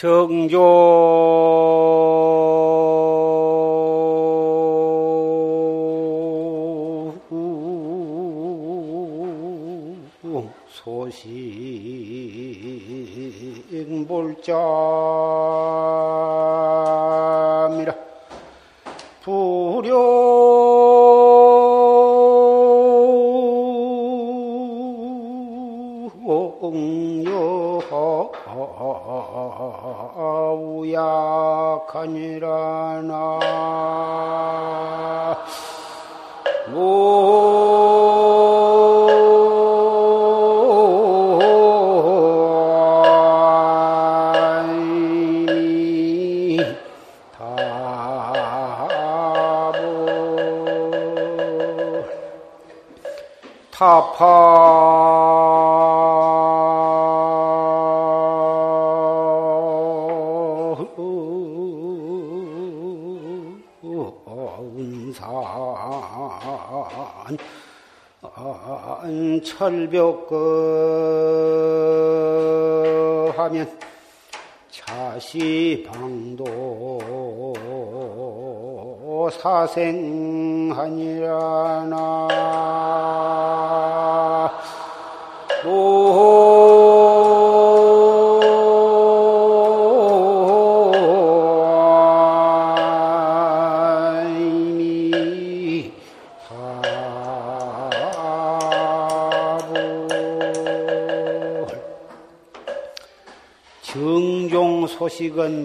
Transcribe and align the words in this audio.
정조 0.00 0.56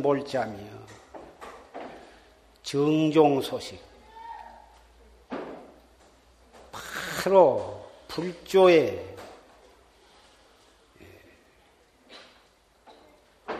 몰자며 0.06 0.60
정종 2.62 3.42
소식. 3.42 3.84
바로 7.24 7.90
불조의 8.08 9.16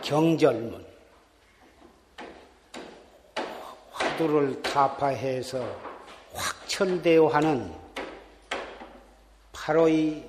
경절문. 0.00 0.86
화두를 3.90 4.62
타파해서 4.62 5.66
확철대오하는 6.32 7.74
바로 9.50 9.88
이 9.88 10.24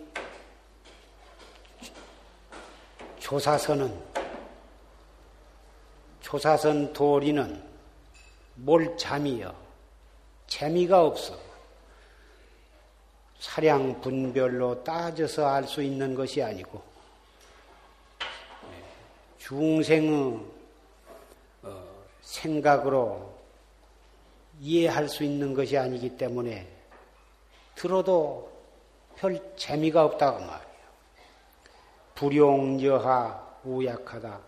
조사선은 3.19 4.06
조사선 6.27 6.91
도리는 6.91 7.63
뭘 8.55 8.97
잠이여 8.97 9.55
재미가 10.47 11.05
없어. 11.05 11.39
사량 13.39 14.01
분별로 14.01 14.83
따져서 14.83 15.47
알 15.47 15.63
수 15.63 15.81
있는 15.81 16.15
것이 16.15 16.43
아니고 16.43 16.81
중생의 19.37 20.41
어, 21.61 21.83
생각으로 22.21 23.33
이해할 24.59 25.07
수 25.07 25.23
있는 25.23 25.53
것이 25.53 25.77
아니기 25.77 26.17
때문에 26.17 26.67
들어도 27.73 28.51
별 29.15 29.41
재미가 29.55 30.03
없다고 30.03 30.39
말이에요. 30.39 30.77
불용여하 32.15 33.59
우약하다. 33.63 34.46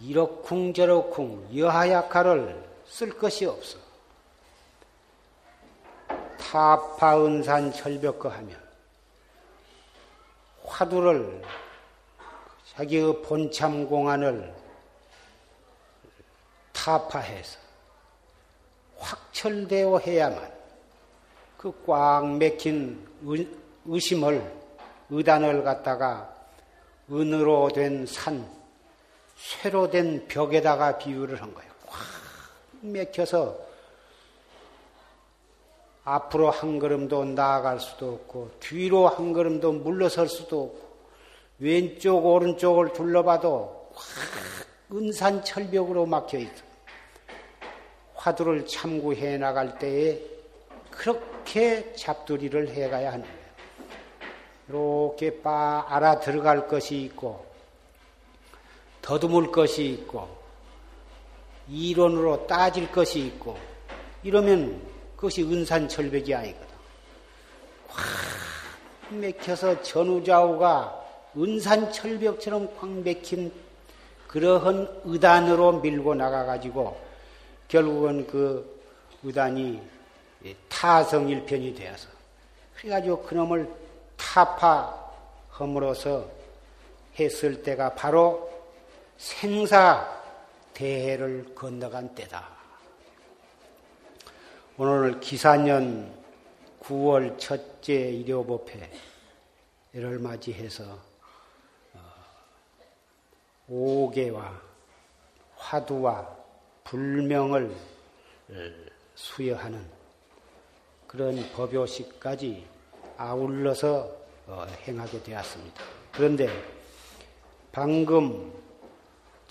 이러쿵저러쿵 0.00 1.56
여하약화를 1.56 2.64
쓸 2.86 3.10
것이 3.16 3.46
없어. 3.46 3.78
타파은산 6.38 7.72
철벽거 7.72 8.28
하면 8.28 8.62
화두를 10.64 11.42
자기의 12.74 13.22
본참 13.22 13.88
공안을 13.88 14.54
타파해서 16.72 17.58
확철되어 18.98 19.98
해야만 19.98 20.52
그꽉 21.58 22.26
막힌 22.26 23.06
의심을 23.86 24.52
의단을 25.10 25.64
갖다가 25.64 26.34
은으로 27.10 27.70
된 27.70 28.06
산 28.06 28.63
쇠로 29.36 29.90
된 29.90 30.26
벽에다가 30.28 30.98
비유를 30.98 31.40
한 31.42 31.52
거예요. 31.54 31.70
확 31.86 32.06
맥혀서 32.80 33.58
앞으로 36.04 36.50
한 36.50 36.78
걸음도 36.78 37.24
나아갈 37.24 37.80
수도 37.80 38.12
없고 38.12 38.50
뒤로 38.60 39.08
한 39.08 39.32
걸음도 39.32 39.72
물러설 39.72 40.28
수도 40.28 40.64
없고 40.64 40.94
왼쪽 41.58 42.26
오른쪽을 42.26 42.92
둘러봐도 42.92 43.90
확 43.94 44.04
은산 44.92 45.42
철벽으로 45.44 46.06
막혀 46.06 46.38
있어. 46.38 46.62
화두를 48.14 48.66
참고해 48.66 49.38
나갈 49.38 49.78
때에 49.78 50.20
그렇게 50.90 51.92
잡두리를 51.94 52.68
해가야 52.68 53.12
하는 53.12 53.24
거예요. 53.24 53.44
이렇게 54.68 55.42
빠 55.42 55.84
알아 55.88 56.20
들어갈 56.20 56.66
것이 56.68 57.02
있고 57.02 57.44
더듬을 59.04 59.52
것이 59.52 59.84
있고 59.84 60.26
이론으로 61.68 62.46
따질 62.46 62.90
것이 62.90 63.20
있고 63.26 63.58
이러면 64.22 64.80
그것이 65.14 65.42
은산철벽이 65.42 66.34
아니거든. 66.34 66.66
확 67.88 68.06
맥혀서 69.10 69.82
전우좌우가 69.82 71.04
은산철벽처럼 71.36 72.70
확 72.78 72.90
맥힌 72.90 73.52
그러한 74.26 75.02
의단으로 75.04 75.80
밀고 75.80 76.14
나가가지고 76.14 76.98
결국은 77.68 78.26
그 78.26 78.80
의단이 79.22 79.82
타성일편이 80.70 81.74
되어서 81.74 82.08
그래가지고 82.76 83.22
그놈을 83.24 83.68
타파함으로써 85.58 86.26
했을 87.18 87.62
때가 87.62 87.94
바로 87.94 88.53
생사 89.24 90.06
대해를 90.74 91.54
건너간 91.54 92.14
때다. 92.14 92.46
오늘 94.76 95.18
기사년 95.18 96.12
9월 96.82 97.38
첫째 97.38 97.94
일요법회를 97.94 98.90
맞이해서 100.20 100.98
어, 101.94 102.00
오계와 103.66 104.60
화두와 105.56 106.36
불명을 106.84 107.74
수여하는 109.14 109.82
그런 111.06 111.50
법요식까지 111.52 112.66
아울러서 113.16 114.16
어, 114.48 114.66
행하게 114.86 115.22
되었습니다. 115.22 115.82
그런데 116.12 116.46
방금 117.72 118.63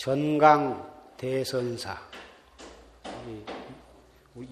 전강 0.03 1.15
대선사 1.15 1.97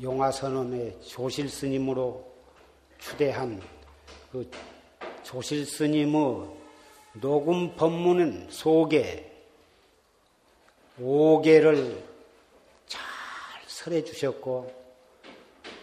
용화선언의 0.02 1.02
조실 1.02 1.50
스님으로 1.50 2.26
추대한 2.98 3.62
그 4.32 4.50
조실 5.24 5.66
스님의 5.66 6.48
녹음 7.20 7.76
법문은 7.76 8.48
속에 8.50 9.30
오개를 10.98 12.02
잘 12.88 13.02
설해 13.68 14.06
주셨고 14.06 14.74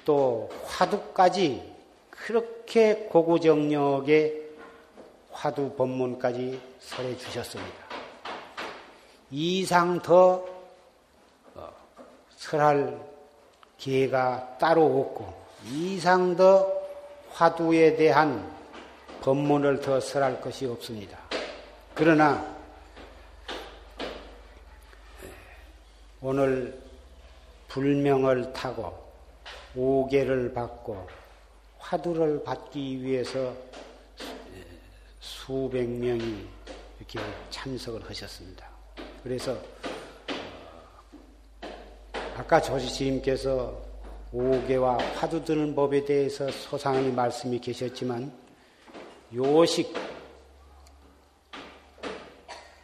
또 0.06 0.48
화두까지 0.64 1.74
그렇게 2.08 3.06
고구정력의 3.10 4.48
화두 5.30 5.74
법문까지 5.74 6.58
설해 6.80 7.18
주셨습니다. 7.18 7.87
이상 9.30 10.00
더 10.00 10.44
어, 11.54 11.72
설할 12.36 12.98
기회가 13.76 14.56
따로 14.58 15.00
없고 15.00 15.32
이상 15.66 16.36
더 16.36 16.72
화두에 17.30 17.96
대한 17.96 18.56
법문을 19.20 19.80
더 19.80 20.00
설할 20.00 20.40
것이 20.40 20.66
없습니다. 20.66 21.18
그러나 21.94 22.56
오늘 26.20 26.80
불명을 27.68 28.52
타고 28.52 29.06
오계를 29.76 30.52
받고 30.52 31.06
화두를 31.78 32.42
받기 32.42 33.02
위해서 33.02 33.54
수백 35.20 35.88
명이 35.88 36.46
이렇게 36.98 37.20
참석을 37.50 38.08
하셨습니다. 38.08 38.77
그래서 39.22 39.56
아까 42.36 42.60
조지스님께서 42.60 43.88
오계와 44.32 44.98
화두 45.14 45.44
드는 45.44 45.74
법에 45.74 46.04
대해서 46.04 46.50
소상히 46.50 47.10
말씀이 47.10 47.58
계셨지만 47.58 48.32
요식 49.34 49.94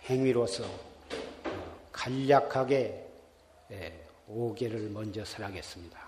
행위로서 0.07 0.65
간략하게 1.93 3.07
오계를 4.27 4.91
먼저 4.91 5.25
설하겠습니다. 5.25 5.99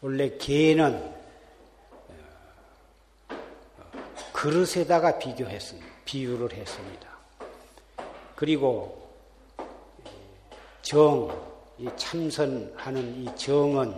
원래 0.00 0.36
개는 0.38 1.14
그릇에다가 4.32 5.18
비교했습니다. 5.18 5.88
비유를 6.04 6.52
했습니다. 6.52 7.17
그리고 8.38 8.96
정, 10.80 11.28
이 11.76 11.88
참선하는 11.96 13.16
이 13.16 13.36
정은 13.36 13.96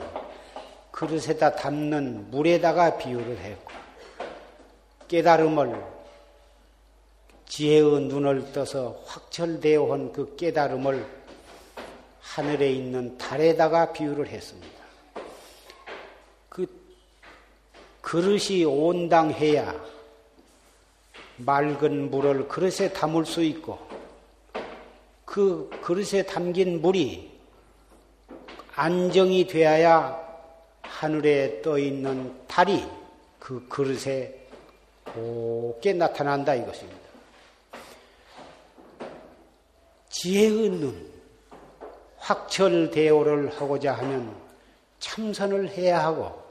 그릇에다 0.91 1.57
담는 1.57 2.31
물에다가 2.31 2.97
비유를 2.97 3.37
했고 3.37 3.71
깨달음을 5.09 5.85
지혜의 7.45 8.01
눈을 8.05 8.51
떠서 8.55 9.03
확철되어 9.05 9.83
온 9.83 10.11
그 10.11 10.35
깨달음을 10.37 11.07
하늘에 12.23 12.73
있는 12.73 13.19
달에다가 13.19 13.93
비유를 13.93 14.27
했습니다. 14.27 14.81
그 16.49 16.67
그릇이 18.01 18.65
온당해야 18.65 19.79
맑은 21.37 22.11
물을 22.11 22.49
그릇에 22.49 22.91
담을 22.95 23.27
수 23.27 23.43
있고 23.43 23.90
그 25.31 25.71
그릇에 25.81 26.25
담긴 26.25 26.81
물이 26.83 27.31
안정이 28.75 29.47
되어야 29.47 30.21
하늘에 30.83 31.63
떠 31.63 31.79
있는 31.79 32.35
달이 32.49 32.85
그 33.39 33.65
그릇에 33.69 34.35
곱게 35.05 35.93
나타난다 35.93 36.57
이것입니다. 36.57 36.99
지혜의 40.09 40.71
눈, 40.71 41.13
확철대오를 42.17 43.53
하고자 43.53 43.93
하면 43.93 44.35
참선을 44.99 45.69
해야 45.69 46.03
하고 46.07 46.43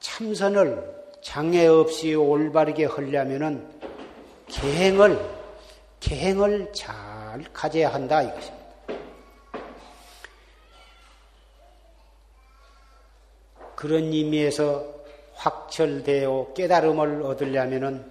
참선을 0.00 0.96
장애 1.22 1.66
없이 1.66 2.14
올바르게 2.14 2.84
하려면은 2.84 3.66
계행을 4.48 5.18
계행을 6.00 6.72
잘 6.74 7.05
가져야 7.52 7.92
한다 7.92 8.22
이것입니다. 8.22 8.66
그런 13.74 14.04
의미에서 14.04 14.84
확철되어 15.34 16.52
깨달음을 16.54 17.22
얻으려면은 17.22 18.08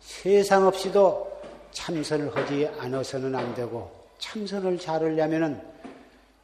세상 0.00 0.66
없이도 0.66 1.40
참선을 1.72 2.36
하지 2.36 2.68
않아서는 2.78 3.34
안 3.34 3.54
되고 3.54 3.90
참선을 4.18 4.78
잘 4.78 5.02
하려면은 5.02 5.60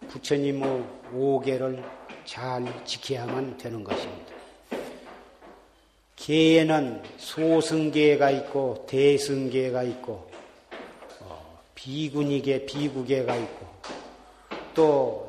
부처님의 0.09 0.85
오계를 1.12 1.83
잘 2.25 2.65
지켜야만 2.85 3.59
되는 3.59 3.85
것입니다. 3.85 4.35
계에는 6.17 7.03
소승계가 7.19 8.31
있고 8.31 8.87
대승계가 8.89 9.83
있고 9.85 10.12
어, 10.12 10.36
비군이계 11.87 12.67
비구계가 12.67 13.37
있고 13.37 13.67
또 14.75 15.29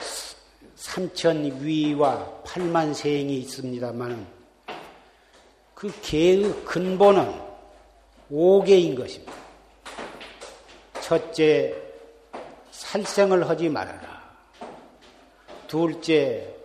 삼천 0.74 1.62
위와 1.62 2.42
팔만 2.44 2.96
세행이 2.96 3.38
있습니다만 3.42 4.26
그 5.76 5.94
계의 6.02 6.52
근본은 6.66 7.32
오계인 8.32 8.96
것입니다. 8.96 9.34
첫째, 11.00 11.80
살생을 12.72 13.48
하지 13.48 13.70
말아라. 13.70 14.36
둘째, 15.68 16.56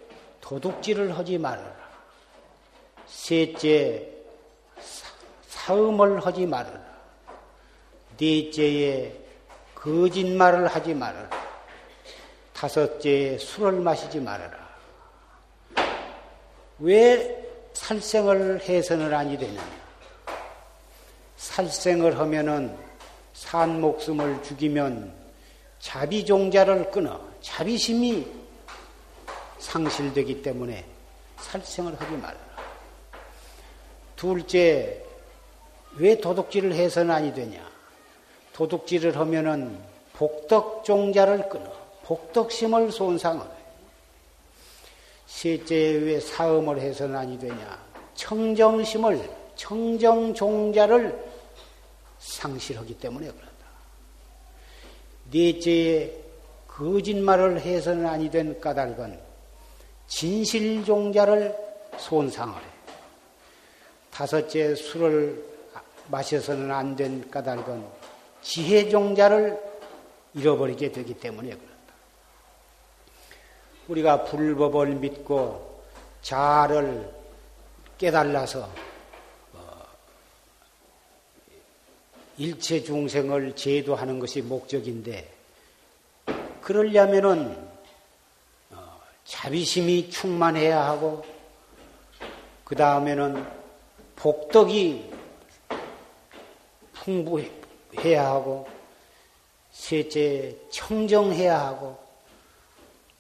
도둑질을 0.41 1.19
하지 1.19 1.37
말아라. 1.37 1.77
셋째, 3.07 4.09
사음을 5.49 6.25
하지 6.25 6.47
말아라. 6.47 6.81
넷째에 8.19 9.22
거짓말을 9.83 10.69
하지 10.69 10.95
말아라. 10.95 11.29
다섯째에 12.53 13.37
술을 13.39 13.81
마시지 13.81 14.21
말아라. 14.21 14.57
왜 16.79 17.45
살생을 17.75 18.61
해서는 18.61 19.13
아니 19.13 19.37
되냐? 19.37 19.61
살생을 21.37 22.17
하면은 22.21 22.77
산 23.35 23.81
목숨을 23.81 24.43
죽이면 24.45 25.13
자비종자를 25.81 26.93
끊어 26.93 27.21
자비심이 27.41 28.25
상실되기 29.59 30.43
때문에 30.43 30.87
살생을 31.39 32.01
하지 32.01 32.13
말아라. 32.13 32.53
둘째, 34.15 35.05
왜 35.97 36.17
도둑질을 36.21 36.73
해서는 36.73 37.11
아니 37.11 37.35
되냐? 37.35 37.72
도둑질을 38.53 39.17
하면은 39.17 39.79
복덕종자를 40.15 41.49
끊어 41.49 41.73
복덕심을 42.05 42.93
손상을 42.93 43.45
해. 43.45 43.51
셋째 45.27 45.75
왜 45.75 46.21
사음을 46.21 46.79
해서는 46.81 47.17
아니 47.17 47.39
되냐? 47.39 47.83
청정심을 48.15 49.31
청정종자를 49.57 51.33
상실하기 52.19 52.99
때문에 52.99 53.27
그런다. 53.27 53.53
넷째에 55.31 56.13
거짓말을 56.69 57.61
해서는 57.61 58.07
아니 58.07 58.31
된 58.31 58.61
까닭은 58.61 59.19
진실종자를 60.09 61.57
손상을 61.99 62.55
해. 62.55 62.67
다섯째 64.11 64.75
술을 64.75 65.43
마셔서는 66.09 66.71
안 66.71 66.95
된 66.97 67.31
까닭은 67.31 68.02
지혜종자를 68.43 69.61
잃어버리게 70.35 70.93
되기 70.93 71.15
때문에 71.15 71.51
그렇다. 71.51 71.73
우리가 73.89 74.25
불법을 74.25 74.95
믿고 74.95 75.83
자를 76.23 77.13
깨달아서 77.99 78.69
어, 79.53 79.83
일체 82.39 82.83
중생을 82.83 83.55
제도하는 83.55 84.19
것이 84.19 84.43
목적인데 84.43 85.33
그러려면은 86.63 87.57
어, 88.71 89.01
자비심이 89.25 90.11
충만해야 90.11 90.85
하고 90.85 91.25
그 92.65 92.77
다음에는 92.77 93.47
복덕이 94.17 95.13
풍부해 96.95 97.62
야 98.13 98.27
하고, 98.27 98.67
셋째 99.71 100.57
청정해야 100.71 101.59
하고, 101.59 101.97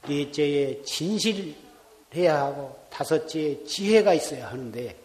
넷째에 0.06 0.82
진실해야 0.82 2.42
하고, 2.42 2.76
다섯째에 2.90 3.64
지혜가 3.64 4.14
있어야 4.14 4.48
하는데, 4.48 4.96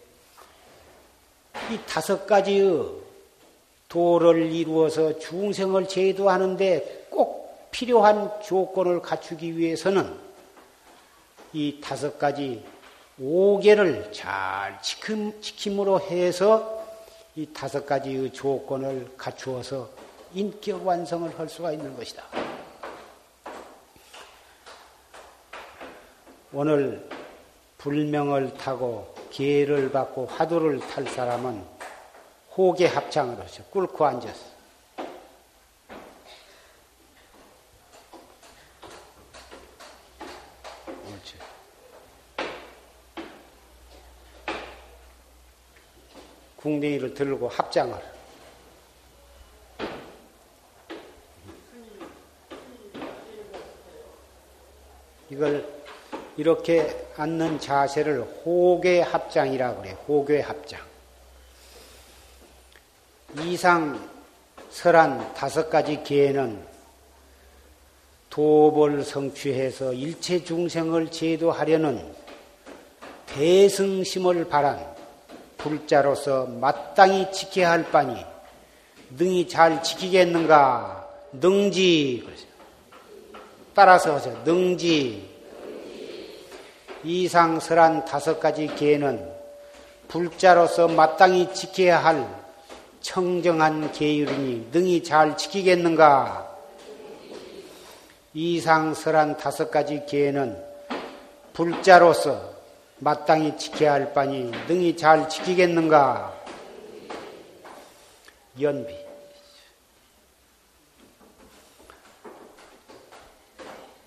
이 1.70 1.78
다섯 1.86 2.26
가지의 2.26 3.08
도를 3.88 4.52
이루어서 4.52 5.18
중생을 5.18 5.88
제도하는데 5.88 7.06
꼭 7.10 7.70
필요한 7.70 8.30
조건을 8.42 9.00
갖추기 9.00 9.56
위해서는 9.56 10.14
이 11.52 11.80
다섯 11.82 12.18
가지 12.18 12.62
오계를 13.20 14.12
잘 14.12 14.80
지킴, 14.82 15.40
지킴으로 15.40 16.00
해서 16.00 16.77
이 17.38 17.46
다섯 17.52 17.86
가지의 17.86 18.32
조건을 18.32 19.12
갖추어서 19.16 19.88
인격 20.34 20.84
완성을 20.84 21.38
할 21.38 21.48
수가 21.48 21.70
있는 21.70 21.96
것이다. 21.96 22.24
오늘 26.52 27.08
불명을 27.76 28.54
타고 28.54 29.14
기회를 29.30 29.92
받고 29.92 30.26
화두를 30.26 30.80
탈 30.80 31.06
사람은 31.06 31.62
호계 32.56 32.88
합창으로 32.88 33.44
꿇고 33.70 34.04
앉았어. 34.04 34.57
궁뎅이를 46.68 47.14
들고 47.14 47.48
합장을. 47.48 47.96
이걸 55.30 55.66
이렇게 56.36 57.06
앉는 57.16 57.60
자세를 57.60 58.22
호계 58.44 59.00
합장이라 59.00 59.76
그래. 59.76 59.96
호계 60.06 60.40
합장. 60.40 60.80
이상 63.40 64.08
설한 64.70 65.34
다섯 65.34 65.68
가지 65.70 66.02
기회는 66.02 66.66
도벌 68.30 69.04
성취해서 69.04 69.92
일체 69.92 70.44
중생을 70.44 71.10
제도하려는 71.10 72.14
대승심을 73.26 74.48
바란 74.48 74.97
불자로서 75.58 76.46
마땅히 76.46 77.30
지켜야 77.30 77.70
할 77.70 77.90
바니 77.90 78.24
능히 79.10 79.48
잘 79.48 79.82
지키겠는가? 79.82 81.06
능지. 81.32 82.26
따라서 83.74 84.14
하세요. 84.14 84.40
능지. 84.44 85.28
이상설한 87.04 88.04
다섯 88.04 88.40
가지 88.40 88.66
계는 88.66 89.30
불자로서 90.08 90.88
마땅히 90.88 91.52
지켜야 91.52 92.02
할 92.02 92.26
청정한 93.00 93.92
계율이니 93.92 94.70
능히 94.72 95.02
잘 95.02 95.36
지키겠는가? 95.36 96.48
이상설한 98.34 99.36
다섯 99.36 99.70
가지 99.70 100.04
계는 100.06 100.62
불자로서 101.52 102.57
마땅히 103.00 103.56
지켜야 103.56 103.92
할 103.92 104.12
바니 104.12 104.50
능히 104.66 104.96
잘 104.96 105.28
지키겠는가? 105.28 106.34
연비. 108.60 109.08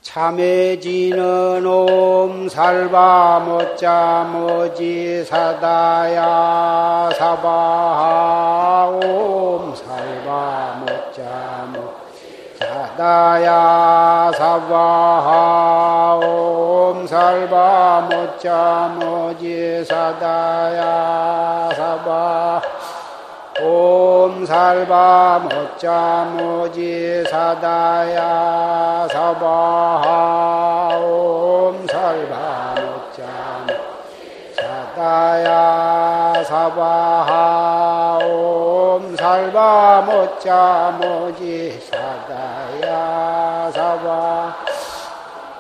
참해지는 0.02 1.66
옴 1.66 2.50
살바 2.50 3.40
못자 3.46 4.30
머지 4.34 5.24
사다야 5.24 7.12
사바하 7.18 8.88
옴 8.88 9.74
살바 9.74 10.84
못자 10.86 11.70
모 11.72 11.91
사다야 13.02 14.32
사바하 14.38 16.20
옴살바 16.24 18.02
못자 18.12 18.96
모지 19.00 19.84
사다야 19.84 21.72
사바 21.76 22.62
옴살바 23.60 25.40
못자 25.50 26.28
모지 26.32 27.24
사다야 27.28 29.08
사바하 29.12 31.00
옴살바 31.02 32.76
못자 32.76 33.26
사다야 34.56 36.44
사바하 36.44 37.81
옴살바 39.32 40.02
못자 40.02 40.98
모지 41.00 41.80
사다야 41.90 43.72
사바 43.74 44.58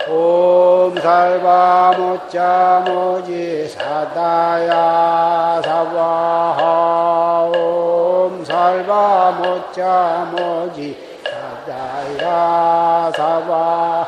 옴살바 0.10 1.94
못자 1.98 2.84
모지 2.86 3.70
사다야 3.70 5.62
사바하 5.63 7.50
옴살바 7.56 9.32
못자 9.40 10.28
모지 10.36 10.98
사다야 11.24 13.10
사바 13.16 14.08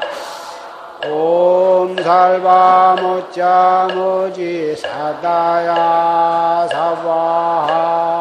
옴살바 1.07 2.97
못자 3.01 3.87
모지 3.93 4.75
사다야 4.75 6.67
옴살바 6.69 8.13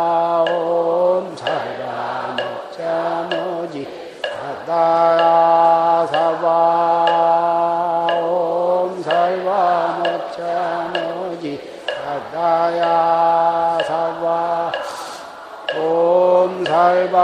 사다야 5.02 6.06
사바 6.06 6.46
옴살바 8.22 9.48
모지 10.94 11.58
사다야 11.88 12.84
사바 13.84 14.72
옴살바 15.76 17.16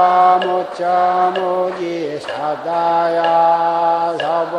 모지 1.36 2.18
사다야 2.20 3.22
사바 4.18 4.56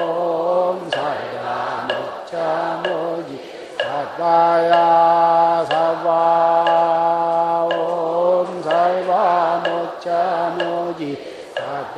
옴살바 0.00 1.46
모지 2.82 3.30
사다야 3.78 5.21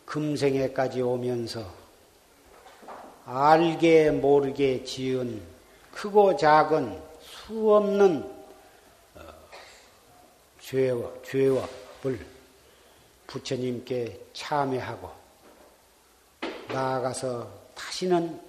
금생에까지 0.06 1.02
오면서 1.02 1.66
알게 3.26 4.12
모르게 4.12 4.84
지은 4.86 5.42
크고 5.92 6.38
작은 6.38 7.02
수 7.20 7.74
없는 7.74 8.24
어, 9.16 9.22
죄와, 10.62 11.12
죄업을 11.24 12.26
부처님께 13.28 14.28
참회하고 14.32 15.12
나아가서 16.70 17.52
다시는 17.76 18.47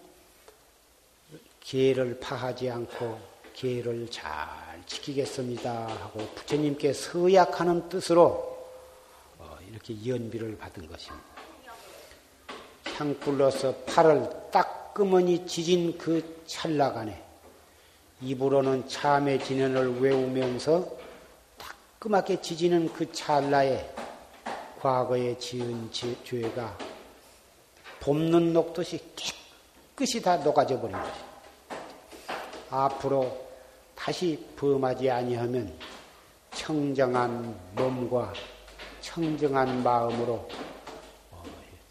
기회를 1.68 2.18
파하지 2.18 2.70
않고 2.70 3.20
기회를 3.52 4.10
잘 4.10 4.26
지키겠습니다 4.87 5.87
하고 5.87 6.26
부처님께 6.34 6.94
서약하는 6.94 7.90
뜻으로 7.90 8.56
어, 9.37 9.58
이렇게 9.70 9.94
연비를 10.06 10.56
받은 10.56 10.88
것입니다. 10.88 11.26
향불로서 12.96 13.75
팔을 13.84 14.30
따끔하니 14.50 15.46
지진 15.46 15.98
그 15.98 16.42
찰나간에 16.46 17.22
입으로는 18.22 18.88
참의 18.88 19.44
진언을 19.44 20.00
외우면서 20.00 20.88
따끔하게 21.58 22.40
지지는 22.40 22.90
그 22.94 23.12
찰나에 23.12 23.94
과거에 24.80 25.37
지은 25.37 25.90
죄가 25.92 26.78
봄눈 28.00 28.54
녹듯이 28.54 28.98
깨끗이 29.94 30.22
다 30.22 30.38
녹아져 30.38 30.80
버린 30.80 30.96
것이. 30.96 31.27
앞으로 32.70 33.48
다시 33.94 34.44
범하지 34.56 35.10
아니하면 35.10 35.72
청정한 36.52 37.58
몸과 37.75 38.32
청정한 39.00 39.82
마음으로 39.82 40.48
어, 41.30 41.42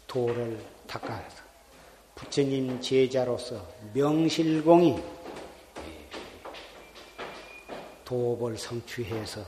도를 0.06 0.58
닦아서 0.86 1.42
부처님 2.14 2.80
제자로서 2.80 3.64
명실공히 3.92 5.02
도업을 8.04 8.56
성취해서 8.56 9.44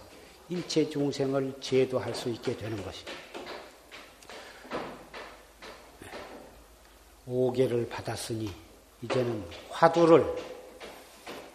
일체 0.50 0.88
중생을 0.88 1.54
제도할 1.60 2.14
수 2.14 2.28
있게 2.28 2.56
되는 2.56 2.76
것입니다. 2.84 3.20
오계를 7.26 7.88
받았으니 7.88 8.50
이제는 9.02 9.44
화두를 9.70 10.59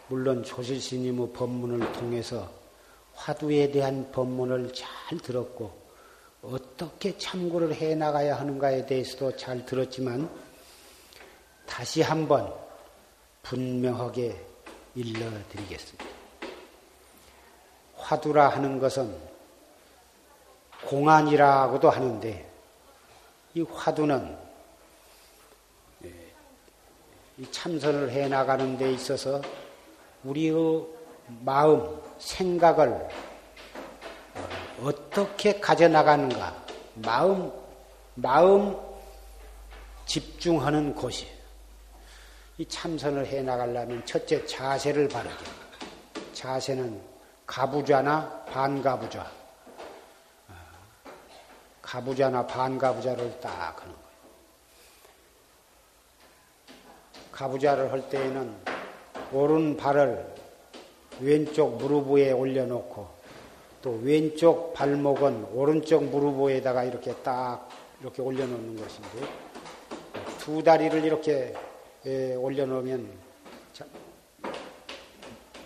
물론 0.08 0.44
조실스님의 0.44 1.34
법문을 1.34 1.92
통해서 1.94 2.50
화두에 3.16 3.72
대한 3.72 4.12
법문을 4.12 4.74
잘 4.74 5.18
들었고 5.18 5.86
어떻게 6.44 7.18
참고를 7.18 7.74
해 7.74 7.96
나가야 7.96 8.40
하는가에 8.40 8.86
대해서도 8.86 9.36
잘 9.36 9.66
들었지만 9.66 10.30
다시 11.66 12.02
한번 12.02 12.54
분명하게 13.42 14.46
일러드리겠습니다. 14.94 16.06
화두라 17.98 18.50
하는 18.50 18.80
것은 18.80 19.16
공안이라고도 20.86 21.90
하는데 21.90 22.52
이 23.56 23.62
화두는 23.62 24.38
예, 26.04 26.14
이 27.40 27.52
참선을 27.52 28.12
해 28.12 28.28
나가는 28.28 28.78
데 28.78 28.92
있어서 28.92 29.42
우리의 30.25 30.88
마음, 31.27 32.01
생각을 32.17 33.08
어떻게 34.82 35.60
가져나가는가, 35.60 36.65
마음, 36.96 37.51
마음 38.15 38.77
집중하는 40.05 40.94
곳이. 40.96 41.27
이 42.58 42.65
참선을 42.67 43.25
해 43.27 43.41
나가려면 43.41 44.05
첫째 44.05 44.46
자세를 44.46 45.08
바르게. 45.08 45.36
자세는 46.34 47.01
가부좌나 47.46 48.46
반가부좌. 48.46 49.29
가부좌나 51.81 52.48
반가부좌를 52.48 53.40
딱 53.40 53.81
하는 53.81 53.94
거예요. 53.94 54.05
가부좌를 57.31 57.92
할 57.92 58.09
때에는 58.09 58.75
오른 59.36 59.76
발을 59.76 60.26
왼쪽 61.20 61.76
무릎 61.76 62.10
위에 62.10 62.32
올려놓고 62.32 63.06
또 63.82 64.00
왼쪽 64.02 64.74
발목은 64.74 65.48
오른쪽 65.54 66.06
무릎 66.06 66.42
위에다가 66.42 66.86
이렇게 66.86 67.14
딱 67.16 67.68
이렇게 68.00 68.22
올려놓는 68.22 68.78
것인데 68.78 69.10
두 70.40 70.64
다리를 70.64 71.04
이렇게 71.04 71.54
올려놓으면 72.38 73.10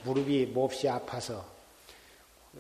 무릎이 0.04 0.48
몹시 0.48 0.90
아파서 0.90 1.46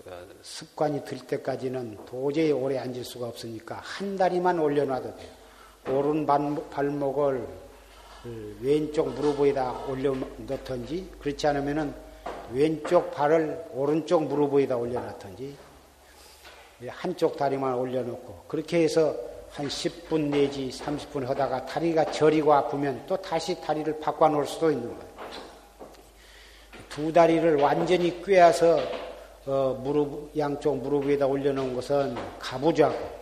어, 0.05 0.27
습관이 0.43 1.03
들 1.05 1.25
때까지는 1.25 2.05
도저히 2.05 2.51
오래 2.51 2.77
앉을 2.77 3.03
수가 3.03 3.27
없으니까 3.29 3.81
한 3.83 4.15
다리만 4.15 4.59
올려놔도 4.59 5.15
돼요. 5.15 5.29
오른 5.87 6.27
발목을 6.27 7.39
그 7.39 7.68
왼쪽 8.61 9.09
무릎 9.13 9.39
위에다 9.39 9.85
올려 9.87 10.13
놓던지 10.37 11.09
그렇지 11.19 11.47
않으면은 11.47 11.93
왼쪽 12.51 13.11
발을 13.11 13.65
오른쪽 13.73 14.23
무릎 14.23 14.53
위에다 14.53 14.75
올려 14.75 14.99
놨던지 14.99 15.55
한쪽 16.87 17.37
다리만 17.37 17.75
올려 17.75 18.01
놓고 18.03 18.45
그렇게 18.47 18.83
해서 18.83 19.15
한 19.51 19.67
10분 19.67 20.29
내지 20.29 20.69
30분 20.69 21.25
하다가 21.25 21.65
다리가 21.65 22.11
저리고 22.11 22.53
아프면 22.53 23.03
또 23.07 23.17
다시 23.17 23.59
다리를 23.61 23.99
바꿔 23.99 24.29
놓을 24.29 24.45
수도 24.45 24.71
있는 24.71 24.87
거예요. 24.87 25.09
두 26.87 27.11
다리를 27.11 27.55
완전히 27.55 28.21
꿰어서 28.23 28.79
어, 29.45 29.79
무릎 29.83 30.37
양쪽 30.37 30.77
무릎 30.77 31.05
위에다 31.05 31.25
올려놓은 31.25 31.73
것은 31.73 32.15
가부좌고 32.37 33.19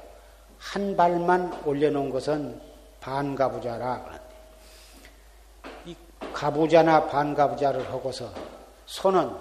한 0.58 0.96
발만 0.96 1.62
올려놓은 1.66 2.10
것은 2.10 2.60
반가부좌라. 3.00 4.17
가부자나 6.38 7.08
반가부자를 7.08 7.92
하고서 7.92 8.32
손은 8.86 9.32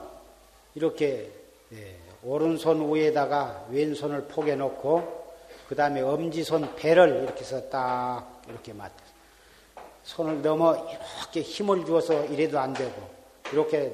이렇게 0.75 1.31
예, 1.75 1.95
오른손 2.25 2.91
위에다가 2.91 3.67
왼손을 3.69 4.25
포개 4.29 4.57
놓고 4.57 5.27
그 5.69 5.75
다음에 5.75 6.01
엄지손 6.01 6.75
배를 6.75 7.23
이렇게 7.23 7.41
해서 7.41 7.61
딱 7.69 8.41
이렇게 8.49 8.73
맞 8.73 8.91
손을 10.05 10.41
넘어 10.41 10.75
이렇게 10.75 11.43
힘을 11.43 11.85
주어서 11.85 12.25
이래도 12.27 12.59
안 12.59 12.73
되고 12.73 12.95
이렇게 13.53 13.93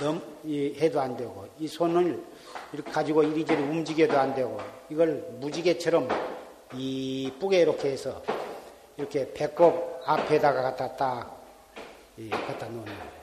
넘 0.00 0.22
해도 0.46 1.02
안 1.02 1.14
되고 1.14 1.46
이 1.58 1.68
손을 1.68 2.24
이렇게 2.72 2.90
가지고 2.90 3.22
이리저리 3.22 3.60
움직여도 3.60 4.18
안 4.18 4.34
되고 4.34 4.58
이걸 4.88 5.28
무지개처럼 5.40 6.08
이쁘게 6.72 7.60
이렇게 7.60 7.90
해서 7.90 8.22
이렇게 8.96 9.30
배꼽 9.34 10.00
앞에다가 10.06 10.62
갖다 10.62 10.96
딱 10.96 11.37
갖다 12.30 12.66
놓는 12.66 12.84
거예요. 12.84 13.18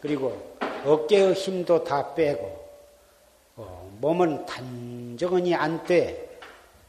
그리고 0.00 0.56
어깨의 0.84 1.34
힘도 1.34 1.84
다 1.84 2.14
빼고 2.14 2.68
어, 3.56 3.90
몸은 4.00 4.46
단정히 4.46 5.54
안 5.54 5.84
돼. 5.84 6.38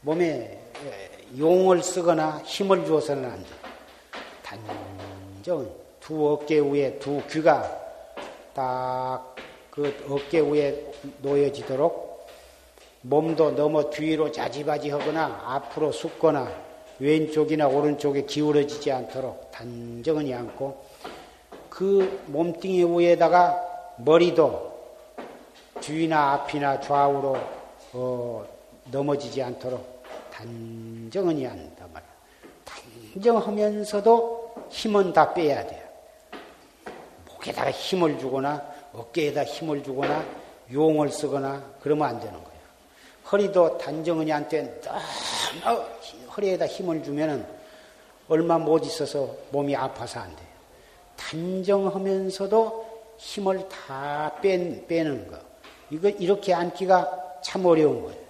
몸에 0.00 0.58
용을 1.38 1.82
쓰거나 1.82 2.38
힘을 2.44 2.84
주어서는 2.84 3.24
안 3.24 3.42
돼. 3.42 3.48
단정 4.42 5.70
두 6.00 6.32
어깨 6.32 6.58
위에 6.58 6.98
두 6.98 7.22
귀가 7.28 7.62
딱 8.54 9.32
그 9.72 9.90
어깨 10.10 10.40
위에 10.40 10.84
놓여지도록 11.22 12.28
몸도 13.00 13.56
너무 13.56 13.88
뒤로 13.88 14.30
자지바지 14.30 14.90
하거나 14.90 15.42
앞으로 15.46 15.90
숙거나 15.90 16.52
왼쪽이나 16.98 17.68
오른쪽에 17.68 18.26
기울어지지 18.26 18.92
않도록 18.92 19.50
단정히 19.50 20.34
앉고 20.34 20.84
그 21.72 22.22
몸뚱이 22.26 22.84
위에다가 22.84 23.58
머리도 23.96 24.72
뒤나 25.80 26.32
앞이나 26.32 26.78
좌우로 26.78 27.38
어, 27.94 28.46
넘어지지 28.90 29.42
않도록 29.42 30.02
단정히 30.30 31.46
한단 31.46 31.90
말이야. 31.90 32.10
단정하면서도 33.14 34.54
힘은 34.68 35.14
다 35.14 35.32
빼야 35.32 35.66
돼요. 35.66 35.82
목에다가 37.26 37.70
힘을 37.70 38.18
주거나 38.18 38.62
어깨에다 38.92 39.44
힘을 39.44 39.82
주거나 39.82 40.22
용을 40.70 41.08
쓰거나 41.08 41.62
그러면 41.80 42.06
안 42.06 42.20
되는 42.20 42.34
거예요. 42.34 42.60
허리도 43.32 43.78
단정히 43.78 44.30
한때 44.30 44.78
너무 45.62 45.82
허리에다 46.36 46.66
힘을 46.66 47.02
주면은 47.02 47.46
얼마 48.28 48.58
못 48.58 48.84
있어서 48.84 49.34
몸이 49.50 49.74
아파서 49.74 50.20
안 50.20 50.36
돼요. 50.36 50.51
단정하면서도 51.16 52.92
힘을 53.18 53.68
다 53.68 54.36
뺀, 54.42 54.86
빼는 54.86 55.28
거. 55.28 55.38
이거 55.90 56.08
이렇게 56.08 56.54
앉기가 56.54 57.40
참 57.42 57.64
어려운 57.66 58.02
거예요. 58.02 58.20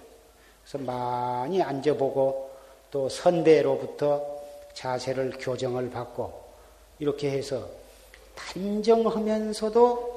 그래서 0.63 0.77
많이 0.85 1.61
앉아보고 1.61 2.51
또 2.91 3.09
선배로부터 3.09 4.23
자세를 4.73 5.33
교정을 5.39 5.89
받고 5.89 6.43
이렇게 6.99 7.31
해서 7.31 7.67
단정하면서도 8.35 10.13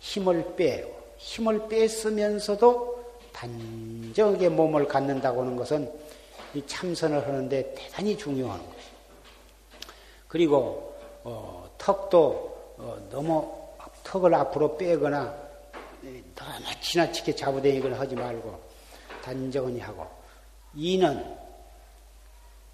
힘을 0.00 0.56
빼고 0.56 0.94
힘을 1.16 1.68
뺐으면서도 1.68 3.04
단정하게 3.32 4.48
몸을 4.50 4.86
갖는다고 4.86 5.42
하는 5.42 5.56
것은 5.56 5.90
이 6.54 6.64
참선을 6.66 7.26
하는데 7.26 7.74
대단히 7.74 8.16
중요한 8.16 8.58
것이. 8.58 8.88
그리고 10.28 10.93
어, 11.24 11.68
턱도 11.78 12.74
어, 12.78 13.08
너무 13.10 13.50
턱을 14.04 14.34
앞으로 14.34 14.76
빼거나 14.76 15.34
너무 16.34 16.80
지나치게 16.80 17.34
잡아대거나 17.34 17.98
하지 17.98 18.14
말고 18.14 18.60
단정히 19.22 19.80
하고 19.80 20.06
이는 20.74 21.36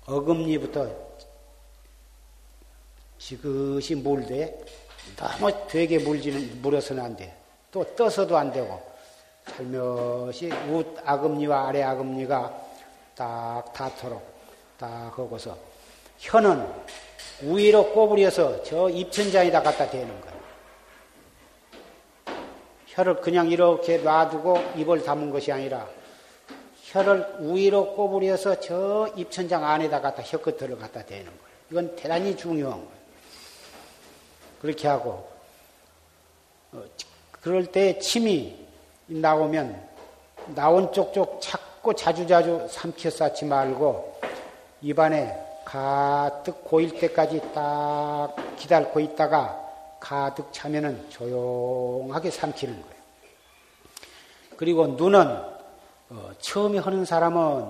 어금니부터 0.07 0.91
지그시 3.19 3.95
물되 3.97 4.59
너무 5.17 5.53
되게 5.69 5.99
물지는 5.99 6.61
물어서는 6.63 7.05
안 7.05 7.17
돼. 7.17 7.37
또 7.71 7.85
떠서도 7.95 8.37
안 8.37 8.51
되고 8.51 8.83
살며시 9.47 10.47
윗 10.47 10.87
아금니와 11.05 11.69
아래 11.69 11.83
아금니가 11.83 12.53
딱 13.15 13.73
닿도록 13.73 14.23
딱 14.77 15.17
하고서 15.17 15.57
혀는 16.19 16.67
위로 17.43 17.93
꼬부려서 17.93 18.63
저 18.63 18.89
입천장에다 18.89 19.63
갖다 19.63 19.89
대는 19.89 20.21
거예요. 20.21 20.41
혀를 22.87 23.21
그냥 23.21 23.51
이렇게 23.51 23.99
놔두고 23.99 24.73
입을 24.77 25.05
담은 25.05 25.31
것이 25.31 25.51
아니라 25.53 25.89
혀를 26.83 27.37
위로 27.41 27.95
꼬부려서 27.95 28.61
저 28.61 29.13
입천장 29.17 29.65
안에다 29.65 30.01
갖다 30.01 30.23
혀 30.23 30.39
끝을 30.39 30.77
갖다 30.79 31.03
대는 31.03 31.25
거예요. 31.25 31.41
이건 31.71 31.97
대단히 31.97 32.37
중요한 32.37 32.79
거예요. 32.79 33.01
그렇게 34.61 34.89
하고 34.89 35.29
어, 36.73 36.83
그럴 37.31 37.67
때 37.67 37.99
침이 37.99 38.57
나오면 39.07 39.89
나온 40.55 40.93
쪽쪽 40.93 41.41
자꾸 41.41 41.95
자주자주 41.95 42.67
삼켜 42.69 43.09
쌓지 43.09 43.45
말고 43.45 44.21
입안에 44.83 45.50
가득 45.65 46.65
고일 46.65 46.99
때까지 46.99 47.41
딱 47.55 48.35
기다리고 48.57 49.01
있다가 49.01 49.59
가득 50.01 50.53
차면은 50.53 51.09
조용하게 51.11 52.31
삼키는 52.31 52.75
거예요. 52.75 53.01
그리고 54.57 54.87
눈은 54.87 55.21
어, 56.11 56.31
처음에 56.41 56.79
하는 56.79 57.05
사람은 57.05 57.67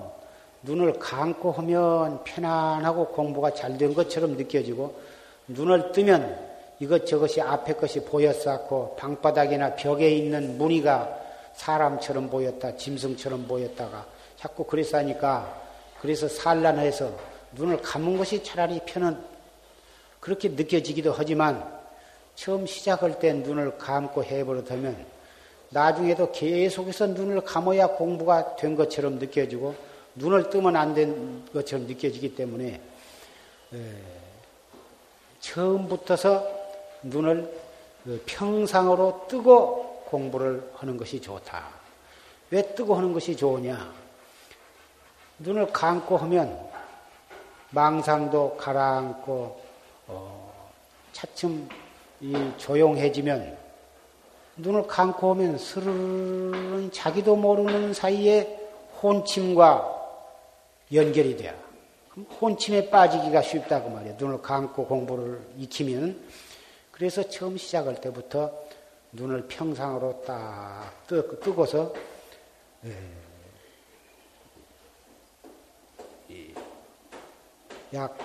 눈을 0.63 0.99
감고 0.99 1.51
하면 1.51 2.23
편안하고 2.23 3.07
공부가 3.07 3.53
잘 3.53 3.77
된 3.77 3.93
것처럼 3.93 4.37
느껴지고 4.37 4.99
눈을 5.47 5.91
뜨면 5.91 6.51
이것저것이 6.79 7.41
앞에 7.41 7.73
것이 7.73 8.03
보였었고 8.03 8.95
방바닥이나 8.95 9.75
벽에 9.75 10.09
있는 10.09 10.57
무늬가 10.57 11.17
사람처럼 11.53 12.29
보였다, 12.29 12.75
짐승처럼 12.75 13.47
보였다가 13.47 14.05
자꾸 14.37 14.63
그래서 14.63 14.97
하니까 14.97 15.61
그래서 16.01 16.27
산란해서 16.27 17.11
눈을 17.53 17.81
감은 17.81 18.17
것이 18.17 18.43
차라리 18.43 18.79
편은 18.85 19.17
그렇게 20.19 20.49
느껴지기도 20.49 21.13
하지만 21.15 21.81
처음 22.35 22.65
시작할 22.65 23.19
때 23.19 23.33
눈을 23.33 23.77
감고 23.77 24.23
해버릇하면 24.23 25.05
나중에도 25.69 26.31
계속해서 26.31 27.07
눈을 27.07 27.41
감아야 27.41 27.87
공부가 27.87 28.55
된 28.55 28.75
것처럼 28.75 29.19
느껴지고 29.19 29.75
눈을 30.15 30.49
뜨면 30.49 30.75
안 30.75 30.93
된 30.93 31.45
것처럼 31.53 31.87
느껴지기 31.87 32.35
때문에 32.35 32.81
처음부터서 35.39 36.45
눈을 37.03 37.61
그 38.03 38.23
평상으로 38.25 39.25
뜨고 39.27 40.03
공부를 40.07 40.71
하는 40.75 40.97
것이 40.97 41.21
좋다. 41.21 41.69
왜 42.49 42.61
뜨고 42.75 42.95
하는 42.95 43.13
것이 43.13 43.35
좋으냐? 43.35 43.93
눈을 45.39 45.71
감고 45.71 46.17
하면 46.17 46.70
망상도 47.71 48.57
가라앉고 48.57 49.61
어, 50.07 50.71
차츰 51.11 51.67
조용해지면 52.57 53.57
눈을 54.57 54.85
감고 54.87 55.31
오면 55.31 55.57
스르르 55.57 56.89
자기도 56.91 57.35
모르는 57.35 57.93
사이에 57.93 58.59
혼침과 59.01 59.99
연결이 60.93 61.35
돼요. 61.37 61.53
혼침에 62.41 62.89
빠지기가 62.89 63.41
쉽다고 63.41 63.89
말이에요. 63.89 64.15
눈을 64.19 64.41
감고 64.41 64.85
공부를 64.85 65.41
익히면 65.57 66.21
그래서 66.91 67.23
처음 67.23 67.57
시작할 67.57 68.01
때부터 68.01 68.51
눈을 69.13 69.47
평상으로 69.47 70.23
딱 70.25 70.91
뜨, 71.07 71.25
고서 71.55 71.93
약 77.93 78.17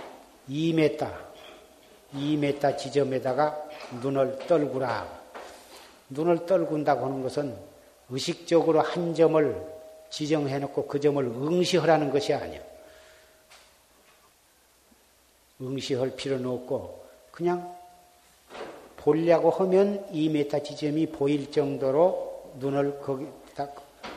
2m, 0.48 1.12
2m 2.14 2.78
지점에다가 2.78 3.68
눈을 4.00 4.38
떨구라. 4.46 5.16
눈을 6.10 6.46
떨군다고 6.46 7.06
하는 7.06 7.22
것은 7.22 7.56
의식적으로 8.08 8.80
한 8.80 9.12
점을 9.14 9.76
지정해 10.08 10.58
놓고 10.60 10.86
그 10.86 11.00
점을 11.00 11.22
응시하라는 11.24 12.12
것이 12.12 12.32
아니야. 12.32 12.60
응시할 15.60 16.14
필요는 16.14 16.48
없고 16.48 17.04
그냥 17.32 17.76
보려고 18.98 19.50
하면 19.50 20.06
2m 20.12 20.64
지점이 20.64 21.06
보일 21.06 21.50
정도로 21.50 22.52
눈을 22.60 23.00
거기 23.00 23.26
딱 23.56 23.74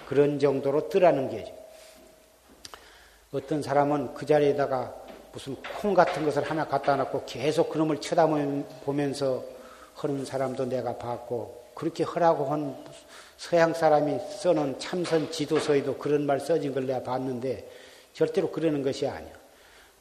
그런 0.08 0.38
정도로 0.38 0.90
뜨라는 0.90 1.30
게죠. 1.30 1.58
어떤 3.32 3.62
사람은 3.62 4.14
그 4.14 4.26
자리에다가 4.26 5.09
무슨 5.32 5.56
콩 5.80 5.94
같은 5.94 6.26
것을 6.26 6.44
하나 6.44 6.68
갖다 6.68 6.96
놨고 6.96 7.24
계속 7.26 7.70
그놈을 7.70 8.02
쳐다보면서 8.02 9.44
하는 9.96 10.26
사람도 10.26 10.65
내가 10.65 10.98
봤고 10.98 11.70
그렇게 11.74 12.04
하라고 12.04 12.46
한 12.46 12.76
서양 13.38 13.74
사람이 13.74 14.20
써놓은 14.42 14.80
참선 14.80 15.32
지도서에도 15.32 15.98
그런 15.98 16.26
말 16.26 16.39
써진 16.39 16.74
걸 16.74 16.86
내가 16.86 17.04
봤는데 17.04 17.70
절대로 18.13 18.52
그러는 18.52 18.84
것이 18.84 19.08
아니야. 19.08 19.32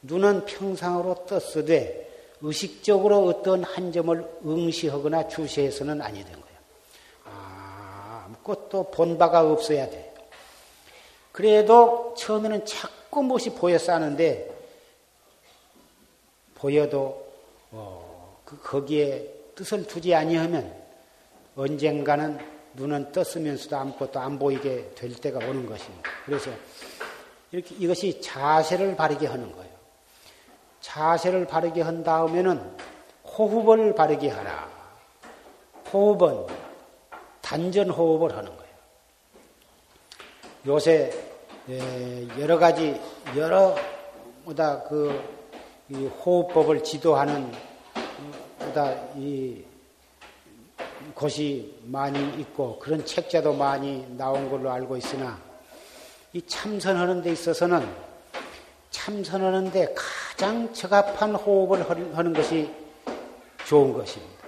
눈은 0.02 0.44
평상으로 0.46 1.26
떴으되 1.26 2.08
의식적으로 2.40 3.26
어떤 3.26 3.64
한 3.64 3.92
점을 3.92 4.28
응시하거나 4.44 5.28
주시해서는 5.28 6.00
아니 6.00 6.24
된 6.24 6.32
거예요. 6.32 6.58
아무것도 7.24 8.90
본 8.90 9.18
바가 9.18 9.42
없어야 9.42 9.88
돼. 9.90 10.14
그래도 11.32 12.14
처음에는 12.16 12.64
자꾸 12.64 13.22
무엇이 13.22 13.50
보여서 13.50 13.92
하는데 13.92 14.57
보여도 16.58 17.26
어, 17.70 18.40
그 18.44 18.60
거기에 18.60 19.26
뜻을 19.54 19.86
두지 19.86 20.14
아니하면 20.14 20.72
언젠가는 21.56 22.38
눈은 22.74 23.12
떴으면서도 23.12 23.76
아무것도 23.76 24.20
안 24.20 24.38
보이게 24.38 24.90
될 24.94 25.14
때가 25.14 25.38
오는 25.38 25.66
것입니다. 25.66 26.10
그래서 26.24 26.50
이렇게 27.50 27.74
이것이 27.76 28.20
자세를 28.20 28.96
바르게 28.96 29.26
하는 29.26 29.50
거예요. 29.52 29.68
자세를 30.80 31.46
바르게 31.46 31.82
한 31.82 32.04
다음에는 32.04 32.76
호흡을 33.24 33.94
바르게 33.94 34.28
하라. 34.28 34.68
호흡은 35.92 36.46
단전 37.40 37.90
호흡을 37.90 38.36
하는 38.36 38.54
거예요. 38.56 38.68
요새 40.66 41.12
예, 41.68 42.28
여러 42.38 42.58
가지 42.58 43.00
여러 43.36 43.76
뭐다 44.44 44.82
그 44.84 45.37
호흡법을 45.94 46.84
지도하는 46.84 47.50
뭐다 48.58 48.92
이 49.16 49.64
곳이 51.14 51.74
많이 51.84 52.40
있고 52.40 52.78
그런 52.78 53.04
책자도 53.04 53.54
많이 53.54 54.06
나온 54.16 54.50
걸로 54.50 54.70
알고 54.70 54.96
있으나 54.96 55.38
이 56.32 56.42
참선하는 56.42 57.22
데 57.22 57.32
있어서는 57.32 57.88
참선하는 58.90 59.70
데 59.70 59.94
가장 59.94 60.72
적합한 60.72 61.34
호흡을 61.34 61.88
하는 62.16 62.32
것이 62.32 62.70
좋은 63.66 63.92
것입니다. 63.92 64.38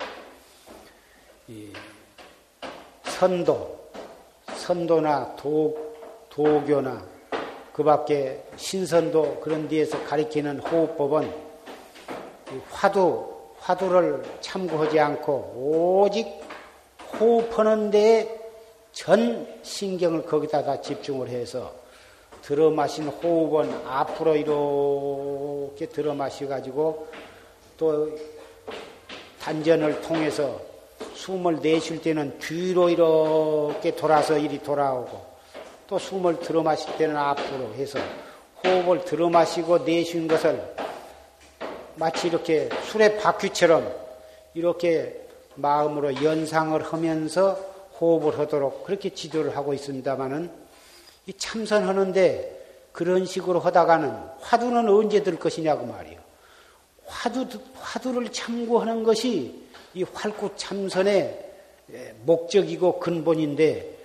선도, 3.04 3.90
선도나 4.56 5.36
도, 5.36 5.94
도교나 6.28 7.09
그 7.80 7.84
밖에 7.84 8.44
신선도 8.56 9.40
그런 9.40 9.66
데에서 9.66 10.04
가리키는 10.04 10.58
호흡법은 10.58 11.32
화두, 12.68 13.26
화두를 13.58 14.22
참고하지 14.42 15.00
않고 15.00 16.04
오직 16.04 16.26
호흡하는 17.18 17.90
데에 17.90 18.28
전 18.92 19.48
신경을 19.62 20.26
거기다 20.26 20.62
다 20.62 20.78
집중을 20.82 21.30
해서 21.30 21.72
들어 22.42 22.68
마신 22.68 23.08
호흡은 23.08 23.86
앞으로 23.86 24.36
이렇게 24.36 25.86
들어 25.86 26.12
마셔가지고 26.12 27.08
또 27.78 28.10
단전을 29.40 30.02
통해서 30.02 30.60
숨을 31.14 31.60
내쉴 31.62 32.02
때는 32.02 32.38
뒤로 32.40 32.90
이렇게 32.90 33.96
돌아서 33.96 34.36
이리 34.36 34.58
돌아오고 34.58 35.29
또 35.90 35.98
숨을 35.98 36.38
들어 36.38 36.62
마실 36.62 36.96
때는 36.96 37.16
앞으로 37.16 37.74
해서 37.74 37.98
호흡을 38.62 39.04
들어 39.04 39.28
마시고 39.28 39.78
내쉬는 39.78 40.28
것을 40.28 40.76
마치 41.96 42.28
이렇게 42.28 42.68
술의 42.84 43.18
바퀴처럼 43.18 43.92
이렇게 44.54 45.20
마음으로 45.56 46.22
연상을 46.22 46.80
하면서 46.80 47.54
호흡을 48.00 48.38
하도록 48.38 48.84
그렇게 48.84 49.10
지도를 49.12 49.56
하고 49.56 49.74
있습니다만은 49.74 50.52
이 51.26 51.32
참선하는데 51.32 52.90
그런 52.92 53.26
식으로 53.26 53.58
하다가는 53.58 54.14
화두는 54.42 54.88
언제 54.88 55.24
들 55.24 55.40
것이냐고 55.40 55.86
말이요. 55.86 56.20
화두, 57.04 57.48
화두를 57.74 58.28
참고하는 58.30 59.02
것이 59.02 59.60
이 59.94 60.04
활구 60.04 60.52
참선의 60.54 61.50
목적이고 62.22 63.00
근본인데 63.00 63.99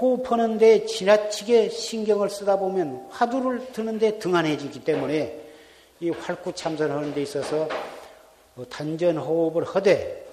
호흡하는데 0.00 0.86
지나치게 0.86 1.70
신경을 1.70 2.28
쓰다 2.28 2.58
보면 2.58 3.08
화두를 3.10 3.72
드는데 3.72 4.18
등한해지기 4.18 4.84
때문에 4.84 5.40
이 6.00 6.10
활구 6.10 6.52
참선하는 6.52 7.14
데 7.14 7.22
있어서 7.22 7.68
뭐 8.54 8.66
단전 8.66 9.16
호흡을 9.16 9.64
하되 9.64 10.26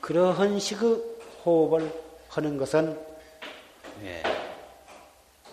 그러한 0.00 0.58
식의 0.58 1.02
호흡을 1.44 1.90
하는 2.28 2.58
것은 2.58 2.98
예, 4.04 4.22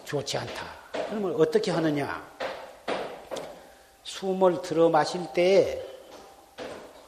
좋지 0.03 0.37
않다. 0.37 0.65
그러면 1.09 1.35
어떻게 1.39 1.71
하느냐? 1.71 2.21
숨을 4.03 4.61
들어 4.61 4.89
마실 4.89 5.21
때에 5.33 5.81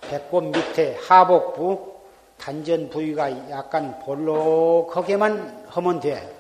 배꼽 0.02 0.46
밑에 0.46 0.98
하복부 1.02 1.94
단전 2.38 2.90
부위가 2.90 3.50
약간 3.50 4.00
볼록하게만 4.00 5.66
하면 5.68 6.00
돼. 6.00 6.35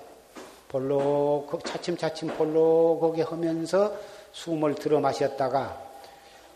볼록 0.76 1.58
차츰차츰 1.64 2.36
볼록하게 2.36 3.22
하면서 3.22 3.98
숨을 4.34 4.76
들어 4.76 5.00
마셨다가 5.00 5.82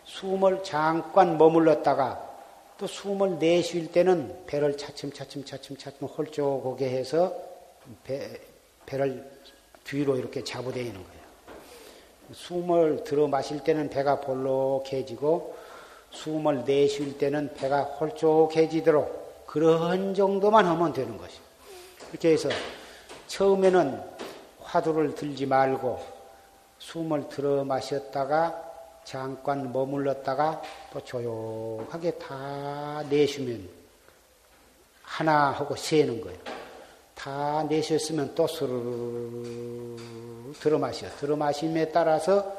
숨을 0.03 0.61
잠깐 0.61 1.37
머물렀다가 1.37 2.27
또 2.77 2.85
숨을 2.85 3.39
내쉴 3.39 3.93
때는 3.93 4.43
배를 4.45 4.75
차츰차츰 4.75 5.45
차츰차츰 5.45 6.07
홀쭉하게 6.07 6.89
해서 6.89 7.33
배, 8.03 8.29
배를 8.85 9.25
뒤로 9.85 10.17
이렇게 10.17 10.43
잡아대는 10.43 10.93
거예요. 10.93 11.19
숨을 12.33 13.05
들어 13.05 13.27
마실 13.27 13.63
때는 13.63 13.89
배가 13.89 14.19
볼록해지고 14.19 15.55
숨을 16.11 16.65
내쉴 16.65 17.17
때는 17.17 17.53
배가 17.53 17.83
홀쭉해지도록 17.83 19.45
그런 19.45 20.13
정도만 20.13 20.65
하면 20.65 20.91
되는 20.91 21.17
것이에요. 21.17 21.41
이렇게 22.11 22.31
해서 22.31 22.49
처음에는 23.27 24.08
화두를 24.69 25.15
들지 25.15 25.45
말고 25.47 25.99
숨을 26.77 27.27
들어 27.27 27.63
마셨다가 27.63 28.67
잠깐 29.03 29.73
머물렀다가 29.73 30.61
또 30.93 31.03
조용하게 31.03 32.11
다 32.11 33.03
내쉬면 33.09 33.67
하나 35.01 35.51
하고 35.51 35.75
세는 35.75 36.21
거예요. 36.21 36.37
다 37.15 37.63
내셨으면 37.63 38.35
또 38.35 38.47
스르르 38.47 39.97
들어 40.59 40.77
마셔. 40.77 41.09
들어 41.17 41.35
마심에 41.35 41.91
따라서 41.91 42.53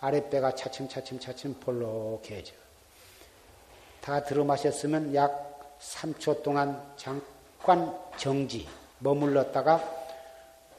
아랫배가 0.00 0.54
차츰차츰 0.54 1.20
차츰 1.20 1.54
볼록해져. 1.60 2.54
다 4.00 4.24
들어 4.24 4.44
마셨으면 4.44 5.14
약 5.14 5.78
3초 5.80 6.42
동안 6.42 6.82
잠깐 6.96 7.94
정지, 8.16 8.66
머물렀다가 8.98 10.03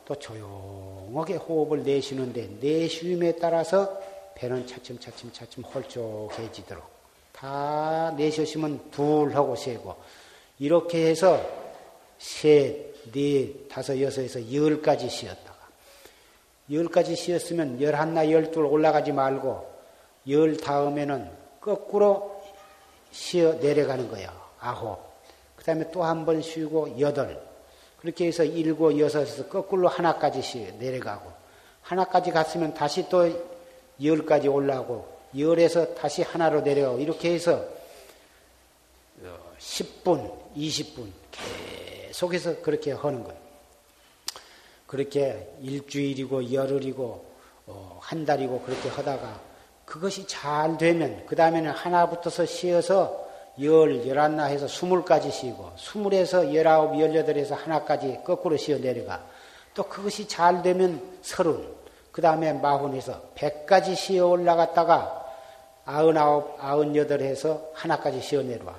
또 0.05 0.15
조용하게 0.15 1.35
호흡을 1.35 1.83
내쉬는데 1.83 2.57
내쉬임에 2.61 3.37
따라서 3.37 3.99
배는 4.35 4.67
차츰차츰 4.67 5.31
차츰 5.31 5.63
홀쭉해지도록 5.63 6.83
다 7.31 8.13
내쉬시면 8.17 8.91
둘 8.91 9.35
하고 9.35 9.55
세고 9.55 9.95
이렇게 10.59 11.07
해서 11.07 11.41
셋, 12.17 13.11
넷, 13.11 13.67
다섯, 13.67 13.99
여섯에서 13.99 14.53
열까지 14.53 15.09
쉬었다가 15.09 15.55
열까지 16.71 17.15
쉬었으면 17.15 17.81
열한나 17.81 18.31
열둘 18.31 18.65
올라가지 18.65 19.11
말고 19.11 19.73
열 20.29 20.57
다음에는 20.57 21.29
거꾸로 21.61 22.41
쉬어 23.11 23.53
내려가는 23.53 24.09
거예요. 24.09 24.29
아홉. 24.59 24.99
그 25.55 25.63
다음에 25.63 25.89
또 25.91 26.03
한 26.03 26.25
번 26.25 26.41
쉬고 26.41 26.99
여덟. 26.99 27.44
그렇게 28.05 28.27
해서 28.27 28.43
일곱, 28.43 28.99
여섯에서 28.99 29.47
거꾸로 29.47 29.87
하나까지 29.87 30.39
쉬어 30.43 30.71
내려가고 30.77 31.31
하나까지 31.81 32.29
갔으면 32.29 32.75
다시 32.75 33.09
또 33.09 33.27
열까지 33.99 34.47
올라가고 34.47 35.07
열에서 35.35 35.95
다시 35.95 36.21
하나로 36.21 36.61
내려가고 36.61 36.99
이렇게 36.99 37.33
해서 37.33 37.65
10분, 39.57 40.31
20분 40.55 41.09
계속해서 41.31 42.61
그렇게 42.61 42.91
하는 42.91 43.23
거예요. 43.23 43.39
그렇게 44.85 45.49
일주일이고 45.63 46.53
열흘이고 46.53 47.25
어, 47.65 47.99
한 48.03 48.23
달이고 48.23 48.61
그렇게 48.61 48.87
하다가 48.87 49.41
그것이 49.85 50.27
잘 50.27 50.77
되면 50.77 51.25
그 51.25 51.35
다음에는 51.35 51.71
하나부터서 51.71 52.45
쉬어서 52.45 53.24
열, 53.61 54.07
열한나 54.07 54.45
해서 54.45 54.67
스물까지 54.67 55.31
쉬고 55.31 55.71
스물에서 55.77 56.53
열아홉, 56.53 56.99
열여덟에서 56.99 57.55
하나까지 57.55 58.19
거꾸로 58.23 58.57
쉬어 58.57 58.77
내려가 58.77 59.23
또 59.73 59.83
그것이 59.83 60.27
잘 60.27 60.61
되면 60.61 61.01
서른 61.21 61.67
그 62.11 62.21
다음에 62.21 62.53
마흔에서 62.53 63.21
백까지 63.35 63.95
쉬어 63.95 64.27
올라갔다가 64.27 65.25
아흔아홉, 65.85 66.57
아흔여덟에서 66.59 67.71
하나까지 67.73 68.21
쉬어 68.21 68.41
내려와. 68.41 68.73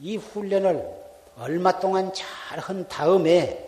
이 0.00 0.16
훈련을 0.16 0.84
얼마 1.40 1.78
동안 1.78 2.12
잘 2.12 2.28
한 2.60 2.86
다음에 2.88 3.66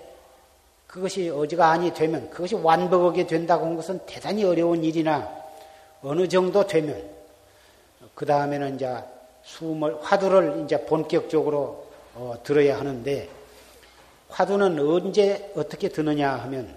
그것이 0.87 1.31
아니 1.61 1.92
되면 1.94 2.31
그것이 2.31 2.55
완벽하게 2.57 3.26
된다고 3.26 3.64
하는 3.64 3.76
것은 3.76 4.00
대단히 4.07 4.42
어려운 4.44 4.83
일이나 4.83 5.31
어느 6.03 6.26
정도 6.26 6.66
되면 6.66 7.03
그 8.14 8.26
다음에는 8.26 8.74
이제 8.74 8.98
숨을 9.44 10.03
화두를 10.03 10.62
이제 10.64 10.85
본격적으로 10.85 11.87
어, 12.14 12.35
들어야 12.42 12.79
하는데 12.79 13.29
화두는 14.29 14.79
언제 14.79 15.53
어떻게 15.57 15.88
드느냐 15.88 16.33
하면 16.33 16.76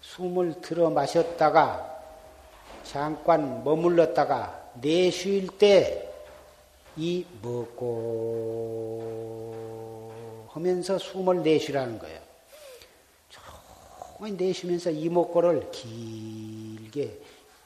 숨을 0.00 0.60
들어 0.60 0.90
마셨다가 0.90 1.88
잠깐 2.84 3.64
머물렀다가 3.64 4.70
내쉴 4.80 5.46
때 5.58 6.12
이 6.96 7.24
먹고 7.40 7.92
하면서 10.48 10.98
숨을 10.98 11.42
내쉬라는 11.42 11.98
거예요. 11.98 12.20
조금 13.30 14.36
내쉬면서 14.36 14.90
이목구를 14.90 15.70
길게 15.70 17.18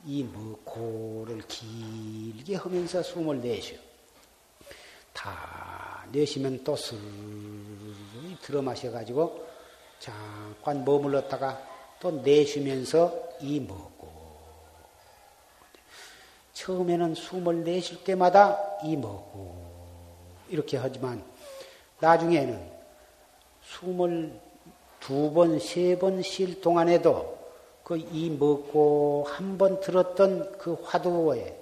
이 0.07 0.23
먹고를 0.23 1.43
길게 1.49 2.55
하면서 2.55 3.03
숨을 3.03 3.41
내쉬어. 3.41 3.79
다 5.17 6.05
내쉬면 6.13 6.63
또 6.63 6.77
슬 6.77 6.97
들어 8.43 8.61
마셔가지고 8.63 9.45
잠깐 9.99 10.85
머물렀다가 10.85 11.61
또 11.99 12.11
내쉬면서 12.11 13.13
이 13.41 13.59
먹고. 13.61 14.07
처음에는 16.53 17.15
숨을 17.15 17.65
내쉴 17.65 18.05
때마다 18.05 18.59
이 18.85 18.97
먹고. 18.97 19.57
이렇게 20.49 20.77
하지만 20.77 21.25
나중에는 22.01 22.71
숨을 23.63 24.39
두 25.01 25.33
번, 25.33 25.59
세 25.59 25.97
번 25.99 26.21
쉴 26.23 26.61
동안에도 26.61 27.37
그 27.83 27.97
이 27.97 28.31
먹고 28.31 29.27
한 29.29 29.57
번 29.59 29.81
들었던 29.81 30.59
그 30.59 30.75
화두에 30.85 31.57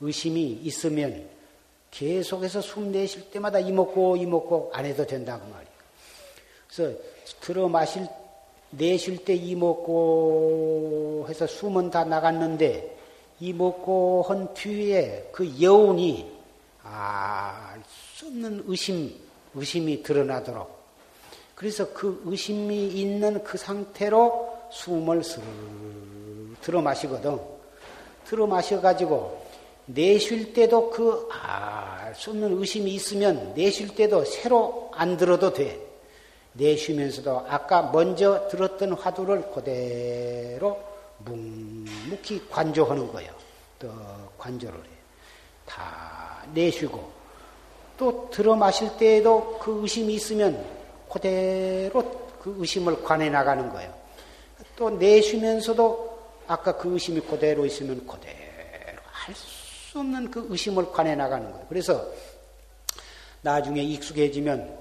의심이 0.00 0.52
있으면 0.62 1.28
계속해서 1.90 2.60
숨 2.60 2.92
내쉴 2.92 3.30
때마다 3.30 3.58
이 3.58 3.72
먹고 3.72 4.16
이 4.16 4.26
먹고 4.26 4.70
안 4.74 4.84
해도 4.84 5.06
된다고 5.06 5.46
말이에요. 5.46 5.78
그래서 6.68 6.98
들어 7.40 7.68
마실 7.68 8.06
내쉴 8.70 9.24
때 9.24 9.34
이먹고 9.34 11.26
해서 11.28 11.46
숨은 11.46 11.90
다 11.90 12.04
나갔는데 12.04 12.96
이먹고 13.40 14.26
한 14.28 14.52
뒤에 14.54 15.30
그 15.32 15.60
여운이 15.60 16.38
알 16.82 17.82
수 18.18 18.26
없는 18.26 18.64
의심, 18.66 19.14
의심이 19.54 20.02
드러나도록 20.02 20.76
그래서 21.54 21.92
그 21.92 22.20
의심이 22.24 22.88
있는 22.88 23.44
그 23.44 23.56
상태로 23.56 24.58
숨을 24.70 25.22
들어 26.60 26.82
마시거든. 26.82 27.38
들어 28.26 28.46
마셔 28.48 28.80
가지고 28.80 29.46
내쉴 29.88 30.52
때도 30.52 30.90
그알수 30.90 32.30
없는 32.30 32.58
의심이 32.58 32.92
있으면 32.94 33.54
내쉴 33.54 33.94
때도 33.94 34.24
새로 34.24 34.90
안 34.94 35.16
들어도 35.16 35.52
돼. 35.52 35.80
내쉬면서도 36.52 37.46
아까 37.48 37.90
먼저 37.90 38.48
들었던 38.48 38.92
화두를 38.92 39.50
그대로 39.52 40.78
묵묵히 41.18 42.48
관조하는 42.50 43.10
거예요. 43.12 43.32
또 43.78 43.90
관조를 44.36 44.78
해. 44.78 44.88
다 45.64 46.44
내쉬고 46.52 47.10
또 47.96 48.28
들어 48.30 48.54
마실 48.54 48.96
때에도 48.96 49.58
그 49.58 49.80
의심이 49.82 50.14
있으면 50.14 50.64
그대로 51.10 52.02
그 52.42 52.54
의심을 52.58 53.02
관해 53.02 53.30
나가는 53.30 53.68
거예요. 53.70 53.92
또 54.76 54.90
내쉬면서도 54.90 56.18
아까 56.46 56.76
그 56.76 56.92
의심이 56.92 57.20
그대로 57.20 57.64
있으면 57.64 58.06
그대로 58.06 59.00
할 59.10 59.34
수 59.34 59.67
없는 59.98 60.30
그 60.30 60.46
의심을 60.50 60.90
관해 60.92 61.14
나가는 61.14 61.50
거예요. 61.50 61.66
그래서 61.68 62.06
나중에 63.42 63.82
익숙해지면 63.82 64.78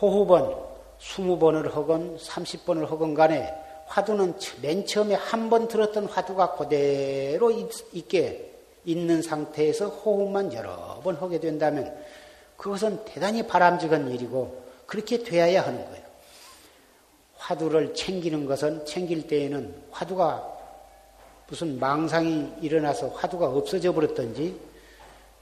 호흡은 0.00 0.54
20번을 1.00 1.72
하건 1.72 2.16
30번을 2.16 2.88
하건 2.88 3.14
간에 3.14 3.54
화두는 3.86 4.34
맨 4.62 4.86
처음에 4.86 5.14
한 5.14 5.50
번 5.50 5.66
들었던 5.66 6.06
화두가 6.06 6.54
그대로 6.54 7.50
있게 7.50 8.50
있는 8.84 9.20
상태에서 9.20 9.88
호흡만 9.88 10.52
여러 10.54 11.00
번 11.02 11.16
하게 11.16 11.40
된다면 11.40 11.94
그것은 12.56 13.04
대단히 13.04 13.46
바람직한 13.46 14.10
일이고 14.10 14.62
그렇게 14.86 15.22
되어야 15.22 15.62
하는 15.62 15.84
거예요. 15.84 16.04
화두를 17.36 17.94
챙기는 17.94 18.46
것은 18.46 18.84
챙길 18.86 19.26
때에는 19.26 19.74
화두가 19.90 20.59
무슨 21.50 21.80
망상이 21.80 22.54
일어나서 22.62 23.08
화두가 23.08 23.48
없어져 23.48 23.92
버렸던지 23.92 24.58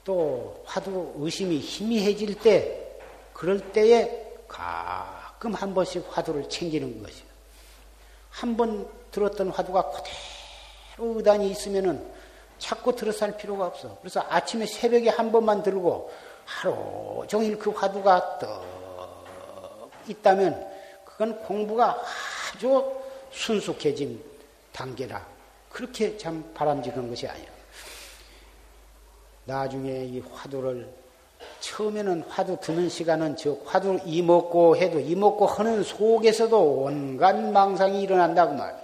또 0.05 0.63
화두 0.65 1.13
의심이 1.19 1.59
희미해질 1.59 2.37
때 2.41 2.97
그럴 3.35 3.61
때에 3.73 4.27
가끔 4.49 5.53
한 5.53 5.75
번씩 5.75 6.05
화두를 6.11 6.49
챙기는 6.49 7.03
것이요. 7.03 7.29
한 8.31 8.57
번 8.57 8.89
들었던 9.11 9.51
화두가 9.51 9.91
그대로 9.91 11.17
의단이 11.17 11.51
있으면은 11.51 12.03
자꾸 12.59 12.95
들어살 12.97 13.37
필요가 13.37 13.67
없어. 13.67 13.99
그래서 14.01 14.25
아침에 14.29 14.65
새벽에 14.67 15.11
한 15.11 15.31
번만 15.31 15.63
들고 15.63 16.11
하루 16.45 17.25
종일 17.29 17.59
그 17.59 17.71
화두가 17.71 18.39
떡 18.39 19.91
있다면 20.09 20.67
그건 21.05 21.39
공부가 21.43 22.03
아주 22.55 22.97
순숙해진 23.31 24.23
단계라. 24.73 25.38
그렇게 25.79 26.17
참 26.17 26.45
바람직한 26.55 27.09
것이 27.09 27.29
아니야. 27.29 27.47
나중에 29.45 30.07
이 30.07 30.19
화두를 30.19 30.89
처음에는 31.61 32.23
화두 32.23 32.59
드는 32.61 32.89
시간은 32.89 33.37
즉 33.37 33.63
화두 33.65 34.01
이먹고 34.05 34.77
해도 34.77 34.99
이먹고 34.99 35.47
하는 35.47 35.85
속에서도 35.85 36.61
온갖 36.61 37.37
망상이 37.37 38.03
일어난다고 38.03 38.55
말. 38.55 38.77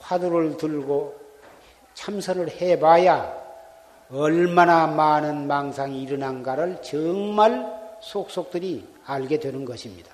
화두를 0.00 0.58
들고 0.58 1.18
참선을 1.94 2.60
해봐야 2.60 3.34
얼마나 4.10 4.86
많은 4.86 5.46
망상이 5.46 6.02
일어난가를 6.02 6.82
정말 6.82 7.96
속속들이 8.02 8.86
알게 9.06 9.40
되는 9.40 9.64
것입니다. 9.64 10.12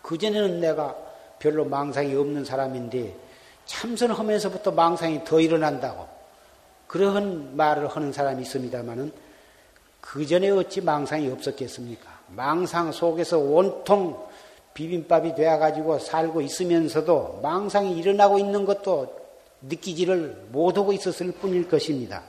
그전에는 0.00 0.60
내가 0.60 0.96
별로 1.38 1.66
망상이 1.66 2.14
없는 2.14 2.46
사람인데 2.46 3.25
참선하면서부터 3.66 4.70
망상이 4.70 5.24
더 5.24 5.40
일어난다고 5.40 6.08
그러한 6.86 7.56
말을 7.56 7.88
하는 7.88 8.12
사람이 8.12 8.42
있습니다만은 8.42 9.12
그 10.00 10.24
전에 10.24 10.50
어찌 10.50 10.80
망상이 10.80 11.28
없었겠습니까? 11.30 12.08
망상 12.28 12.92
속에서 12.92 13.38
온통 13.38 14.24
비빔밥이 14.74 15.34
되어가지고 15.34 15.98
살고 15.98 16.42
있으면서도 16.42 17.40
망상이 17.42 17.98
일어나고 17.98 18.38
있는 18.38 18.64
것도 18.64 19.26
느끼지를 19.62 20.48
못하고 20.52 20.92
있었을 20.92 21.32
뿐일 21.32 21.68
것입니다. 21.68 22.22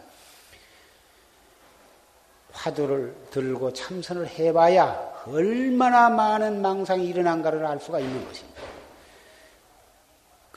화두를 2.52 3.13
들고 3.30 3.73
참선을 3.73 4.28
해봐야 4.28 5.23
얼마나 5.28 6.10
많은 6.10 6.62
망상이 6.62 7.06
일어난가를 7.08 7.65
알 7.65 7.80
수가 7.80 8.00
있는 8.00 8.26
것입니다. 8.26 8.77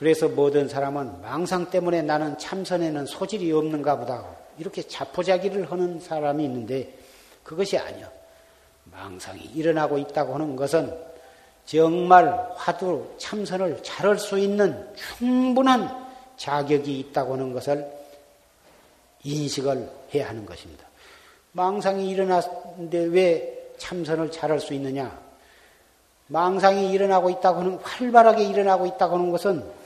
그래서 0.01 0.27
모든 0.27 0.67
사람은 0.67 1.21
망상 1.21 1.69
때문에 1.69 2.01
나는 2.01 2.35
참선에는 2.39 3.05
소질이 3.05 3.51
없는가 3.51 3.99
보다. 3.99 4.25
이렇게 4.57 4.81
자포자기를 4.81 5.71
하는 5.71 5.99
사람이 5.99 6.43
있는데 6.43 6.91
그것이 7.43 7.77
아니요. 7.77 8.07
망상이 8.85 9.43
일어나고 9.53 9.99
있다고 9.99 10.33
하는 10.33 10.55
것은 10.55 10.91
정말 11.65 12.49
화두 12.55 13.13
참선을 13.19 13.83
잘할 13.83 14.17
수 14.17 14.39
있는 14.39 14.91
충분한 14.95 15.95
자격이 16.35 16.97
있다고 16.97 17.33
하는 17.33 17.53
것을 17.53 17.87
인식을 19.23 19.87
해야 20.15 20.29
하는 20.29 20.47
것입니다. 20.47 20.83
망상이 21.51 22.09
일어났는데 22.09 22.97
왜 23.03 23.73
참선을 23.77 24.31
잘할 24.31 24.59
수 24.59 24.73
있느냐? 24.73 25.15
망상이 26.25 26.91
일어나고 26.91 27.29
있다고 27.29 27.59
하는, 27.59 27.77
활발하게 27.83 28.45
일어나고 28.45 28.87
있다고 28.87 29.17
하는 29.17 29.29
것은 29.29 29.80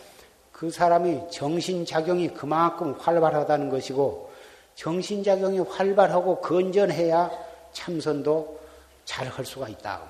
그 0.55 0.71
사람의 0.71 1.27
정신작용이 1.29 2.29
그만큼 2.29 2.93
활발하다는 2.93 3.69
것이고, 3.69 4.31
정신작용이 4.75 5.59
활발하고 5.59 6.39
건전해야 6.39 7.29
참선도 7.73 8.61
잘 9.03 9.27
할 9.27 9.43
수가 9.45 9.67
있다. 9.67 10.01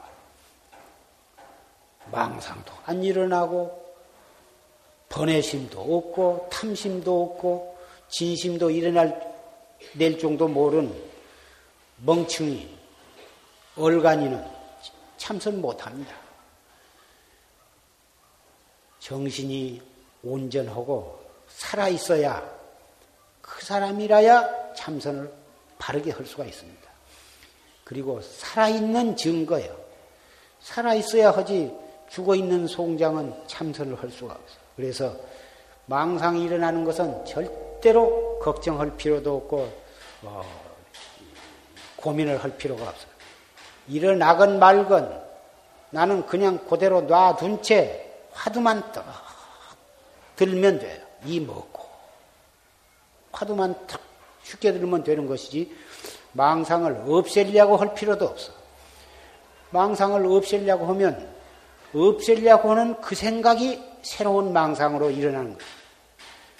망상도 2.11 2.71
안 2.85 3.03
일어나고, 3.03 3.95
번외심도 5.09 5.79
없고, 5.79 6.49
탐심도 6.51 7.23
없고, 7.23 7.79
진심도 8.09 8.69
일어날, 8.69 9.19
낼 9.95 10.19
정도 10.19 10.47
모른 10.47 10.93
멍청이, 12.05 12.69
얼간이는 13.77 14.45
참선 15.17 15.59
못합니다. 15.59 16.13
정신이 18.99 19.94
온전하고 20.25 21.19
살아있어야 21.47 22.43
그 23.41 23.63
사람이라야 23.63 24.73
참선을 24.73 25.31
바르게 25.77 26.11
할 26.11 26.25
수가 26.25 26.45
있습니다. 26.45 26.81
그리고 27.83 28.19
살아있는 28.21 29.15
증거예요. 29.15 29.75
살아있어야 30.61 31.31
하지 31.31 31.71
죽어있는 32.09 32.67
송장은 32.67 33.43
참선을 33.47 34.01
할 34.01 34.09
수가 34.09 34.33
없어요. 34.33 34.59
그래서 34.75 35.15
망상이 35.85 36.43
일어나는 36.43 36.83
것은 36.83 37.25
절대로 37.25 38.39
걱정할 38.39 38.97
필요도 38.97 39.35
없고 39.35 39.71
어, 40.23 40.41
고민을 41.97 42.43
할 42.43 42.57
필요가 42.57 42.89
없어요. 42.89 43.11
일어나건 43.87 44.57
말건 44.57 45.23
나는 45.91 46.25
그냥 46.25 46.65
그대로 46.67 47.01
놔둔 47.01 47.61
채 47.61 48.11
화두만 48.31 48.91
떡 48.91 49.05
들면 50.35 50.79
돼요. 50.79 51.01
이 51.25 51.39
먹고 51.39 51.83
화두만 53.31 53.87
탁 53.87 54.01
쉽게 54.43 54.73
들면 54.73 55.03
되는 55.03 55.27
것이지 55.27 55.75
망상을 56.33 57.05
없애려고 57.07 57.77
할 57.77 57.93
필요도 57.93 58.25
없어. 58.25 58.51
망상을 59.71 60.25
없애려고 60.25 60.85
하면 60.87 61.33
없애려고 61.93 62.71
하는 62.71 62.99
그 63.01 63.15
생각이 63.15 63.81
새로운 64.01 64.53
망상으로 64.53 65.09
일어나는 65.09 65.57
거예요. 65.57 65.71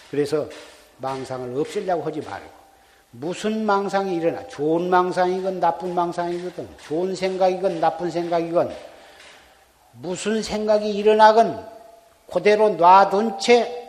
그래서 0.10 0.48
망상을 0.98 1.60
없애려고 1.60 2.04
하지 2.04 2.22
말고 2.22 2.56
무슨 3.12 3.66
망상이 3.66 4.16
일어나 4.16 4.46
좋은 4.48 4.90
망상이건 4.90 5.60
나쁜 5.60 5.94
망상이건 5.94 6.78
좋은 6.86 7.16
생각이건 7.16 7.80
나쁜 7.80 8.12
생각이건 8.12 8.76
무슨 9.94 10.42
생각이 10.42 10.90
일어나건 10.94 11.75
그대로 12.32 12.70
놔둔 12.70 13.40
채 13.40 13.86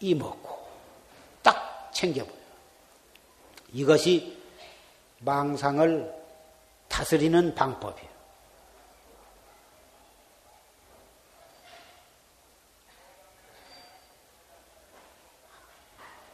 이먹고 0.00 0.66
딱 1.42 1.90
챙겨버려. 1.92 2.34
이것이 3.72 4.36
망상을 5.20 6.12
다스리는 6.88 7.54
방법이에요. 7.54 8.14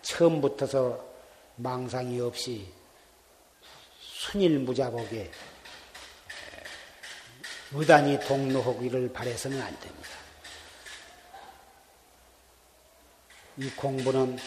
처음부터서 0.03 1.03
망상이 1.57 2.21
없이 2.21 2.71
순일무자복에 4.01 5.31
무단히 7.71 8.19
동로하기를 8.21 9.13
바래서는 9.13 9.63
안 9.63 9.79
됩니다. 9.81 10.00
이 13.57 13.69
공부는 13.71 14.39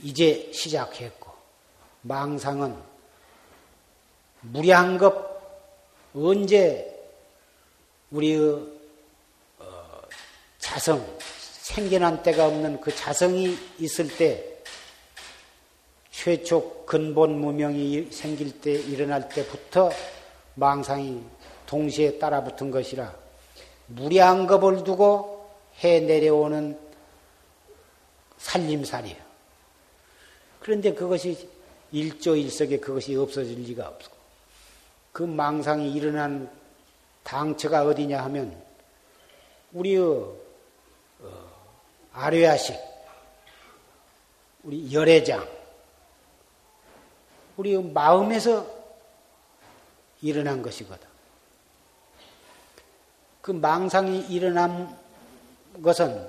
이제 0.00 0.50
시작했고 0.52 1.32
망상은 2.02 2.76
무량겁 4.40 5.34
언제 6.14 6.90
우리의 8.10 8.38
어, 9.58 10.00
자성, 10.58 11.04
생겨난 11.18 12.22
때가 12.22 12.46
없는 12.46 12.80
그 12.80 12.94
자성이 12.94 13.56
있을 13.78 14.14
때 14.16 14.54
최초 16.10 16.84
근본 16.84 17.40
무명이 17.40 18.10
생길 18.12 18.60
때 18.60 18.72
일어날 18.72 19.28
때부터 19.28 19.90
망상이 20.54 21.22
동시에 21.66 22.18
따라붙은 22.18 22.70
것이라 22.70 23.14
무리한 23.86 24.46
겁을 24.46 24.84
두고 24.84 25.33
해 25.82 26.00
내려오는 26.00 26.78
살림살이에요. 28.38 29.24
그런데 30.60 30.94
그것이 30.94 31.48
일조일석에 31.92 32.78
그것이 32.80 33.14
없어질 33.16 33.60
리가 33.62 33.88
없고 33.88 34.14
그 35.12 35.22
망상이 35.22 35.92
일어난 35.92 36.50
당처가 37.22 37.84
어디냐 37.84 38.22
하면 38.24 38.62
우리의 39.72 40.00
어, 40.00 40.44
아뢰야식, 42.12 42.76
우리 44.62 44.92
열애장, 44.92 45.46
우리 47.56 47.76
마음에서 47.76 48.66
일어난 50.22 50.62
것이거든. 50.62 51.06
그 53.40 53.50
망상이 53.50 54.26
일어난 54.28 54.98
것은 55.82 56.28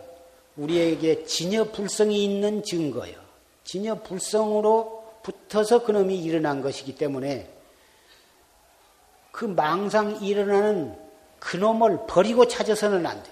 우리에게 0.58 1.26
진여불성이 1.26 2.24
있는 2.24 2.64
증거요. 2.64 3.14
진여불성으로 3.64 5.20
붙어서 5.24 5.84
그놈이 5.84 6.18
일어난 6.22 6.62
것이기 6.62 6.96
때문에 6.96 7.50
그 9.32 9.46
망상 9.46 10.24
일어나는 10.24 10.98
그놈을 11.40 12.06
버리고 12.08 12.48
찾아서는 12.48 13.06
안 13.06 13.22
돼. 13.22 13.32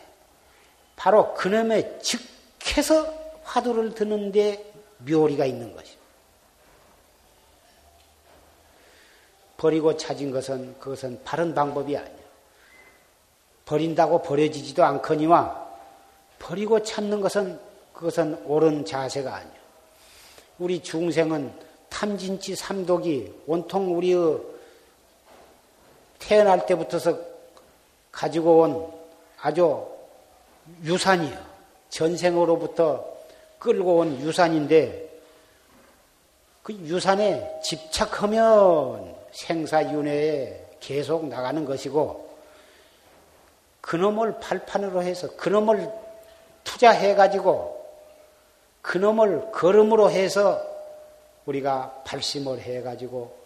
바로 0.95 1.33
그놈의 1.33 1.99
즉해서 2.01 3.13
화두를 3.43 3.93
드는데 3.93 4.73
묘리가 4.97 5.45
있는 5.45 5.73
것이. 5.75 5.97
버리고 9.57 9.95
찾은 9.95 10.31
것은 10.31 10.77
그것은 10.79 11.21
바른 11.23 11.55
방법이 11.55 11.95
아니야. 11.95 12.23
버린다고 13.65 14.23
버려지지도 14.23 14.83
않거니와 14.83 15.62
버리고 16.43 16.83
찾는 16.83 17.21
것은 17.21 17.57
그것은 17.93 18.43
옳은 18.45 18.83
자세가 18.83 19.33
아니야. 19.33 19.53
우리 20.59 20.83
중생은 20.83 21.53
탐진치 21.89 22.55
삼독이 22.55 23.33
온통 23.47 23.95
우리의 23.95 24.39
태어날 26.19 26.65
때부터서 26.65 27.17
가지고 28.11 28.59
온 28.59 28.91
아주 29.39 29.87
유산이요. 30.83 31.53
전생으로부터 31.89 33.05
끌고 33.59 33.97
온 33.97 34.19
유산인데 34.19 35.21
그 36.61 36.73
유산에 36.73 37.61
집착하면 37.63 39.15
생사윤회에 39.31 40.77
계속 40.81 41.25
나가는 41.27 41.63
것이고 41.63 42.37
그놈을 43.79 44.39
팔판으로 44.39 45.03
해서 45.03 45.35
그놈을 45.37 46.02
투자해가지고 46.63 47.83
그놈을 48.81 49.51
걸음으로 49.51 50.11
해서 50.11 50.61
우리가 51.45 52.03
발심을 52.05 52.59
해가지고 52.59 53.43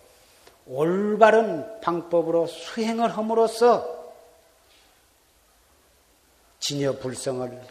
올바른 0.68 1.80
방법으로 1.82 2.48
수행을 2.48 3.16
함으로써 3.16 3.98
진여 6.60 6.94
불성을 6.98 7.62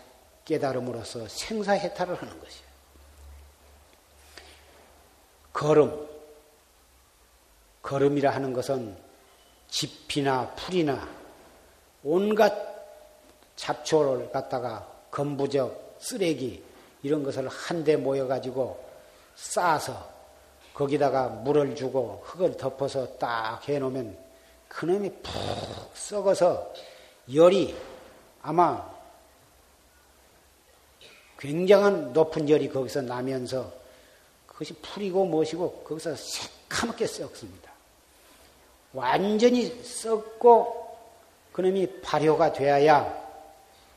깨달음으로써 0.44 1.28
생사해탈을 1.28 2.14
하는 2.14 2.40
것이에요. 2.40 2.66
걸음, 5.52 6.08
걸음이라 7.82 8.30
하는 8.30 8.52
것은 8.52 8.96
집이나 9.68 10.54
풀이나 10.54 11.08
온갖 12.04 12.54
잡초를 13.56 14.30
갖다가 14.30 14.95
건부적, 15.10 15.96
쓰레기 15.98 16.62
이런 17.02 17.22
것을 17.22 17.48
한데 17.48 17.96
모여가지고 17.96 18.84
싸서 19.34 20.16
거기다가 20.74 21.28
물을 21.28 21.74
주고 21.74 22.22
흙을 22.24 22.56
덮어서 22.56 23.16
딱 23.18 23.66
해놓으면 23.68 24.16
그놈이 24.68 25.10
푹 25.22 25.32
썩어서 25.94 26.72
열이 27.32 27.74
아마 28.42 28.86
굉장한 31.38 32.12
높은 32.12 32.48
열이 32.48 32.68
거기서 32.68 33.02
나면서 33.02 33.72
그것이 34.46 34.74
풀이고 34.74 35.24
무엇이고 35.26 35.84
거기서 35.84 36.14
새카맣게 36.16 37.06
썩습니다. 37.06 37.70
완전히 38.92 39.82
썩고 39.82 40.96
그놈이 41.52 42.00
발효가 42.00 42.52
되어야 42.52 43.25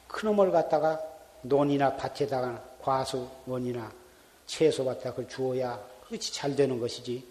그놈을 0.09 0.51
갖다가 0.51 1.01
논이나 1.41 1.95
밭에다가 1.95 2.61
과수 2.81 3.29
원이나 3.45 3.89
채소밭에다 4.45 5.11
그걸 5.11 5.27
주어야 5.29 5.81
그것이 6.03 6.33
잘 6.33 6.55
되는 6.55 6.79
것이지 6.79 7.25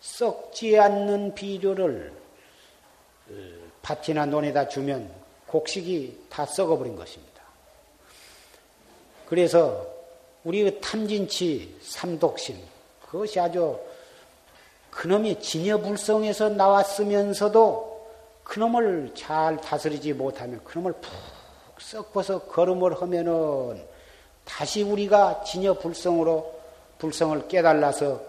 썩지 0.00 0.78
않는 0.78 1.34
비료를 1.34 2.12
어, 3.30 3.32
밭이나 3.82 4.26
논에다 4.26 4.68
주면 4.68 5.10
곡식이 5.46 6.26
다 6.28 6.44
썩어버린 6.44 6.96
것입니다. 6.96 7.42
그래서 9.28 9.86
우리 10.44 10.80
탐진치 10.80 11.78
삼독심 11.82 12.56
그것이 13.00 13.40
아주 13.40 13.78
그놈이 14.90 15.40
진여불성에서 15.40 16.50
나왔으면서도 16.50 17.96
그놈을 18.44 19.12
잘 19.14 19.60
다스리지 19.60 20.12
못하면 20.12 20.62
그놈을 20.64 20.92
푹 20.94 21.12
섞어서 21.78 22.40
걸음을 22.46 23.00
하면은 23.02 23.84
다시 24.44 24.82
우리가 24.82 25.42
진여 25.44 25.74
불성으로 25.74 26.54
불성을 26.98 27.48
깨달아서 27.48 28.22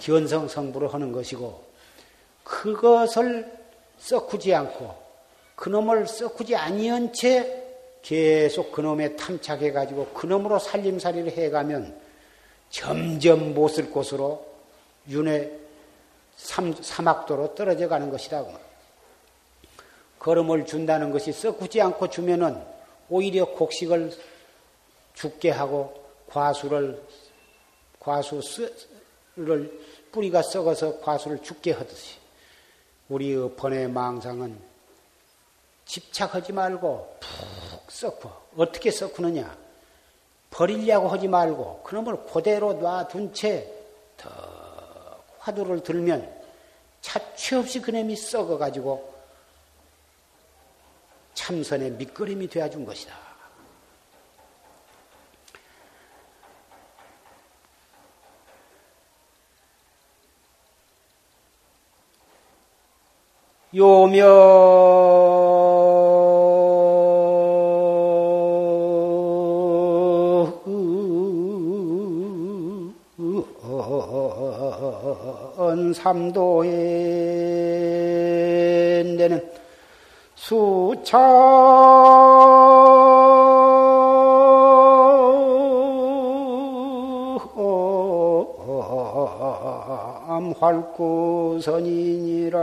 견성 0.00 0.48
성부를 0.48 0.92
하는 0.94 1.12
것이고 1.12 1.62
그것을 2.44 3.52
썩구지 3.98 4.54
않고 4.54 4.94
그놈을 5.56 6.06
썩구지 6.06 6.56
아니한 6.56 7.12
채 7.12 7.66
계속 8.02 8.72
그놈에 8.72 9.16
탐착해 9.16 9.72
가지고 9.72 10.06
그놈으로 10.06 10.58
살림살이를 10.58 11.36
해 11.36 11.50
가면 11.50 12.00
점점 12.70 13.52
못 13.52 13.68
쓸 13.74 13.90
곳으로 13.90 14.46
윤회 15.08 15.50
사막도로 16.36 17.54
떨어져 17.54 17.88
가는 17.88 18.10
것이다. 18.10 18.44
걸음을 20.20 20.64
준다는 20.66 21.10
것이 21.10 21.32
썩구지 21.32 21.80
않고 21.80 22.08
주면은 22.08 22.62
오히려 23.08 23.46
곡식을 23.46 24.12
죽게 25.14 25.50
하고 25.50 26.00
과수를 26.28 27.02
과수를 27.98 28.62
뿌리가 30.12 30.42
썩어서 30.42 31.00
과수를 31.00 31.42
죽게 31.42 31.72
하듯이 31.72 32.18
우리의 33.08 33.56
번의 33.56 33.88
망상은 33.88 34.56
집착하지 35.84 36.52
말고 36.52 37.16
푹 37.18 37.90
썩고 37.90 38.30
어떻게 38.56 38.92
썩느냐? 38.92 39.58
버리려고 40.50 41.08
하지 41.08 41.26
말고 41.26 41.82
그놈을 41.82 42.24
그대로 42.26 42.74
놔둔 42.74 43.34
채 43.34 43.80
더 44.20 44.28
화두를 45.38 45.82
들면 45.82 46.30
차취 47.00 47.54
없이 47.54 47.80
그놈이 47.80 48.14
썩어가지고 48.14 49.09
참선의 51.34 51.92
밑거림이 51.92 52.48
되어준 52.48 52.84
것이다. 52.84 53.14
요명 63.72 64.70
삼도에 75.94 76.89
수참 81.04 81.20
활구선이니라 90.60 92.58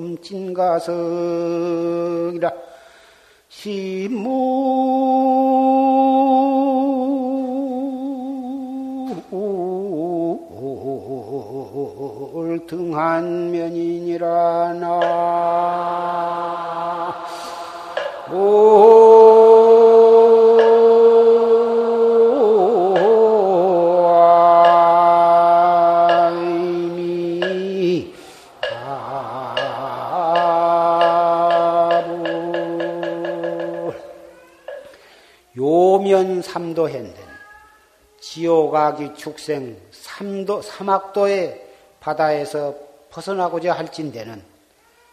광음 0.00 0.16
진가석이라 0.22 1.60
시무 3.48 4.80
등한 12.66 13.50
면 13.50 13.69
아기 39.00 39.14
축생 39.14 39.80
삼도 39.90 40.60
삼학도의 40.60 41.68
바다에서 42.00 42.76
벗어나고자 43.08 43.72
할진대는 43.72 44.44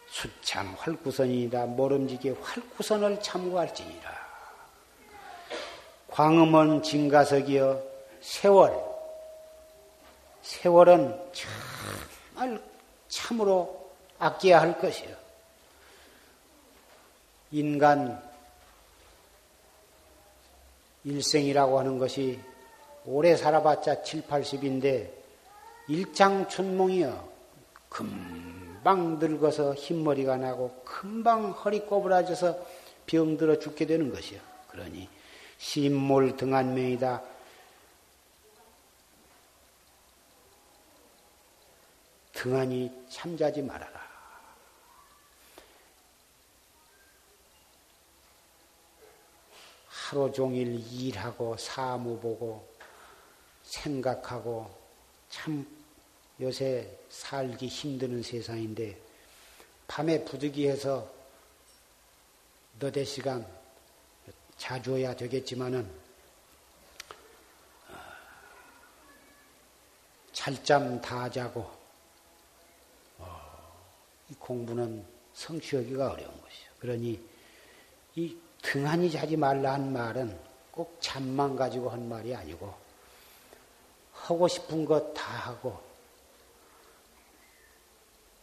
수참 0.09 0.75
활구선이다 0.77 1.67
모름지기 1.67 2.31
활구선을 2.41 3.21
참고할지니라. 3.21 4.27
광음은 6.09 6.83
진가석이여 6.83 7.81
세월 8.19 8.77
세월은 10.41 11.31
정말 12.35 12.61
참으로 13.07 13.89
아껴야 14.19 14.59
할 14.59 14.77
것이요. 14.77 15.15
인간 17.51 18.21
일생이라고 21.05 21.79
하는 21.79 21.97
것이 21.97 22.37
오래 23.09 23.37
살아봤자 23.37 24.03
7, 24.03 24.23
80인데 24.23 25.09
일장춘몽이여 25.87 27.37
금방 27.87 29.17
늙어서 29.17 29.73
흰머리가 29.73 30.35
나고 30.35 30.81
금방 30.83 31.51
허리 31.51 31.79
꼬부라져서 31.79 32.59
병들어 33.05 33.59
죽게 33.59 33.85
되는 33.85 34.11
것이요. 34.11 34.41
그러니 34.69 35.07
신몰 35.57 36.35
등한명이다. 36.35 37.23
등한이 42.33 42.91
참자지 43.09 43.61
말아라. 43.61 44.05
하루 49.87 50.29
종일 50.31 50.79
일하고 50.91 51.55
사무 51.57 52.19
보고 52.19 52.76
생각하고 53.67 54.69
참 55.29 55.65
요새 56.39 56.89
살기 57.09 57.67
힘드는 57.67 58.23
세상인데 58.23 58.97
밤에 59.87 60.23
부득이해서 60.23 61.09
너대 62.79 63.03
시간 63.03 63.45
자주어야 64.57 65.15
되겠지만은 65.15 65.89
어, 67.89 67.93
잘잠 70.31 71.01
다 71.01 71.29
자고 71.29 71.69
어, 73.17 73.41
이 74.29 74.33
공부는 74.35 75.05
성취하기가 75.33 76.11
어려운 76.11 76.41
것이죠. 76.41 76.71
그러니 76.79 77.23
이 78.15 78.37
등한히 78.61 79.09
자지 79.11 79.35
말라 79.37 79.73
한 79.73 79.91
말은 79.93 80.37
꼭 80.71 80.97
잠만 80.99 81.55
가지고 81.55 81.89
한 81.89 82.07
말이 82.07 82.35
아니고 82.35 82.86
하고 84.27 84.47
싶은 84.47 84.83
것 84.83 85.13
다 85.13 85.23
하고 85.23 85.79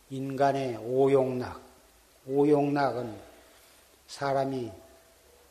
인간의 0.08 0.78
오용락, 0.78 1.60
오용락은 2.26 3.20
사람이 4.06 4.72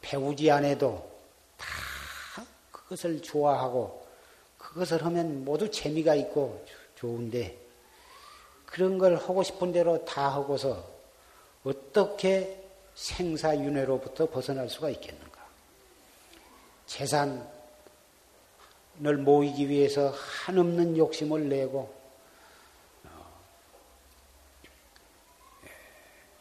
배우지 0.02 0.50
않아도 0.50 1.08
다 1.58 1.68
그것을 2.72 3.22
좋아하고 3.22 4.08
그것을 4.58 5.06
하면 5.06 5.46
모두 5.46 5.70
재미가 5.70 6.16
있고 6.16 6.66
좋은데 6.96 7.58
그런 8.66 8.98
걸 8.98 9.16
하고 9.16 9.44
싶은 9.44 9.72
대로 9.72 10.04
다 10.04 10.30
하고서 10.30 10.84
어떻게 11.64 12.60
생사윤회로부터 12.96 14.26
벗어날 14.28 14.68
수가 14.68 14.90
있겠는가? 14.90 15.40
재산 16.88 17.48
을 19.02 19.18
모이기 19.18 19.70
위해서 19.70 20.14
한없는 20.16 20.98
욕심을 20.98 21.50
내고 21.50 21.92
어, 23.04 23.10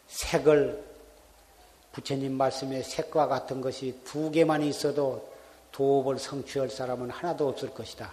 색을 0.06 0.84
부처님 1.92 2.32
말씀에 2.32 2.82
색과 2.82 3.26
같은 3.28 3.62
것이 3.62 3.98
두 4.04 4.30
개만 4.30 4.62
있어도 4.62 5.32
도업을 5.72 6.18
성취할 6.18 6.68
사람은 6.68 7.10
하나도 7.10 7.48
없을 7.48 7.72
것이다. 7.72 8.12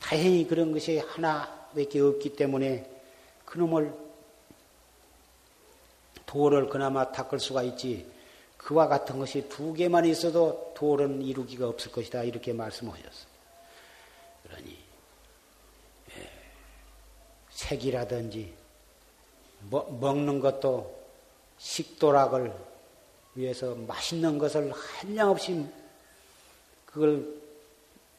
다행히 0.00 0.46
그런 0.46 0.72
것이 0.72 0.98
하나밖에 0.98 2.00
없기 2.00 2.36
때문에 2.36 2.88
그놈을 3.44 3.92
도를 6.24 6.68
그나마 6.68 7.10
닦을 7.10 7.40
수가 7.40 7.64
있지 7.64 8.08
그와 8.56 8.86
같은 8.86 9.18
것이 9.18 9.48
두 9.48 9.74
개만 9.74 10.04
있어도 10.04 10.72
도는 10.76 11.22
이루기가 11.22 11.68
없을 11.68 11.90
것이다 11.90 12.22
이렇게 12.22 12.52
말씀하셨어. 12.52 13.26
그러니 14.42 14.78
예, 16.16 16.30
색이라든지 17.60 18.52
먹, 19.70 19.98
먹는 20.00 20.40
것도 20.40 20.98
식도락을 21.58 22.52
위해서 23.34 23.74
맛있는 23.74 24.38
것을 24.38 24.72
한량없이 24.72 25.66
그걸 26.86 27.26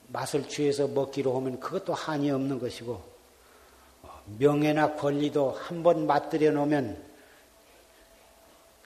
맛을 0.07 0.47
취해서 0.47 0.87
먹기로 0.87 1.35
하면 1.37 1.59
그것도 1.59 1.93
한이 1.93 2.29
없는 2.31 2.59
것이고 2.59 3.01
어, 4.03 4.23
명예나 4.37 4.95
권리도 4.95 5.51
한 5.51 5.81
번 5.83 6.05
맛들여 6.05 6.51
놓으면 6.51 7.03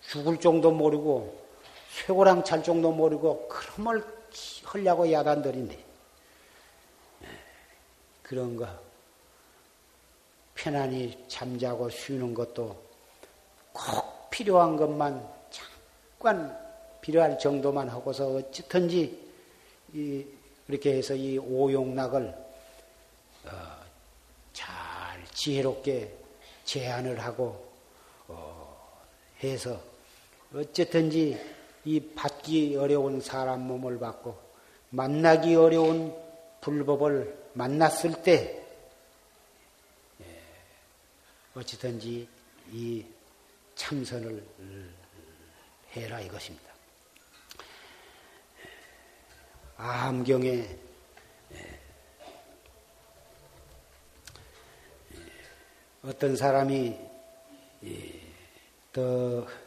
죽을 0.10 0.39
정도 0.39 0.72
모르고 0.72 1.45
쇠고랑 1.91 2.43
찰 2.43 2.64
정도 2.64 2.91
모르고 2.91 3.47
그런 3.49 3.86
걸 3.86 4.16
하려고 4.64 5.12
야단들인데 5.12 5.84
그런 8.24 8.56
거 8.56 8.85
편안히 10.56 11.26
잠자고 11.28 11.89
쉬는 11.89 12.34
것도 12.34 12.76
꼭 13.72 14.30
필요한 14.32 14.76
것만 14.76 15.28
잠깐 15.51 16.58
필요할 17.01 17.38
정도만 17.38 17.88
하고서 17.89 18.28
어찌든지 18.28 19.26
이, 19.93 20.26
그렇게 20.66 20.95
해서 20.95 21.14
이 21.14 21.38
오용락을 21.38 22.34
어, 23.45 23.51
잘 24.51 25.24
지혜롭게 25.32 26.12
제안을 26.64 27.20
하고 27.20 27.64
어, 28.28 29.03
해서 29.43 29.80
어쨌든지 30.53 31.39
이 31.84 31.99
받기 31.99 32.76
어려운 32.78 33.22
사람 33.22 33.62
몸을 33.68 33.99
받고 33.99 34.36
만나기 34.89 35.56
어려운 35.56 36.16
불법을 36.62 37.51
만났을 37.53 38.24
때 38.24 38.62
예, 38.62 38.64
어찌든지 41.56 42.28
이 42.72 43.06
참선을 43.76 44.45
해라 45.91 46.20
이것입니다. 46.22 46.74
암경에 49.78 50.78
예, 51.53 51.80
어떤 56.03 56.36
사람이 56.36 56.97
더 58.91 59.66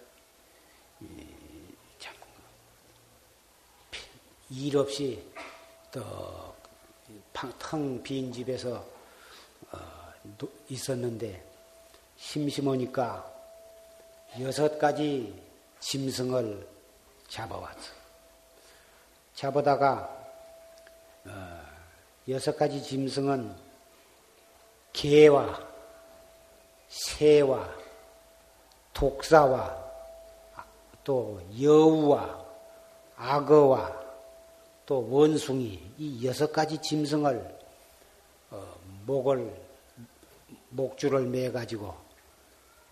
일 4.51 4.77
없이 4.79 5.23
또텅 7.33 8.03
빈 8.03 8.33
집에서 8.33 8.85
어, 9.71 10.13
있었는데 10.69 11.48
심심하니까 12.19 13.33
여섯 14.41 14.79
가지 14.79 15.41
짐승을 15.81 16.67
잡아왔어. 17.29 17.93
잡아다가 19.35 20.17
어, 21.27 21.61
여섯 22.29 22.57
가지 22.57 22.83
짐승은 22.83 23.55
개와 24.93 25.67
새와 26.89 27.69
독사와 28.93 29.89
또 31.05 31.41
여우와 31.61 32.47
악어와 33.17 34.09
또 34.85 35.09
원숭이 35.09 35.93
이 35.97 36.27
여섯 36.27 36.53
가지 36.53 36.79
짐승을 36.79 37.59
어, 38.51 38.75
목을 39.07 39.55
목줄을 40.71 41.27
매 41.27 41.51
가지고 41.51 42.08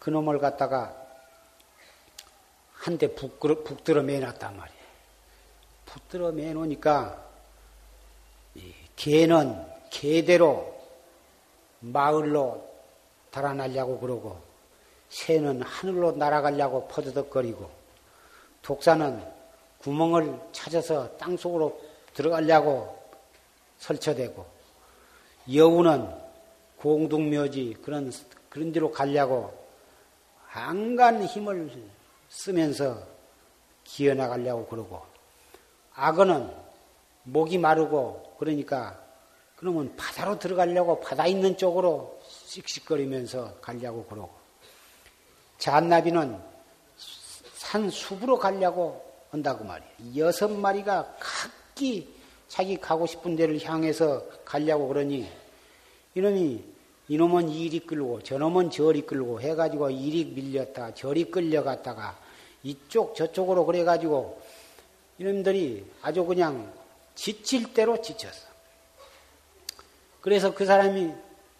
그놈을 0.06 0.38
갖다가 0.38 0.94
한 2.72 2.96
대 2.96 3.12
북들어 3.12 4.02
매놨단 4.04 4.56
말이에요. 4.56 4.80
붙들어 5.84 6.30
매놓으니까 6.30 7.24
개는 8.94 9.66
개대로 9.90 10.80
마을로 11.80 12.64
달아나려고 13.32 13.98
그러고 13.98 14.40
새는 15.08 15.62
하늘로 15.62 16.12
날아가려고 16.12 16.86
퍼드덕거리고 16.86 17.68
독사는 18.62 19.20
구멍을 19.78 20.38
찾아서 20.52 21.16
땅 21.16 21.36
속으로 21.36 21.80
들어가려고 22.14 22.96
설쳐대고 23.78 24.46
여우는 25.52 26.08
공둥묘지 26.78 27.78
그런 27.82 28.12
그런 28.48 28.70
데로 28.70 28.92
가려고 28.92 29.65
한간 30.56 31.22
힘을 31.24 31.70
쓰면서 32.28 33.02
기어나가려고 33.84 34.66
그러고 34.66 35.02
악어는 35.94 36.50
목이 37.24 37.58
마르고 37.58 38.36
그러니까 38.38 38.98
그러면 39.56 39.94
바다로 39.96 40.38
들어가려고 40.38 41.00
바다 41.00 41.26
있는 41.26 41.56
쪽으로 41.56 42.20
씩씩거리면서 42.46 43.54
가려고 43.60 44.04
그러고 44.04 44.34
잔나비는 45.58 46.38
산 46.96 47.90
숲으로 47.90 48.38
가려고 48.38 49.04
한다고 49.30 49.64
말이에요. 49.64 50.16
여섯 50.16 50.48
마리가 50.48 51.16
각기 51.18 52.14
자기 52.48 52.80
가고 52.80 53.06
싶은 53.06 53.36
데를 53.36 53.62
향해서 53.62 54.24
가려고 54.44 54.88
그러니 54.88 55.28
이놈이 56.14 56.75
이놈은 57.08 57.50
이리 57.50 57.80
끌고 57.80 58.22
저놈은 58.22 58.70
저리 58.70 59.02
끌고 59.02 59.40
해가지고 59.40 59.90
이리 59.90 60.24
밀렸다가 60.24 60.94
저리 60.94 61.30
끌려갔다가 61.30 62.18
이쪽 62.62 63.14
저쪽으로 63.14 63.64
그래가지고 63.64 64.40
이놈들이 65.18 65.84
아주 66.02 66.24
그냥 66.24 66.72
지칠 67.14 67.72
대로 67.72 68.00
지쳤어. 68.02 68.46
그래서 70.20 70.52
그 70.52 70.66
사람이 70.66 71.12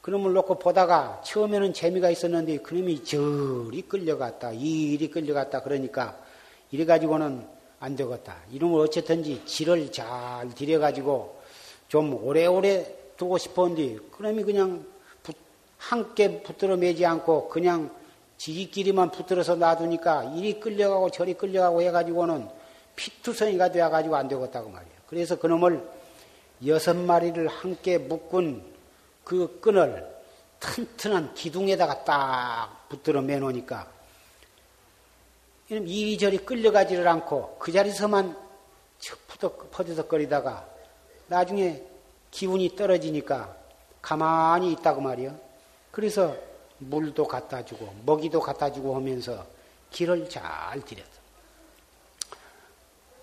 그놈을 0.03 0.33
놓고 0.33 0.59
보다가 0.59 1.23
처음에는 1.25 1.73
재미가 1.73 2.11
있었는데 2.11 2.59
그놈이 2.59 3.05
저리 3.05 3.83
끌려갔다, 3.83 4.53
이리 4.53 5.11
끌려갔다 5.11 5.63
그러니까 5.63 6.19
이래 6.71 6.85
가지고는 6.85 7.47
안 7.79 7.97
되겠다. 7.97 8.37
이놈을 8.51 8.81
어쨌든지 8.81 9.45
질을 9.45 9.93
잘 9.93 10.49
들여가지고 10.55 11.41
좀 11.89 12.15
오래오래 12.15 13.15
두고 13.17 13.39
싶었는데 13.39 13.99
그놈이 14.11 14.43
그냥 14.43 14.85
함께 15.79 16.43
붙들어 16.43 16.77
매지 16.77 17.05
않고 17.05 17.49
그냥 17.49 17.91
지리끼리만 18.39 19.11
붙들어서 19.11 19.57
놔두니까 19.57 20.25
이리 20.35 20.61
끌려가고 20.61 21.11
저리 21.11 21.35
끌려가고 21.35 21.83
해가지고는 21.83 22.49
피투성이가 22.97 23.71
되어가지고 23.73 24.17
안 24.17 24.29
되겠다고 24.29 24.71
말이에요. 24.71 24.97
그래서 25.07 25.37
그놈을 25.37 25.87
여섯 26.67 26.97
마리를 26.97 27.47
함께 27.49 27.99
묶은 27.99 28.63
그 29.25 29.61
끈을 29.61 30.17
튼튼한 30.61 31.35
기둥에다가 31.35 32.05
딱 32.05 32.89
붙들어 32.89 33.21
매놓으니까 33.21 33.89
이리저리 35.69 36.39
끌려가지를 36.39 37.07
않고 37.07 37.57
그 37.59 37.73
자리서만 37.73 38.37
퍼드덕거리다가 39.73 40.67
나중에 41.27 41.83
기운이 42.31 42.77
떨어지니까 42.77 43.55
가만히 44.01 44.73
있다고 44.73 45.01
말이요. 45.01 45.46
그래서 45.97 46.37
물도 46.77 47.27
갖다 47.27 47.65
주고 47.65 47.91
먹이도 48.05 48.39
갖다 48.39 48.71
주고 48.71 48.95
하면서 48.95 49.47
길을 49.89 50.29
잘 50.29 50.79
들였어. 50.85 51.11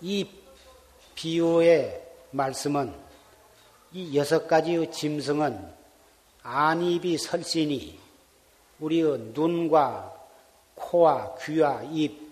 이 0.00 0.28
비유의 1.14 2.04
말씀은 2.32 2.92
이 3.92 4.18
여섯 4.18 4.48
가지의 4.48 4.90
짐승은 4.90 5.72
안입이 6.42 7.16
설신이 7.16 8.00
우리의 8.80 9.18
눈과 9.34 10.12
코와 10.74 11.36
귀와 11.44 11.84
입, 11.92 12.28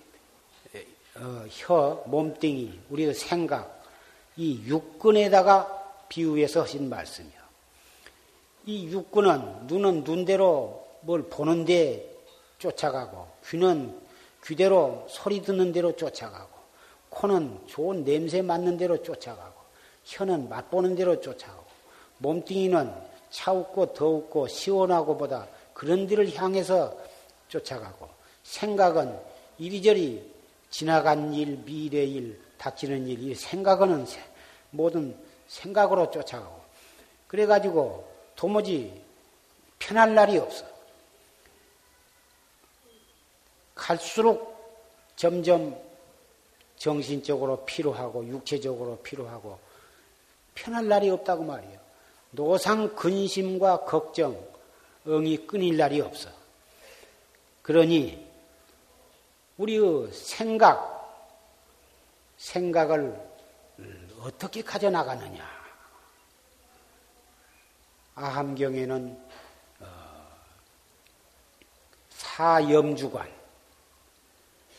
어, 1.19 1.45
혀, 1.51 2.03
몸뚱이, 2.09 2.81
우리의 2.91 3.15
생각, 3.15 3.81
이 4.37 4.61
육근에다가 4.67 6.07
비유해서 6.09 6.63
하신 6.63 6.89
말씀이요. 6.89 7.42
이 8.65 8.87
육근은 8.87 9.67
눈은 9.67 10.05
눈대로 10.05 10.87
뭘 11.01 11.23
보는 11.29 11.65
데 11.65 12.09
쫓아가고 12.59 13.27
귀는 13.47 14.01
귀대로 14.45 15.05
소리 15.09 15.43
듣는 15.43 15.73
대로 15.73 15.97
쫓아가고 15.97 16.51
코는 17.11 17.67
좋은 17.67 18.05
냄새 18.05 18.41
맡는 18.41 18.77
대로 18.77 19.03
쫓아가고 19.03 19.61
혀는 20.05 20.49
맛보는 20.49 20.95
대로 20.95 21.21
쫓아가고 21.21 21.65
몸뚱이는 22.19 22.93
차웁고 23.31 23.95
더웁고 23.95 24.47
시원하고 24.47 25.17
보다 25.17 25.49
그런 25.75 26.07
데를 26.07 26.33
향해서 26.35 26.97
쫓아가고 27.49 28.09
생각은 28.45 29.19
이리저리 29.59 30.33
지나간 30.71 31.35
일, 31.35 31.59
미래 31.65 32.05
일, 32.05 32.41
닥치는 32.59 33.07
일, 33.07 33.23
이 33.23 33.35
생각은 33.35 34.07
모든 34.71 35.17
생각으로 35.49 36.11
쫓아가고 36.11 36.61
그래가지고 37.27 38.12
도무지 38.37 39.03
편할 39.79 40.15
날이 40.15 40.39
없어. 40.39 40.65
갈수록 43.75 44.53
점점 45.17 45.77
정신적으로 46.77 47.65
피로하고 47.65 48.27
육체적으로 48.27 48.99
피로하고 48.99 49.59
편할 50.55 50.89
날이 50.89 51.11
없다고 51.11 51.45
말이에요. 51.45 51.81
노상 52.33 52.95
근심과 52.97 53.85
걱정, 53.85 54.39
응이 55.07 55.47
끊일 55.47 55.77
날이 55.77 56.01
없어. 56.01 56.31
그러니 57.63 58.27
우리의 59.59 60.13
생각, 60.13 60.91
생각을 62.37 63.15
어떻게 64.21 64.63
가져나가느냐. 64.63 65.52
아함경에는 68.15 69.19
어, 69.81 69.87
사염주관, 72.11 73.31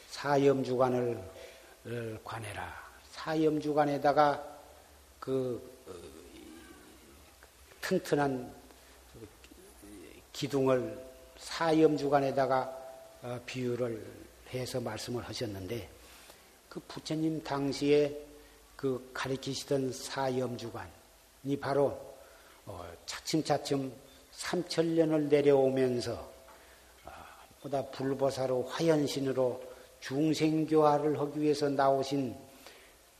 사염주관을 0.09 1.31
관해라. 2.23 2.83
사염주관에다가 3.11 4.43
그 5.19 5.61
어, 5.87 5.93
튼튼한 7.81 8.53
기둥을 10.31 11.03
사염주관에다가 11.37 12.77
어, 13.23 13.39
비유를 13.45 14.05
해서 14.53 14.79
말씀을 14.79 15.23
하셨는데 15.23 15.89
그 16.69 16.79
부처님 16.87 17.43
당시에 17.43 18.15
그 18.75 19.09
가리키시던 19.13 19.91
사염주관이 19.93 21.57
바로 21.59 22.12
어, 22.65 22.85
차츰차츰 23.05 23.91
삼천년을 24.31 25.29
내려오면서 25.29 26.31
보다 27.61 27.85
불보사로 27.85 28.63
화연신으로 28.63 29.61
중생교화를 30.01 31.17
하기 31.19 31.39
위해서 31.39 31.69
나오신 31.69 32.35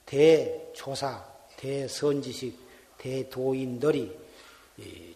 대조사, 0.06 1.26
대선지식, 1.56 2.60
대도인들이 2.98 4.18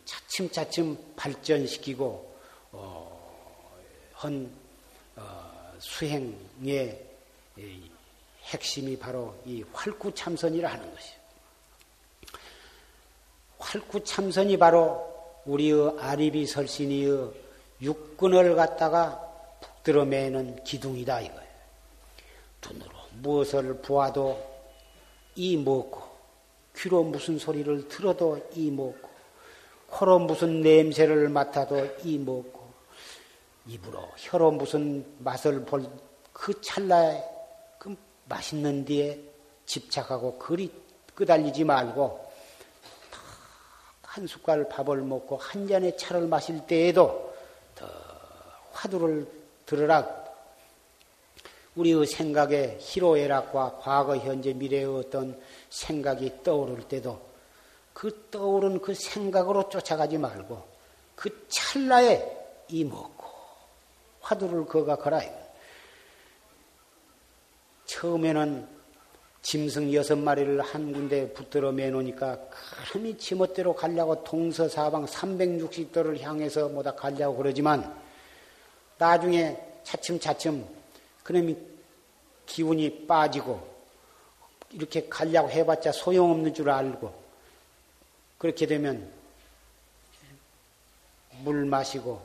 차츰차츰 0.06 0.98
발전시키고 1.18 2.38
어, 2.72 3.72
한 4.14 4.50
어, 5.18 5.74
수행의 5.80 7.06
핵심이 8.44 8.98
바로 8.98 9.36
이 9.46 9.64
활구참선이라 9.74 10.72
하는 10.72 10.94
것이에요. 10.94 11.27
활구참선이 13.60 14.58
바로 14.58 15.06
우리의 15.46 15.96
아리비 16.00 16.46
설신이의 16.46 17.32
육근을 17.82 18.56
갖다가 18.56 19.22
북들어 19.62 20.06
매는 20.06 20.64
기둥이다 20.64 21.22
이거예요. 21.22 21.48
눈으로 22.70 22.92
무엇을 23.22 23.78
보아도 23.82 24.38
이 25.36 25.58
먹고 25.58 26.02
귀로 26.76 27.04
무슨 27.04 27.38
소리를 27.40 27.88
들어도 27.88 28.40
이 28.54 28.70
먹고 28.72 29.10
코로 29.90 30.20
무슨 30.20 30.62
냄새를 30.62 31.30
맡아도 31.30 31.88
이 32.04 32.18
먹고 32.18 32.68
입으로 33.66 34.10
혀로 34.18 34.52
무슨 34.52 35.06
맛을 35.20 35.64
볼 35.66 36.08
그 36.38 36.62
찰나에 36.62 37.24
그 37.80 37.96
맛있는 38.26 38.86
뒤에 38.86 39.20
집착하고 39.66 40.38
그리 40.38 40.72
끄달리지 41.16 41.64
말고 41.64 42.27
한 44.18 44.26
숟갈 44.26 44.68
밥을 44.68 45.04
먹고 45.04 45.38
한 45.38 45.68
잔의 45.68 45.96
차를 45.96 46.28
마실 46.28 46.66
때에도 46.66 47.36
더 47.76 47.86
화두를 48.72 49.28
들으라. 49.68 50.26
우리의 51.76 52.08
생각에 52.08 52.80
희로애락과 52.82 53.78
과거, 53.80 54.18
현재, 54.18 54.54
미래의 54.54 54.86
어떤 54.86 55.40
생각이 55.70 56.42
떠오를 56.44 56.88
때도 56.88 57.22
그 57.94 58.28
떠오른 58.32 58.82
그 58.82 58.96
생각으로 58.96 59.70
쫓아가지 59.70 60.18
말고 60.18 60.68
그 61.16 61.48
찰나에 61.48 62.66
이 62.70 62.84
먹고 62.84 63.24
화두를 64.22 64.66
거각하라. 64.66 65.22
처음에는 67.86 68.77
짐승 69.48 69.94
여섯 69.94 70.18
마리를 70.18 70.60
한 70.60 70.92
군데 70.92 71.32
붙들어 71.32 71.72
매놓으니까 71.72 72.38
그럼이 72.90 73.18
지멋대로 73.18 73.74
가려고 73.74 74.22
동서사방 74.22 75.06
360도를 75.06 76.20
향해서 76.20 76.68
뭐다 76.68 76.96
가려고 76.96 77.38
그러지만 77.38 77.98
나중에 78.98 79.58
차츰차츰 79.86 80.68
그놈이 81.24 81.56
기운이 82.46 83.08
빠지고 83.08 83.66
이렇게 84.72 85.08
가려고 85.08 85.50
해봤자 85.50 85.94
소용없는 85.94 86.54
줄 86.54 86.70
알고 86.70 87.14
그렇게 88.38 88.68
되면 88.68 89.10
물 91.46 91.64
마시고 91.64 92.22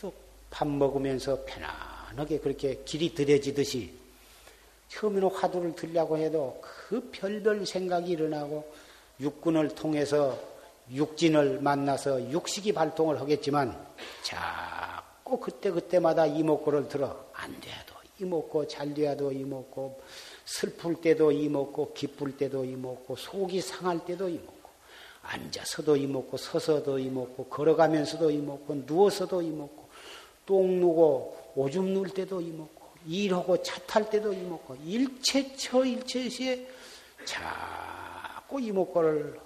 또 0.00 0.12
밥 0.50 0.66
먹으면서 0.66 1.44
편안하게 1.44 2.40
그렇게 2.40 2.82
길이 2.84 3.14
들여지듯이 3.14 4.03
처음에는 4.88 5.28
화두를 5.28 5.74
들려고 5.74 6.16
해도 6.16 6.60
그 6.60 7.10
별별 7.12 7.66
생각이 7.66 8.10
일어나고 8.10 8.70
육군을 9.20 9.74
통해서 9.74 10.38
육진을 10.92 11.60
만나서 11.60 12.30
육식이 12.30 12.72
발동을 12.72 13.20
하겠지만 13.20 13.76
자꾸 14.22 15.40
그때그때마다 15.40 16.26
이목구를 16.26 16.88
들어 16.88 17.24
안 17.32 17.52
돼도 17.60 17.94
이목구 18.20 18.68
잘 18.68 18.92
돼도 18.94 19.32
이목구 19.32 19.96
슬플 20.44 20.96
때도 20.96 21.32
이목구 21.32 21.94
기쁠 21.94 22.36
때도 22.36 22.64
이목구 22.64 23.16
속이 23.16 23.60
상할 23.60 24.04
때도 24.04 24.28
이목구 24.28 24.52
앉아서도 25.22 25.96
이목구 25.96 26.36
서서도 26.36 26.98
이목구 26.98 27.48
걸어가면서도 27.48 28.30
이목구 28.30 28.84
누워서도 28.86 29.40
이목구 29.40 29.84
똥 30.44 30.80
누고 30.80 31.52
오줌 31.56 31.94
누울 31.94 32.10
때도 32.10 32.40
이목구 32.40 32.73
일하고 33.06 33.62
차 33.62 33.80
탈 33.86 34.08
때도 34.10 34.32
이목구 34.32 34.76
일체처 34.84 35.84
일체시에 35.84 36.66
자꾸 37.24 38.60
이목구를 38.60 39.38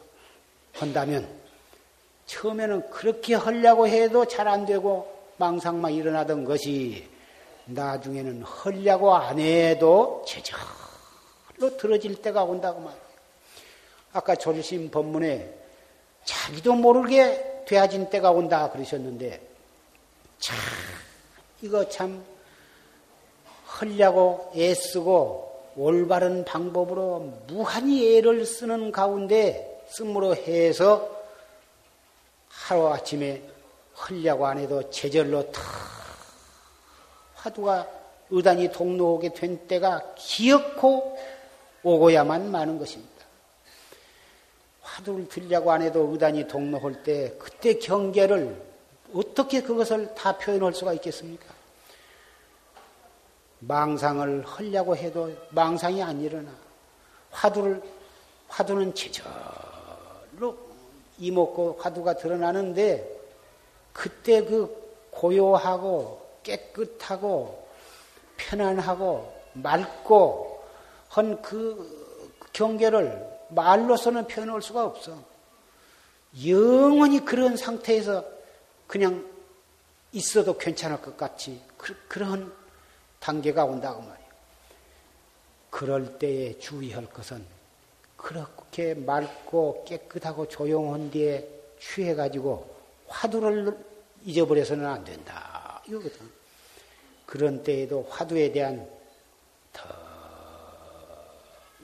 한다면 0.74 1.28
처음에는 2.26 2.90
그렇게 2.90 3.34
하려고 3.34 3.88
해도 3.88 4.26
잘 4.26 4.48
안 4.48 4.64
되고 4.66 5.16
망상만 5.38 5.92
일어나던 5.92 6.44
것이 6.44 7.08
나중에는 7.66 8.42
하려고 8.42 9.14
안 9.14 9.38
해도 9.38 10.24
제절로 10.26 11.76
들어질 11.76 12.22
때가 12.22 12.44
온다고 12.44 12.80
말이에요. 12.80 13.02
아까 14.12 14.34
조심 14.34 14.90
법문에 14.90 15.54
자기도 16.24 16.74
모르게 16.74 17.64
되어진 17.66 18.08
때가 18.10 18.30
온다 18.30 18.70
그러셨는데 18.70 19.40
참 20.38 20.56
이거 21.62 21.88
참 21.88 22.24
하려고 23.78 24.50
애쓰고 24.56 25.72
올바른 25.76 26.44
방법으로 26.44 27.20
무한히 27.46 28.16
애를 28.16 28.44
쓰는 28.44 28.90
가운데 28.90 29.84
쓰므로 29.88 30.34
해서 30.34 31.08
하루아침에 32.48 33.40
하려고 33.94 34.46
안 34.46 34.58
해도 34.58 34.90
제절로 34.90 35.50
탁 35.52 35.62
화두가 37.34 37.88
의단이 38.30 38.72
동로오게 38.72 39.32
된 39.34 39.68
때가 39.68 40.14
기억코 40.16 41.16
오고야만 41.84 42.50
마는 42.50 42.78
것입니다. 42.78 43.12
화두를 44.82 45.28
들려고 45.28 45.70
안 45.70 45.82
해도 45.82 46.08
의단이 46.10 46.48
동로할 46.48 47.04
때 47.04 47.34
그때 47.38 47.78
경계를 47.78 48.60
어떻게 49.14 49.62
그것을 49.62 50.14
다 50.16 50.36
표현할 50.36 50.74
수가 50.74 50.92
있겠습니까? 50.94 51.57
망상을 53.60 54.44
하려고 54.46 54.96
해도 54.96 55.34
망상이 55.50 56.02
안 56.02 56.20
일어나. 56.20 56.50
화두를, 57.30 57.82
화두는 58.48 58.94
제절로 58.94 60.56
이먹고 61.18 61.78
화두가 61.80 62.16
드러나는데 62.16 63.18
그때 63.92 64.44
그 64.44 65.08
고요하고 65.10 66.26
깨끗하고 66.42 67.68
편안하고 68.36 69.34
맑고 69.54 70.64
한 71.08 71.42
그 71.42 71.98
경계를 72.52 73.24
말로서는 73.50 74.26
표현할 74.26 74.60
수가 74.62 74.84
없어. 74.84 75.16
영원히 76.44 77.24
그런 77.24 77.56
상태에서 77.56 78.24
그냥 78.88 79.24
있어도 80.12 80.56
괜찮을 80.58 81.00
것 81.00 81.16
같이 81.16 81.62
그, 81.76 81.94
그런 82.08 82.52
단계가 83.20 83.64
온다고 83.64 84.00
말이에요. 84.00 84.28
그럴 85.70 86.18
때에 86.18 86.58
주의할 86.58 87.06
것은 87.06 87.44
그렇게 88.16 88.94
맑고 88.94 89.84
깨끗하고 89.86 90.48
조용한 90.48 91.10
뒤에 91.10 91.48
취해가지고 91.80 92.76
화두를 93.06 93.76
잊어버려서는 94.24 94.84
안 94.86 95.04
된다. 95.04 95.82
이거거든. 95.86 96.28
그런 97.26 97.62
때에도 97.62 98.06
화두에 98.08 98.50
대한 98.50 98.88
더 99.72 99.88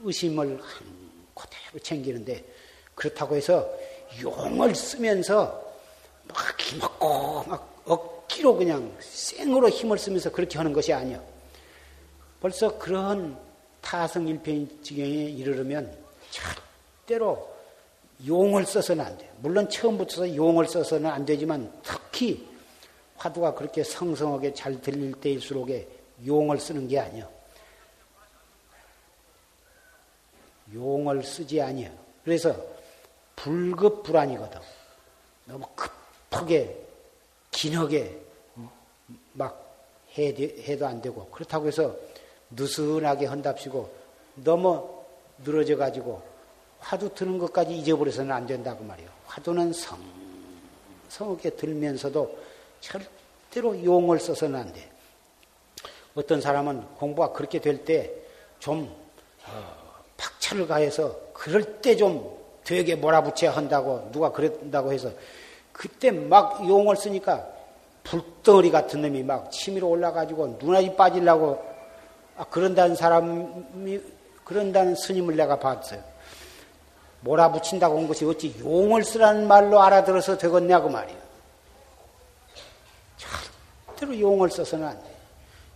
의심을 0.02 0.60
그대로 1.34 1.78
챙기는데 1.82 2.44
그렇다고 2.94 3.36
해서 3.36 3.68
용을 4.20 4.74
쓰면서 4.74 5.62
막 6.26 6.60
힘먹고 6.60 7.44
막 7.44 7.74
억 7.86 8.13
지로 8.34 8.56
그냥 8.56 8.92
생으로 8.98 9.68
힘을 9.68 9.96
쓰면서 9.96 10.32
그렇게 10.32 10.58
하는 10.58 10.72
것이 10.72 10.92
아니야. 10.92 11.22
벌써 12.40 12.76
그런 12.78 13.38
타성일편 13.80 14.82
지경에 14.82 15.08
이르르면 15.08 15.96
절대로 16.30 17.54
용을 18.26 18.66
써서는 18.66 19.04
안 19.04 19.16
돼. 19.16 19.32
물론 19.38 19.70
처음부터 19.70 20.34
용을 20.34 20.66
써서는 20.66 21.08
안 21.08 21.24
되지만 21.24 21.72
특히 21.84 22.48
화두가 23.18 23.54
그렇게 23.54 23.84
성성하게 23.84 24.52
잘 24.54 24.80
들릴 24.80 25.12
때일수록에 25.12 25.86
용을 26.26 26.58
쓰는 26.58 26.88
게 26.88 26.98
아니야. 26.98 27.28
용을 30.74 31.22
쓰지 31.22 31.62
아니야. 31.62 31.92
그래서 32.24 32.56
불급 33.36 34.02
불안이거든. 34.02 34.60
너무 35.44 35.66
급하게 35.76 36.84
긴하게 37.52 38.23
막 39.32 39.60
해도 40.16 40.86
안 40.86 41.02
되고 41.02 41.26
그렇다고 41.26 41.66
해서 41.66 41.96
느슨하게 42.50 43.26
한답시고 43.26 43.90
너무 44.36 44.88
늘어져 45.44 45.76
가지고 45.76 46.22
화두 46.78 47.12
트는 47.14 47.38
것까지 47.38 47.76
잊어버려서는 47.76 48.30
안 48.30 48.46
된다고 48.46 48.84
말이에요. 48.84 49.10
화두는 49.26 49.72
성, 49.72 49.98
성하게 51.08 51.50
들면서도 51.50 52.38
절대로 52.80 53.82
용을 53.82 54.20
써서는 54.20 54.60
안 54.60 54.72
돼. 54.72 54.90
어떤 56.14 56.40
사람은 56.40 56.94
공부가 56.96 57.32
그렇게 57.32 57.60
될 57.60 57.84
때좀 57.84 58.94
어, 59.46 60.04
박차를 60.16 60.66
가해서 60.66 61.18
그럴 61.32 61.80
때 61.80 61.96
좀 61.96 62.44
되게 62.64 62.96
몰아붙여야 62.96 63.54
한다고 63.54 64.08
누가 64.10 64.32
그랬다고 64.32 64.92
해서 64.92 65.10
그때 65.70 66.10
막 66.10 66.66
용을 66.66 66.96
쓰니까 66.96 67.46
불덩어리 68.04 68.70
같은 68.70 69.02
놈이 69.02 69.22
막 69.22 69.50
치밀어 69.50 69.88
올라가지고 69.88 70.58
눈알이 70.60 70.94
빠지려고 70.94 71.62
아, 72.36 72.44
그런다는 72.44 72.94
사람이 72.94 74.00
그런다는 74.44 74.94
스님을 74.94 75.36
내가 75.36 75.58
봤어요. 75.58 76.02
몰아붙인다고 77.20 77.96
한 77.96 78.06
것이 78.06 78.24
어찌 78.24 78.54
용을 78.60 79.02
쓰라는 79.02 79.48
말로 79.48 79.80
알아들어서 79.80 80.36
되겠냐고 80.36 80.90
말이야. 80.90 81.16
참 83.16 83.30
절대로 83.86 84.20
용을 84.20 84.50
써서는 84.50 84.86
안 84.86 85.02
돼. 85.02 85.14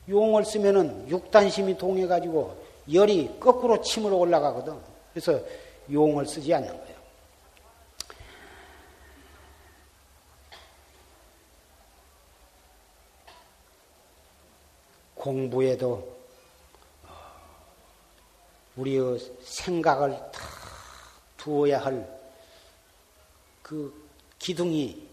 용을 0.09 0.45
쓰면은 0.45 1.09
육단심이 1.09 1.79
동해가지고 1.79 2.57
열이 2.93 3.37
거꾸로 3.41 3.81
침으로 3.81 4.18
올라가거든. 4.18 4.74
그래서 5.12 5.41
용을 5.91 6.26
쓰지 6.26 6.53
않는 6.55 6.68
거예요. 6.68 6.97
공부에도 15.29 16.16
우리의 18.76 19.18
생각을 19.43 20.11
다 20.33 20.41
두어야 21.37 21.85
할 21.85 22.18
그 23.68 23.93
기둥이 24.39 25.07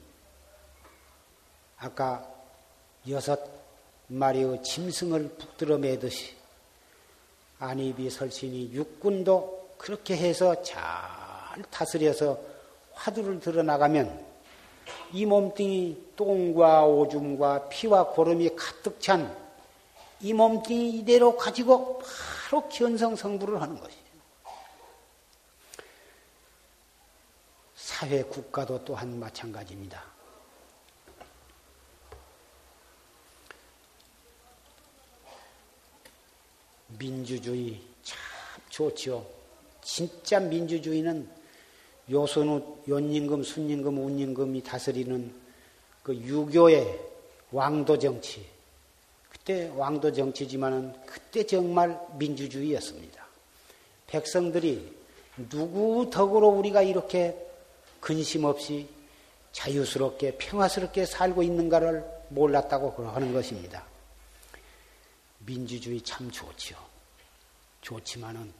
아까 1.75 2.25
여섯 3.09 3.37
마리의 4.07 4.63
짐승을 4.63 5.27
붙들어 5.37 5.77
매듯이 5.77 6.33
안입이 7.59 8.09
설신이 8.09 8.71
육군도 8.71 9.71
그렇게 9.77 10.15
해서 10.15 10.63
잘 10.63 10.79
다스려서 11.69 12.39
화두를 12.93 13.41
드러나가면 13.41 14.25
이 15.11 15.25
몸뚱이 15.25 16.13
똥과 16.15 16.85
오줌과 16.85 17.67
피와 17.67 18.07
고름이 18.11 18.55
가득 18.55 19.01
찬 19.01 19.44
이 20.21 20.33
몸뚱이 20.33 20.99
이대로 20.99 21.35
가지고 21.35 21.99
바로 21.99 22.67
견성 22.69 23.15
성부를 23.15 23.61
하는 23.61 23.79
것이에요. 23.79 24.05
사회 27.75 28.23
국가도 28.23 28.83
또한 28.83 29.19
마찬가지입니다. 29.19 30.03
민주주의 36.97 37.81
참 38.03 38.19
좋지요. 38.69 39.25
진짜 39.81 40.39
민주주의는 40.39 41.29
요선우, 42.09 42.83
연임금, 42.87 43.43
순임금, 43.43 43.97
운임금이 43.97 44.63
다스리는 44.63 45.33
그 46.03 46.15
유교의 46.15 46.99
왕도 47.51 47.97
정치. 47.97 48.54
그때 49.45 49.71
왕도 49.75 50.11
정치지만은 50.11 50.91
그때 51.05 51.45
정말 51.45 51.99
민주주의였습니다. 52.13 53.27
백성들이 54.07 54.91
누구 55.49 56.09
덕으로 56.11 56.47
우리가 56.47 56.81
이렇게 56.81 57.37
근심 57.99 58.45
없이 58.45 58.89
자유스럽게 59.51 60.37
평화스럽게 60.37 61.05
살고 61.05 61.43
있는가를 61.43 62.03
몰랐다고 62.29 63.07
하는 63.07 63.33
것입니다. 63.33 63.85
민주주의 65.45 66.01
참 66.01 66.31
좋지요. 66.31 66.79
좋지만은 67.81 68.51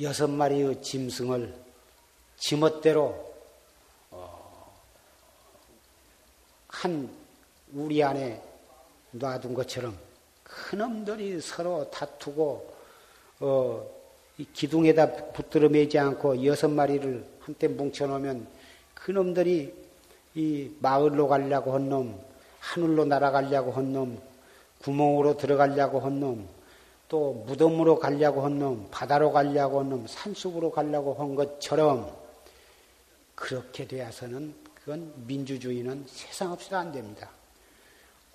여섯 0.00 0.26
마리의 0.26 0.82
짐승을 0.82 1.54
지멋대로 2.36 3.32
어, 4.10 4.82
한 6.66 7.23
우리 7.74 8.02
안에 8.02 8.40
놔둔 9.10 9.54
것처럼 9.54 9.96
큰 10.42 10.78
놈들이 10.78 11.40
서로 11.40 11.90
다투고 11.90 12.74
어, 13.40 13.86
기둥에다 14.52 15.32
붙들어 15.32 15.68
매지 15.68 15.98
않고 15.98 16.44
여섯 16.44 16.68
마리를 16.68 17.24
한때 17.40 17.68
뭉쳐놓으면 17.68 18.46
그 18.94 19.10
놈들이 19.10 19.74
이 20.34 20.70
마을로 20.80 21.28
가려고 21.28 21.74
한 21.74 21.88
놈, 21.88 22.18
하늘로 22.60 23.04
날아가려고 23.04 23.72
한 23.72 23.92
놈, 23.92 24.20
구멍으로 24.82 25.36
들어가려고 25.36 26.00
한 26.00 26.20
놈, 26.20 26.48
또 27.08 27.44
무덤으로 27.46 27.98
가려고 27.98 28.42
한 28.42 28.58
놈, 28.58 28.88
바다로 28.90 29.30
가려고 29.30 29.80
한 29.80 29.90
놈, 29.90 30.06
산속으로 30.06 30.70
가려고 30.70 31.14
한 31.14 31.34
것처럼 31.34 32.10
그렇게 33.34 33.86
되어서는 33.86 34.54
그건 34.74 35.12
민주주의는 35.26 36.04
세상 36.08 36.52
없이도 36.52 36.76
안 36.76 36.90
됩니다. 36.92 37.30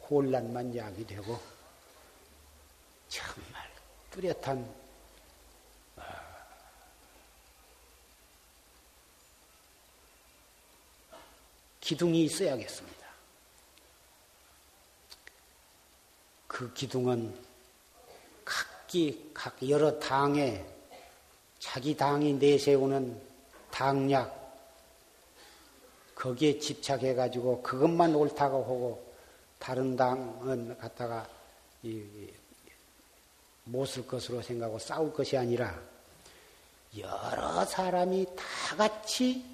혼란만 0.10 0.76
야기되고 0.76 1.39
정말 3.10 3.70
뚜렷한 4.12 4.76
어, 5.97 6.01
기둥이 11.80 12.24
있어야겠습니다. 12.24 13.07
그 16.47 16.74
기둥은 16.74 17.34
각기 18.43 19.32
각 19.34 19.55
여러 19.70 19.99
당에 19.99 20.66
자기 21.60 21.95
당이 21.95 22.34
내세우는 22.34 23.22
당략 23.70 24.39
거기에 26.16 26.60
집착해 26.60 27.14
가지고 27.14 27.62
그것만 27.62 28.14
옳다고 28.16 28.64
하고 28.64 29.09
다른 29.60 29.95
당은 29.95 30.78
갖다가 30.78 31.28
못 33.66 33.86
쓸 33.86 34.07
것으로 34.07 34.41
생각하고 34.41 34.80
싸울 34.80 35.14
것이 35.14 35.38
아니라 35.38 35.80
여러 36.97 37.64
사람이 37.66 38.26
다 38.36 38.76
같이 38.76 39.45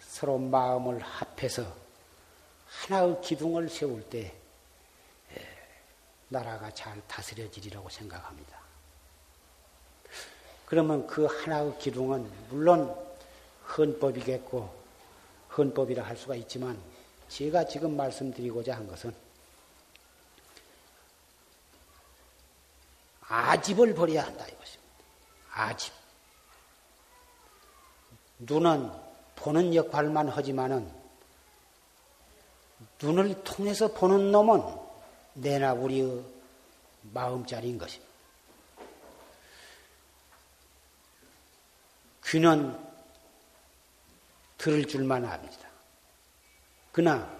서로 0.00 0.36
마음을 0.38 1.00
합해서 1.00 1.72
하나의 2.66 3.20
기둥을 3.22 3.68
세울 3.68 4.02
때 4.10 4.34
예, 5.36 5.48
나라가 6.28 6.72
잘 6.72 7.00
다스려지리라고 7.06 7.88
생각합니다. 7.88 8.58
그러면 10.66 11.06
그 11.06 11.24
하나의 11.24 11.78
기둥은 11.78 12.48
물론 12.50 12.94
헌법이겠고 13.76 14.76
헌법이라 15.56 16.02
할 16.02 16.16
수가 16.16 16.34
있지만 16.34 16.80
제가 17.28 17.66
지금 17.66 17.96
말씀드리고자 17.96 18.76
한 18.76 18.86
것은 18.86 19.14
아집을 23.28 23.94
버려야 23.94 24.24
한다 24.24 24.46
이것입니다. 24.46 24.94
아집. 25.52 25.92
눈은 28.38 28.90
보는 29.36 29.74
역할만 29.74 30.28
하지만은 30.28 30.90
눈을 33.02 33.44
통해서 33.44 33.92
보는 33.92 34.32
놈은 34.32 34.62
내나 35.34 35.74
우리의 35.74 36.24
마음자리인 37.12 37.78
것입니다. 37.78 38.08
귀는 42.26 42.78
들을 44.58 44.86
줄만 44.86 45.24
압니다. 45.24 45.67
그러나 46.98 47.32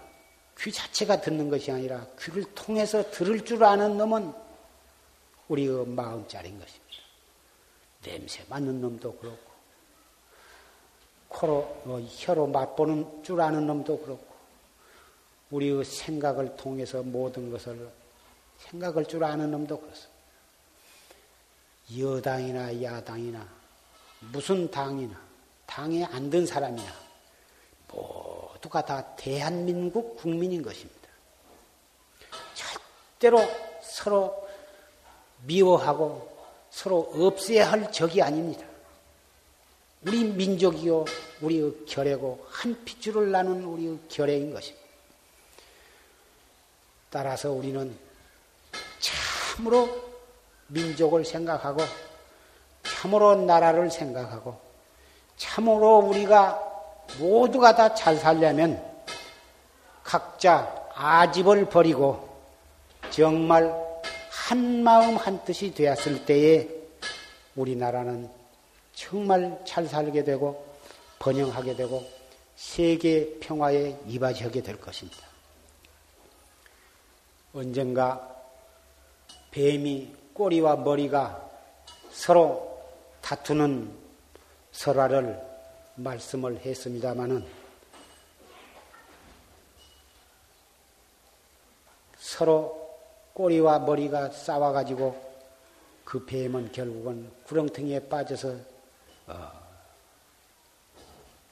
귀 0.57 0.71
자체가 0.71 1.21
듣는 1.21 1.49
것이 1.49 1.73
아니라 1.73 2.07
귀를 2.21 2.45
통해서 2.55 3.11
들을 3.11 3.45
줄 3.45 3.65
아는 3.65 3.99
놈은 3.99 4.33
우리의 5.49 5.85
마음자리인 5.85 6.61
것입니다. 6.61 6.97
냄새 8.05 8.45
맡는 8.49 8.81
놈도 8.81 9.17
그렇고, 9.17 9.51
코로, 11.27 11.57
어, 11.87 12.01
혀로 12.09 12.47
맛보는 12.47 13.25
줄 13.25 13.41
아는 13.41 13.67
놈도 13.67 13.99
그렇고, 13.99 14.25
우리의 15.51 15.85
생각을 15.85 16.57
통해서 16.57 17.03
모든 17.03 17.51
것을 17.51 17.91
생각할 18.59 19.07
줄 19.07 19.25
아는 19.25 19.51
놈도 19.51 19.81
그렇습니다. 19.81 20.15
여당이나 21.99 22.81
야당이나 22.81 23.49
무슨 24.21 24.71
당이나 24.71 25.21
당에 25.67 26.05
안 26.05 26.31
든 26.31 26.47
사람이나 26.47 27.09
모두가 28.59 28.85
다 28.85 29.05
대한민국 29.17 30.17
국민인 30.17 30.63
것입니다. 30.63 31.09
절대로 32.55 33.41
서로 33.83 34.49
미워하고 35.45 36.37
서로 36.71 37.11
없애야 37.15 37.71
할 37.71 37.91
적이 37.93 38.23
아닙니다. 38.23 38.67
우리 40.03 40.25
민족이요, 40.25 41.05
우리의 41.41 41.87
결애고 41.87 42.47
한 42.49 42.85
핏줄을 42.85 43.31
나눈 43.31 43.65
우리의 43.65 43.99
결애인 44.09 44.53
것입니다. 44.53 44.87
따라서 47.11 47.51
우리는 47.51 47.97
참으로 49.01 49.89
민족을 50.69 51.25
생각하고 51.25 51.83
참으로 52.83 53.35
나라를 53.35 53.91
생각하고 53.91 54.61
참으로 55.37 55.99
우리가 55.99 56.68
모두가 57.19 57.75
다 57.75 57.95
잘 57.95 58.17
살려면 58.17 58.83
각자 60.03 60.89
아집을 60.95 61.69
버리고 61.69 62.29
정말 63.11 63.73
한 64.31 64.83
마음 64.83 65.17
한 65.17 65.45
뜻이 65.45 65.75
되었을 65.75 66.25
때에 66.25 66.69
우리나라는 67.57 68.31
정말 68.95 69.61
잘 69.65 69.87
살게 69.87 70.25
되고 70.25 70.67
번영하게 71.19 71.77
되고 71.77 72.05
세계 72.57 73.39
평화에 73.41 73.97
이바지하게 74.07 74.63
될 74.63 74.81
것입니다. 74.81 75.19
언젠가 77.53 78.37
뱀이 79.51 80.15
꼬리와 80.33 80.77
머리가 80.77 81.49
서로 82.11 82.81
다투는 83.21 83.91
설화를 84.73 85.48
말씀을 85.99 86.59
했습니다마는 86.59 87.45
서로 92.19 92.79
꼬리와 93.35 93.81
머리가 93.81 94.31
싸워가지고 94.31 95.29
그 96.05 96.25
뱀은 96.25 96.73
결국은 96.73 97.31
구렁텅이에 97.45 98.09
빠져서 98.09 98.57
어, 99.27 99.53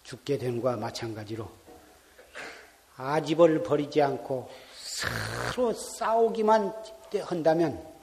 죽게 0.03 0.39
된 0.39 0.61
것과 0.61 0.77
마찬가지로 0.77 1.49
아집을 2.97 3.63
버리지 3.63 4.01
않고 4.01 4.49
서로 5.53 5.73
싸우기만 5.73 6.73
한다면 7.23 7.97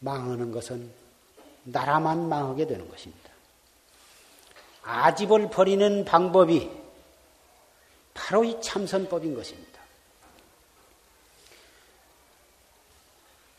망하는 0.00 0.50
것은 0.50 0.90
나라만 1.64 2.28
망하게 2.28 2.66
되는 2.66 2.88
것입니다. 2.88 3.29
아집을 4.82 5.50
버리는 5.50 6.04
방법이 6.04 6.70
바로 8.14 8.44
이 8.44 8.60
참선법인 8.60 9.34
것입니다. 9.34 9.80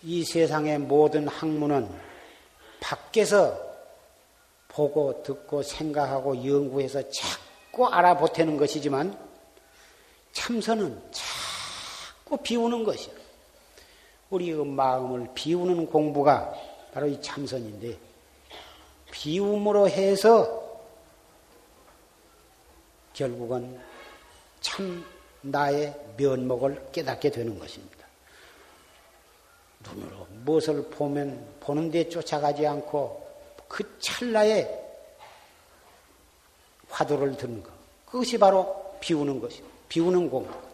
이 0.03 0.24
세상의 0.24 0.80
모든 0.80 1.28
학문은 1.28 1.89
밖에서 2.80 3.72
보고 4.67 5.22
듣고 5.24 5.61
생각하고 5.61 6.36
연구해서 6.45 7.03
자꾸 7.09 7.88
알아보태는 7.88 8.57
것이지만 8.57 9.17
참선은 10.32 11.01
자꾸 11.11 12.38
비우는 12.38 12.84
것이야. 12.84 13.13
우리의 14.30 14.65
마음을 14.65 15.30
비우는 15.36 15.88
공부가 15.88 16.53
바로 16.93 17.07
이 17.07 17.22
참선인데 17.22 17.97
비움으로 19.11 19.89
해서 19.89 20.61
결국은 23.14 23.80
참 24.59 25.05
나의 25.41 25.95
면목을 26.18 26.91
깨닫게 26.91 27.32
되는 27.32 27.57
것입니다. 27.57 28.05
눈으로 29.84 30.28
무엇을 30.43 30.89
보면 30.89 31.57
보는 31.59 31.89
데 31.89 32.07
쫓아가지 32.07 32.66
않고 32.66 33.28
그 33.68 33.99
찰나에 33.99 34.68
화두를 36.89 37.38
드는 37.38 37.64
것. 37.64 37.72
그것이 38.05 38.38
바로 38.38 38.95
비우는 38.99 39.39
것이고 39.39 39.68
비우는 39.89 40.30
공부거든. 40.30 40.72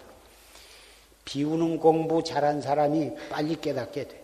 비우는 1.25 1.79
공부 1.79 2.23
잘한 2.23 2.61
사람이 2.61 3.15
빨리 3.29 3.55
깨닫게 3.55 4.07
돼. 4.07 4.23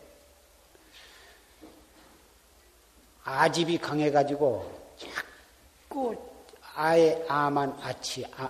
아집이 3.23 3.77
강해가지고 3.77 4.83
자꾸 4.97 6.32
아예 6.75 7.23
아만 7.27 7.77
아치 7.81 8.25
아, 8.35 8.49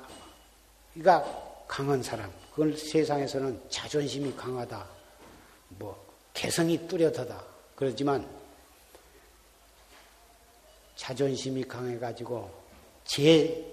그러니까 0.94 1.24
강한 1.68 2.02
사람. 2.04 2.32
그걸 2.52 2.78
세상에서는 2.78 3.62
자존심이 3.70 4.34
강하다. 4.36 4.86
뭐 5.70 6.06
개성이 6.34 6.88
뚜렷하다. 6.88 7.44
그러지만 7.76 8.28
자존심이 10.96 11.64
강해 11.64 11.98
가지고 11.98 12.50
제 13.06 13.66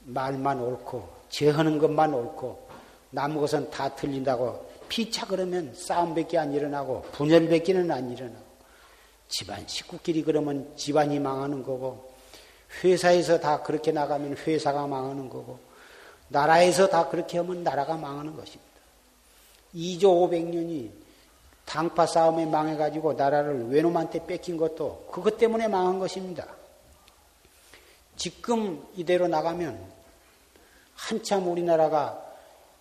말만 0.00 0.60
옳고 0.60 1.08
제 1.30 1.48
하는 1.50 1.78
것만 1.78 2.12
옳고 2.12 2.68
남 3.10 3.36
것은 3.36 3.70
다 3.70 3.94
틀린다고 3.94 4.70
피차 4.88 5.26
그러면 5.26 5.72
싸움밖에 5.74 6.38
안 6.38 6.52
일어나고 6.52 7.02
분열밖에는 7.12 7.90
안 7.90 8.10
일어나고 8.10 8.44
집안 9.28 9.66
식구끼리 9.66 10.22
그러면 10.24 10.76
집안이 10.76 11.18
망하는 11.20 11.62
거고 11.62 12.11
회사에서 12.82 13.38
다 13.38 13.62
그렇게 13.62 13.92
나가면 13.92 14.36
회사가 14.38 14.86
망하는 14.86 15.28
거고 15.28 15.58
나라에서 16.28 16.88
다 16.88 17.08
그렇게 17.08 17.38
하면 17.38 17.62
나라가 17.62 17.96
망하는 17.96 18.34
것입니다. 18.34 18.72
2조 19.74 20.02
500년이 20.02 20.90
당파 21.64 22.06
싸움에 22.06 22.46
망해가지고 22.46 23.14
나라를 23.14 23.68
외놈한테 23.68 24.26
뺏긴 24.26 24.56
것도 24.56 25.08
그것 25.10 25.38
때문에 25.38 25.68
망한 25.68 25.98
것입니다. 25.98 26.46
지금 28.16 28.84
이대로 28.94 29.28
나가면 29.28 29.92
한참 30.94 31.48
우리나라가 31.48 32.22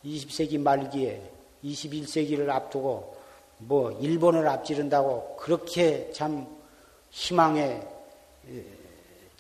20세기 0.03 0.59
말기에 0.59 1.21
21세기를 1.63 2.49
앞두고 2.49 3.17
뭐 3.59 3.91
일본을 3.91 4.47
앞지른다고 4.47 5.37
그렇게 5.37 6.11
참 6.11 6.47
희망에 7.11 7.87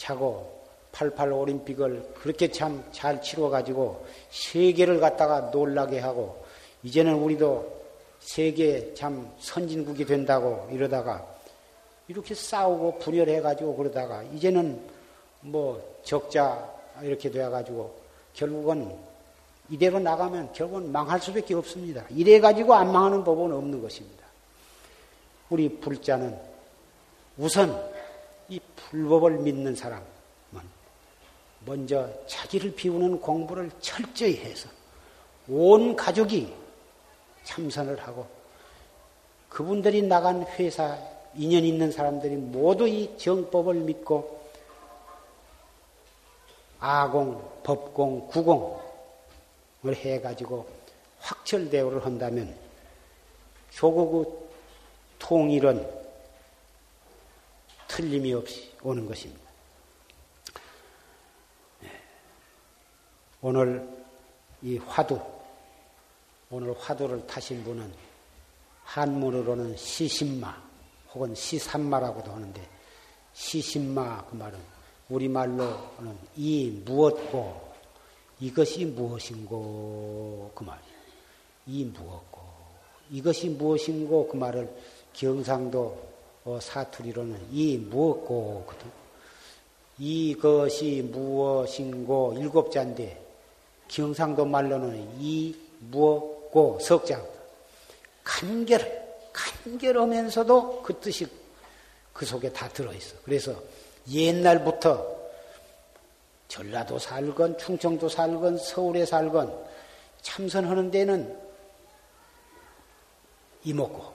차고 0.01 0.61
88 0.91 1.31
올림픽을 1.31 2.13
그렇게 2.15 2.51
참 2.51 2.83
잘 2.91 3.21
치러가지고 3.21 4.05
세계를 4.31 4.99
갖다가 4.99 5.51
놀라게 5.51 5.99
하고 5.99 6.43
이제는 6.83 7.13
우리도 7.13 7.81
세계 8.19 8.93
참 8.93 9.31
선진국이 9.39 10.05
된다고 10.05 10.67
이러다가 10.71 11.25
이렇게 12.07 12.35
싸우고 12.35 12.99
분열해가지고 12.99 13.75
그러다가 13.75 14.23
이제는 14.23 14.81
뭐 15.41 15.81
적자 16.03 16.69
이렇게 17.01 17.31
돼가지고 17.31 17.95
결국은 18.33 18.95
이대로 19.69 19.99
나가면 19.99 20.51
결국은 20.51 20.91
망할 20.91 21.21
수밖에 21.21 21.53
없습니다. 21.53 22.03
이래가지고 22.09 22.73
안 22.73 22.91
망하는 22.91 23.23
법은 23.23 23.53
없는 23.53 23.81
것입니다. 23.81 24.25
우리 25.49 25.69
불자는 25.79 26.37
우선 27.37 27.81
이 28.51 28.59
불법을 28.75 29.39
믿는 29.39 29.75
사람은 29.75 30.05
먼저 31.61 32.09
자기를 32.27 32.75
비우는 32.75 33.21
공부를 33.21 33.71
철저히 33.79 34.35
해서 34.35 34.67
온 35.47 35.95
가족이 35.95 36.53
참선을 37.45 37.97
하고 38.01 38.27
그분들이 39.47 40.01
나간 40.01 40.45
회사 40.59 40.97
인연 41.33 41.63
있는 41.63 41.93
사람들이 41.93 42.35
모두 42.35 42.89
이 42.89 43.17
정법을 43.17 43.75
믿고 43.75 44.41
아공, 46.81 47.61
법공, 47.63 48.27
구공을 48.27 49.95
해가지고 49.95 50.67
확철대오를 51.19 52.03
한다면 52.03 52.53
조국의 53.69 54.25
통일은 55.19 56.00
틀림이 57.91 58.33
없이 58.33 58.71
오는 58.81 59.05
것입니다. 59.05 59.41
네. 61.81 61.89
오늘 63.41 63.85
이 64.61 64.77
화두, 64.77 65.19
오늘 66.49 66.73
화두를 66.79 67.27
타신 67.27 67.65
분은 67.65 67.93
한문으로는 68.85 69.75
시신마 69.75 70.55
혹은 71.13 71.35
시산마라고도 71.35 72.31
하는데 72.31 72.69
시신마 73.33 74.25
그 74.27 74.35
말은 74.35 74.57
우리말로는 75.09 76.17
이 76.37 76.81
무엇고 76.85 77.73
이것이 78.39 78.85
무엇인고 78.85 80.53
그 80.55 80.63
말이에요. 80.63 80.95
이 81.67 81.83
무엇고 81.83 82.41
이것이 83.09 83.49
무엇인고 83.49 84.29
그 84.29 84.37
말을 84.37 84.73
경상도 85.11 86.10
어, 86.45 86.59
사투리로는 86.61 87.47
이 87.51 87.77
무엇고거든. 87.77 88.89
이것이 89.99 91.07
무엇인고 91.11 92.35
일곱 92.37 92.71
자인데 92.71 93.21
경상도 93.87 94.45
말로는 94.45 95.17
이 95.19 95.55
무엇 95.79 96.41
고 96.51 96.77
석장 96.81 97.25
간결 98.25 99.01
간결하면서도 99.31 100.81
그 100.83 100.99
뜻이 100.99 101.25
그 102.11 102.25
속에 102.25 102.51
다 102.51 102.67
들어있어. 102.67 103.15
그래서 103.23 103.55
옛날부터 104.09 105.21
전라도 106.49 106.99
살건 106.99 107.57
충청도 107.57 108.09
살건 108.09 108.57
서울에 108.57 109.05
살건 109.05 109.57
참선하는 110.21 110.91
데는 110.91 111.39
이 113.63 113.73
먹고 113.73 114.13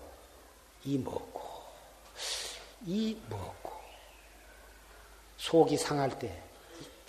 이 0.85 0.99
먹고 0.99 1.36
이 2.85 3.17
먹고 3.29 3.73
속이 5.39 5.77
상할 5.77 6.19
때 6.19 6.47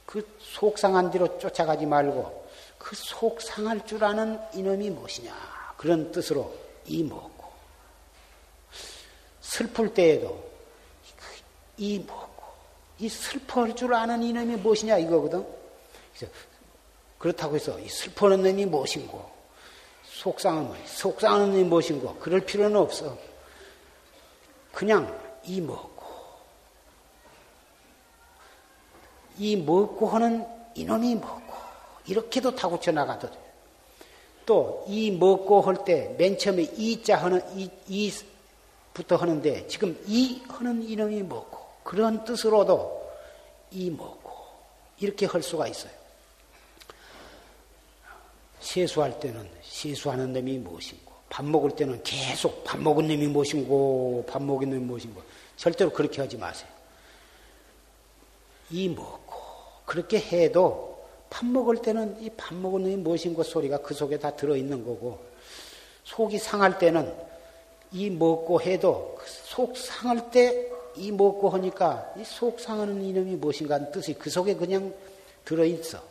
그 0.08 0.24
속 0.40 0.80
상한 0.80 1.12
대로 1.12 1.38
쫓아가지 1.38 1.86
말고 1.86 2.48
그 2.78 2.96
속 2.96 3.42
상할 3.42 3.86
줄 3.86 4.04
아는 4.06 4.40
이놈이 4.54 4.90
무엇이냐. 4.92 5.76
그런 5.78 6.12
뜻으로 6.14 6.56
이 6.86 7.04
먹고. 7.04 7.44
슬플 9.42 9.94
때에도 9.94 10.50
이 11.76 12.00
먹고. 12.00 12.44
이 13.00 13.10
슬퍼할 13.10 13.76
줄 13.76 13.94
아는 13.94 14.24
이놈이 14.24 14.56
무엇이냐 14.56 14.98
이거거든. 15.00 15.46
그렇다고 17.20 17.56
해서 17.56 17.78
슬퍼하는 17.88 18.44
놈이 18.44 18.66
무엇인고 18.66 19.30
속상하면 20.06 20.78
속상하는 20.86 21.52
놈이 21.52 21.64
무엇인고 21.66 22.16
그럴 22.16 22.40
필요는 22.40 22.78
없어. 22.78 23.18
그냥 24.72 25.27
이 25.48 25.62
먹고 25.62 26.06
이 29.40 29.56
먹고 29.56 30.08
하는 30.08 30.46
이놈이 30.76 31.16
먹고 31.16 31.54
이렇게도 32.06 32.56
타고쳐 32.56 32.92
나가도 32.92 33.30
돼. 33.32 33.38
또이 34.46 35.12
먹고 35.12 35.62
할 35.62 35.84
때 35.84 36.16
맨 36.18 36.38
처음에 36.38 36.64
이자 36.78 37.18
하는 37.18 37.42
이, 37.58 37.70
이부터 37.88 39.18
하는데 39.18 39.68
지금 39.68 40.02
이 40.08 40.42
하는 40.48 40.82
이놈이 40.88 41.24
먹고 41.24 41.60
그런 41.84 42.24
뜻으로도 42.24 43.12
이 43.72 43.90
먹고 43.90 44.32
이렇게 45.00 45.26
할 45.26 45.44
수가 45.44 45.68
있어요. 45.68 45.92
세수할 48.62 49.20
때는 49.20 49.50
세수하는 49.64 50.34
놈이 50.34 50.58
무엇인고 50.60 51.12
밥 51.30 51.46
먹을 51.46 51.72
때는 51.72 52.02
계속 52.04 52.64
밥 52.64 52.80
먹은 52.80 53.08
놈이 53.08 53.28
무엇인고 53.28 54.26
밥 54.28 54.42
먹은 54.42 54.70
놈이 54.70 54.82
무엇인고 54.82 55.22
절대로 55.58 55.92
그렇게 55.92 56.22
하지 56.22 56.38
마세요. 56.38 56.70
이 58.70 58.90
먹고 58.90 59.36
그렇게 59.86 60.20
해도 60.20 61.06
밥 61.30 61.46
먹을 61.46 61.78
때는 61.82 62.22
이 62.22 62.30
밥 62.38 62.56
먹은 62.56 62.84
놈이 62.84 62.96
무엇인고 62.98 63.44
소리가 63.44 63.80
그 63.80 63.94
속에 63.94 64.18
다 64.20 64.36
들어있는 64.36 64.86
거고 64.86 65.20
속이 66.06 66.38
상할 66.40 66.78
때는 66.78 67.14
이 67.92 68.10
먹고 68.10 68.62
해도 68.62 69.16
그속 69.20 69.76
상할 69.78 70.32
때 70.32 70.78
이 71.00 71.12
먹고 71.12 71.50
하니까 71.50 72.12
이 72.18 72.24
속 72.24 72.60
상하는 72.60 73.02
이놈이 73.04 73.36
무엇인가 73.36 73.76
하는 73.76 73.92
뜻이 73.92 74.14
그 74.16 74.30
속에 74.32 74.56
그냥 74.56 74.94
들어있어. 75.46 76.02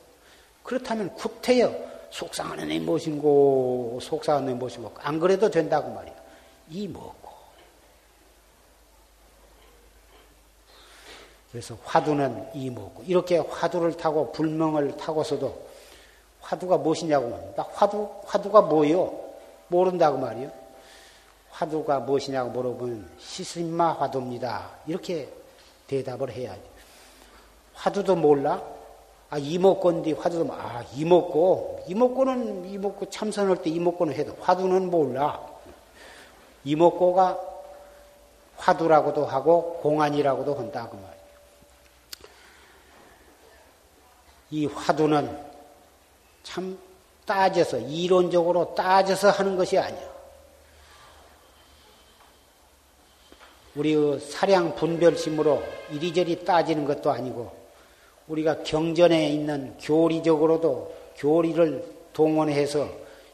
그렇다면 0.63 1.13
구태여 1.15 1.75
속상하는 2.11 2.71
애 2.71 2.79
무엇인고 2.79 3.99
속상한 4.01 4.49
애 4.49 4.55
무엇인고 4.55 4.93
안 4.99 5.19
그래도 5.19 5.51
된다고 5.51 5.91
말이야. 5.93 6.15
이 6.71 6.87
먹고 6.87 7.26
그래서 11.57 11.75
화두는 11.85 12.51
이 12.53 12.69
뭐고 12.69 13.03
이렇게 13.07 13.39
화두를 13.39 13.97
타고 13.97 14.31
불명을 14.31 14.99
타고서도 14.99 15.67
화두가 16.43 16.77
무엇이냐고 16.77 17.55
나 17.57 17.67
화두 17.73 18.11
화두가 18.27 18.61
뭐요? 18.61 19.19
모른다고 19.69 20.19
말이요. 20.19 20.51
화두가 21.53 22.01
무엇이냐고 22.01 22.51
물어보면 22.51 23.09
시스마 23.19 23.93
화두입니다. 23.95 24.69
이렇게 24.87 25.31
대답을 25.87 26.31
해야지. 26.31 26.61
화두도 27.73 28.17
몰라? 28.17 28.63
아 29.31 29.39
이목고인데 29.39 30.13
화두도 30.13 30.53
아 30.53 30.85
이목고 30.95 31.85
이목고는 31.89 32.67
이목고 32.67 33.09
참선할 33.09 33.63
때 33.63 33.71
이목고는 33.71 34.13
해도 34.13 34.37
화두는 34.43 34.91
몰라. 34.91 35.41
이목고가 36.65 37.41
화두라고도 38.59 39.25
하고 39.25 39.79
공안이라고도 39.81 40.55
한다고 40.55 40.99
말. 40.99 41.06
이 44.51 44.67
화두는 44.67 45.45
참 46.43 46.79
따져서 47.25 47.79
이론적으로 47.79 48.75
따져서 48.75 49.31
하는 49.31 49.57
것이 49.57 49.79
아니야. 49.79 50.17
우리 53.75 54.19
사량 54.19 54.75
분별심으로 54.77 55.63
이리저리 55.91 56.45
따지는 56.45 56.87
것도 56.87 57.11
아니고 57.11 57.55
우리가 58.29 58.63
경전에 58.63 59.29
있는 59.29 59.77
교리적으로도 59.79 60.95
교리를 61.17 61.85
동원해서 62.13 62.89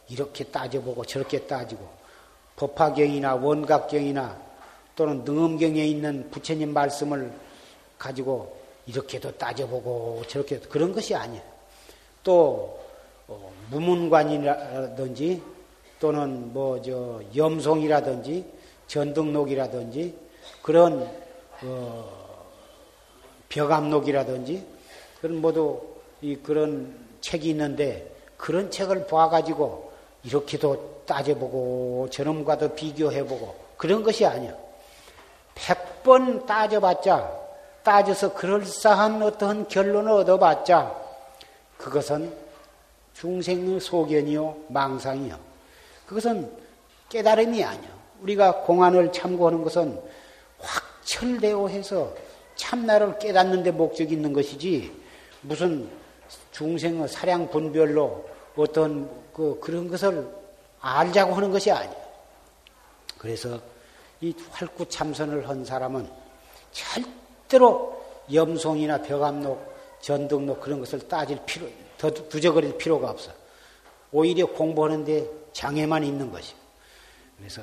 이렇게 0.09 0.45
따져보고 0.45 1.05
저렇게 1.05 1.47
따지고 1.47 1.89
법화경이나 2.57 3.37
원각경이나 3.37 4.37
또는 4.97 5.23
능엄경에 5.25 5.85
있는 5.85 6.29
부처님 6.31 6.73
말씀을 6.73 7.33
가지고 7.99 8.62
이렇게도 8.87 9.33
따져보고 9.39 10.23
저렇게 10.29 10.59
그런 10.59 10.93
것이 10.93 11.15
아니에요. 11.15 11.43
또 12.23 12.81
어, 13.29 13.53
무문관이라든지 13.71 15.43
또는 16.01 16.53
뭐 16.53 16.83
저 16.83 17.21
염송이라든지 17.37 18.45
전등록이라든지 18.89 20.19
그런 20.61 21.09
어, 21.63 22.45
벽암록이라든지 23.49 24.67
그런 25.21 25.41
모두 25.41 25.81
이 26.21 26.37
그런 26.37 26.97
책이 27.21 27.51
있는데 27.51 28.13
그런 28.37 28.71
책을 28.71 29.07
봐가지고 29.07 29.93
이렇게도 30.25 31.03
따져보고 31.07 32.09
저놈과도 32.11 32.75
비교해보고 32.75 33.55
그런 33.77 34.03
것이 34.03 34.27
아니야. 34.27 34.55
백번 35.55 36.47
따져봤자 36.47 37.42
따져서 37.83 38.35
그럴싸한 38.35 39.23
어떠한 39.23 39.69
결론을 39.69 40.13
얻어봤자 40.13 40.95
그것은 41.79 42.33
중생의 43.15 43.81
소견이요 43.81 44.57
망상이요 44.69 45.39
그것은 46.07 46.51
깨달음이 47.09 47.63
아니요 47.65 47.91
우리가 48.23 48.63
공안을 48.63 49.13
참고하는 49.13 49.63
것은 49.63 50.01
확철대오 50.59 51.69
해서 51.69 52.15
참나를 52.57 53.19
깨닫는 53.19 53.63
데 53.63 53.71
목적이 53.71 54.15
있는 54.15 54.33
것이지 54.33 54.93
무슨 55.41 55.89
중생의 56.53 57.09
사량 57.09 57.51
분별로 57.51 58.29
어떤 58.57 59.11
그 59.33 59.59
그런 59.61 59.89
것을 59.89 60.29
알자고 60.81 61.35
하는 61.35 61.51
것이 61.51 61.71
아니에요. 61.71 62.03
그래서 63.19 63.61
이 64.21 64.35
활구 64.51 64.89
참선을 64.89 65.49
한 65.49 65.65
사람은 65.65 66.09
절 66.73 67.05
절대로 67.53 68.03
염송이나 68.33 69.03
벽암록, 69.03 70.01
전등록 70.01 70.61
그런 70.61 70.81
것을 70.81 71.07
따질 71.07 71.39
필요, 71.45 71.69
더 71.99 72.11
두저거릴 72.11 72.79
필요가 72.79 73.11
없어. 73.11 73.31
오히려 74.11 74.47
공부하는데 74.47 75.29
장애만 75.53 76.03
있는 76.03 76.33
것이요. 76.33 76.57
그래서 77.37 77.63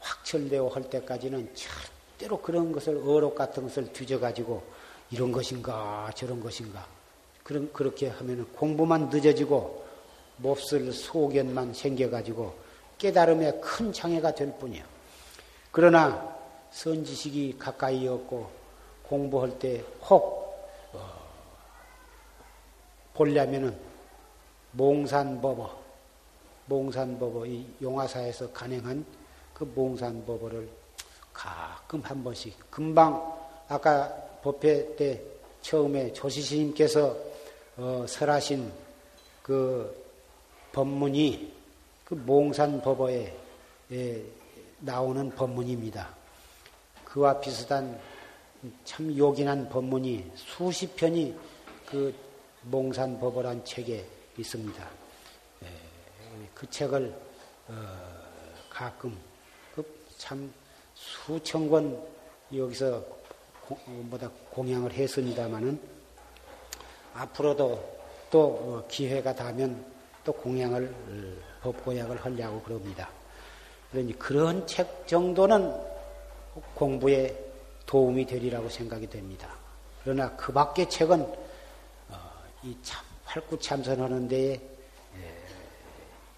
확철되어 0.00 0.68
할 0.68 0.90
때까지는 0.90 1.50
절대로 1.54 2.42
그런 2.42 2.72
것을 2.72 2.96
어록 2.98 3.34
같은 3.34 3.62
것을 3.62 3.90
뒤져가지고 3.92 4.62
이런 5.10 5.32
것인가 5.32 6.10
저런 6.14 6.40
것인가 6.40 6.86
그런 7.42 7.72
그렇게 7.72 8.08
하면 8.08 8.46
공부만 8.54 9.08
늦어지고 9.08 9.84
몹쓸 10.38 10.92
소견만 10.92 11.72
생겨가지고 11.72 12.54
깨달음에 12.98 13.60
큰 13.60 13.92
장애가 13.92 14.34
될 14.34 14.52
뿐이요. 14.58 14.84
그러나 15.70 16.36
선지식이 16.70 17.56
가까이 17.58 18.06
없고 18.06 18.55
공부할 19.08 19.58
때혹 19.58 20.10
어, 20.92 21.00
보려면은 23.14 23.76
몽산법어, 24.72 25.70
몽산법어, 26.66 27.46
이 27.46 27.66
용화사에서 27.80 28.52
간행한 28.52 29.04
그 29.54 29.64
몽산법어를 29.64 30.68
가끔 31.32 32.00
한 32.02 32.22
번씩, 32.22 32.70
금방 32.70 33.36
아까 33.68 34.08
법회 34.42 34.96
때 34.96 35.22
처음에 35.62 36.12
조시스님께서 36.12 37.16
어, 37.78 38.04
설하신 38.08 38.72
그 39.42 40.04
법문이 40.72 41.54
그 42.04 42.14
몽산법어에 42.14 43.34
에, 43.92 44.22
나오는 44.80 45.30
법문입니다. 45.30 46.08
그와 47.04 47.40
비슷한 47.40 47.98
참 48.84 49.16
요긴한 49.16 49.68
법문이 49.68 50.32
수십 50.34 50.96
편이 50.96 51.34
그 51.86 52.14
몽산법어란 52.62 53.64
책에 53.64 54.04
있습니다. 54.38 54.90
예, 55.62 55.66
그 56.54 56.68
책을 56.68 57.14
어, 57.68 57.72
가끔 58.70 59.16
그참 59.74 60.52
수천 60.94 61.68
권 61.68 62.02
여기서 62.54 63.04
뭐다 63.86 64.30
공양을 64.50 64.92
했습니다마는 64.92 65.80
앞으로도 67.14 67.96
또 68.30 68.40
어, 68.40 68.84
기회가 68.88 69.34
닿으면 69.34 69.84
또 70.24 70.32
공양을 70.32 70.84
어, 70.84 71.46
법고약을 71.62 72.24
하려고 72.24 72.60
그럽니다. 72.62 73.08
그러니 73.90 74.18
그런 74.18 74.66
책 74.66 75.06
정도는 75.06 75.72
공부에 76.74 77.45
도움이 77.86 78.26
되리라고 78.26 78.68
생각이 78.68 79.08
됩니다. 79.08 79.48
그러나 80.02 80.34
그 80.36 80.52
밖의 80.52 80.90
책은 80.90 81.20
어, 81.22 82.32
이 82.62 82.76
참, 82.82 83.04
활구 83.24 83.58
참선하는 83.58 84.28
데에 84.28 84.60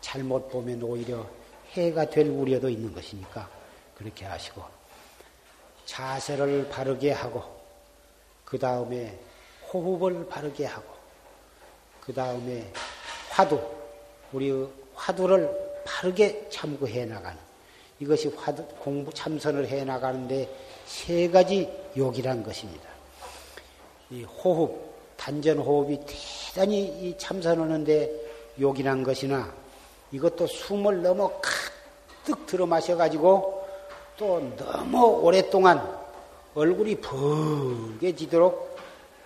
잘못 0.00 0.48
보면 0.48 0.82
오히려 0.82 1.26
해가 1.72 2.08
될 2.08 2.28
우려도 2.28 2.70
있는 2.70 2.94
것이니까 2.94 3.48
그렇게 3.94 4.24
하시고 4.24 4.62
자세를 5.84 6.68
바르게 6.70 7.12
하고 7.12 7.42
그 8.44 8.58
다음에 8.58 9.18
호흡을 9.70 10.26
바르게 10.28 10.64
하고 10.64 10.86
그 12.00 12.14
다음에 12.14 12.72
화두, 13.28 13.60
우리 14.32 14.50
화두를 14.94 15.82
바르게 15.84 16.48
참고해 16.48 17.04
나가는 17.04 17.38
이것이 18.00 18.28
화두, 18.28 18.66
공부 18.78 19.12
참선을 19.12 19.68
해 19.68 19.84
나가는데 19.84 20.48
세 20.88 21.28
가지 21.28 21.70
욕이란 21.96 22.42
것입니다. 22.42 22.88
이 24.10 24.24
호흡, 24.24 24.74
단전 25.18 25.58
호흡이 25.58 26.00
대단히 26.06 26.86
이 27.02 27.14
참선하는데 27.18 28.56
욕이란 28.58 29.02
것이나 29.02 29.52
이것도 30.10 30.46
숨을 30.46 31.02
너무 31.02 31.30
가득 31.42 32.46
들어 32.46 32.64
마셔가지고 32.64 33.68
또 34.16 34.40
너무 34.56 35.04
오랫동안 35.04 35.98
얼굴이 36.54 36.96
벌게 36.96 38.16
지도록 38.16 38.78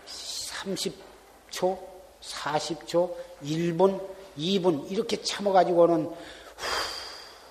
30초, 0.07 1.79
40초, 2.21 3.15
1분, 3.45 4.01
2분 4.37 4.91
이렇게 4.91 5.23
참아가지고는 5.23 6.11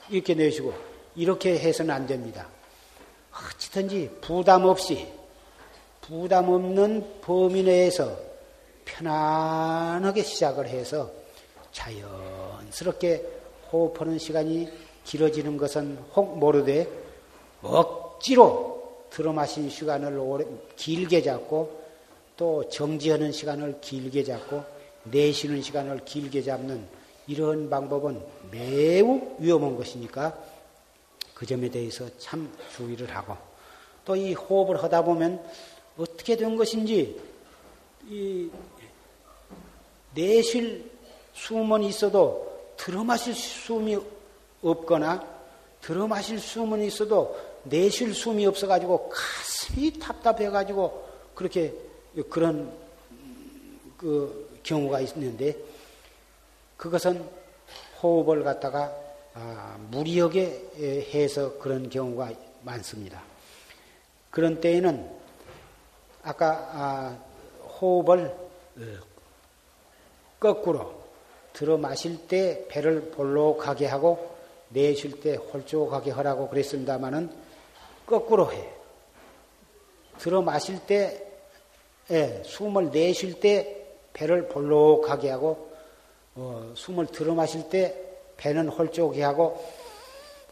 이렇게 0.10 0.34
내쉬고 0.34 0.74
이렇게 1.16 1.58
해서는 1.58 1.96
안 1.96 2.06
됩니다. 2.06 2.46
어찌든지 3.32 4.18
부담 4.22 4.66
없이 4.66 5.08
부담 6.02 6.49
없는 6.49 7.22
범위 7.22 7.64
내에서 7.64 8.18
편안하게 8.86 10.24
시작을 10.24 10.68
해서 10.68 11.10
자연스럽게 11.72 13.26
호흡하는 13.72 14.18
시간이 14.18 14.70
길어지는 15.06 15.58
것은 15.58 15.98
혹 16.16 16.38
모르되 16.38 16.88
억지로 17.62 19.06
들어마신 19.10 19.70
시간을 19.70 20.18
오래, 20.18 20.45
길게 20.76 21.22
잡고 21.22 21.82
또 22.38 22.68
정지하는 22.70 23.32
시간을 23.32 23.80
길게 23.82 24.24
잡고 24.24 24.64
내쉬는 25.03 25.62
시간을 25.62 26.06
길게 26.06 26.41
잡는 26.41 26.86
이런 27.28 27.70
방법은 27.70 28.22
매우 28.52 29.22
위험한 29.40 29.76
것이니까 29.76 30.38
그 31.42 31.48
점에 31.48 31.72
대해서 31.72 32.08
참 32.20 32.56
주의를 32.76 33.10
하고 33.16 33.36
또 34.06 34.16
이 34.16 34.34
호흡을 34.36 34.84
하다 34.84 35.04
보면 35.04 35.44
어떻게 35.98 36.36
된 36.38 36.56
것인지 36.56 37.20
이 38.08 38.48
내쉴 40.14 40.88
숨은 41.34 41.82
있어도 41.82 42.76
들어 42.78 43.04
마실 43.04 43.34
숨이 43.34 43.98
없거나 44.62 45.26
들어 45.82 46.06
마실 46.06 46.38
숨은 46.38 46.84
있어도 46.84 47.36
내쉴 47.64 48.14
숨이 48.14 48.46
없어가지고 48.46 49.10
가슴이 49.10 49.98
답답해가지고 49.98 51.10
그렇게 51.34 51.74
그런 52.30 52.72
그 53.98 54.60
경우가 54.62 55.00
있는데 55.02 55.58
그것은 56.78 57.28
호흡을 58.04 58.44
갖다가 58.44 58.84
아, 58.84 59.11
무리하게 59.90 61.06
해서 61.14 61.58
그런 61.58 61.90
경우가 61.90 62.32
많습니다. 62.64 63.22
그런 64.30 64.62
때에는 64.62 65.10
아까 66.24 66.70
아, 66.74 67.18
호흡을 67.80 68.28
어, 68.28 68.82
거꾸로 70.40 71.02
들어 71.53 71.78
마실 71.78 72.28
때 72.28 72.66
배를 72.68 73.12
볼록하게 73.12 73.88
하고 73.88 74.36
내쉴 74.70 75.20
때 75.20 75.36
홀쭉하게 75.36 76.12
하라고 76.12 76.48
그랬습니다마는 76.49 77.30
거꾸로 78.06 78.52
해. 78.52 78.70
들어 80.18 80.41
마실 80.41 80.80
때 80.86 81.28
예, 82.10 82.41
숨을 82.45 82.91
내쉴 82.91 83.40
때 83.40 83.88
배를 84.14 84.48
볼록하게 84.48 85.30
하고 85.30 85.72
어, 86.36 86.74
숨을 86.76 87.08
들어 87.08 87.34
마실 87.34 87.70
때 87.70 88.11
배는 88.42 88.70
홀쭉하게 88.70 89.22
하고 89.22 89.64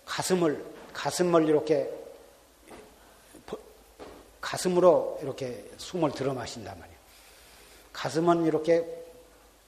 가슴을 0.05 0.63
가슴을 0.93 1.47
이렇게 1.47 1.89
가슴으로 4.39 5.19
이렇게 5.23 5.65
숨을 5.77 6.11
들어 6.11 6.33
마신단 6.33 6.77
말이에요. 6.79 6.99
가슴은 7.91 8.45
이렇게 8.45 8.85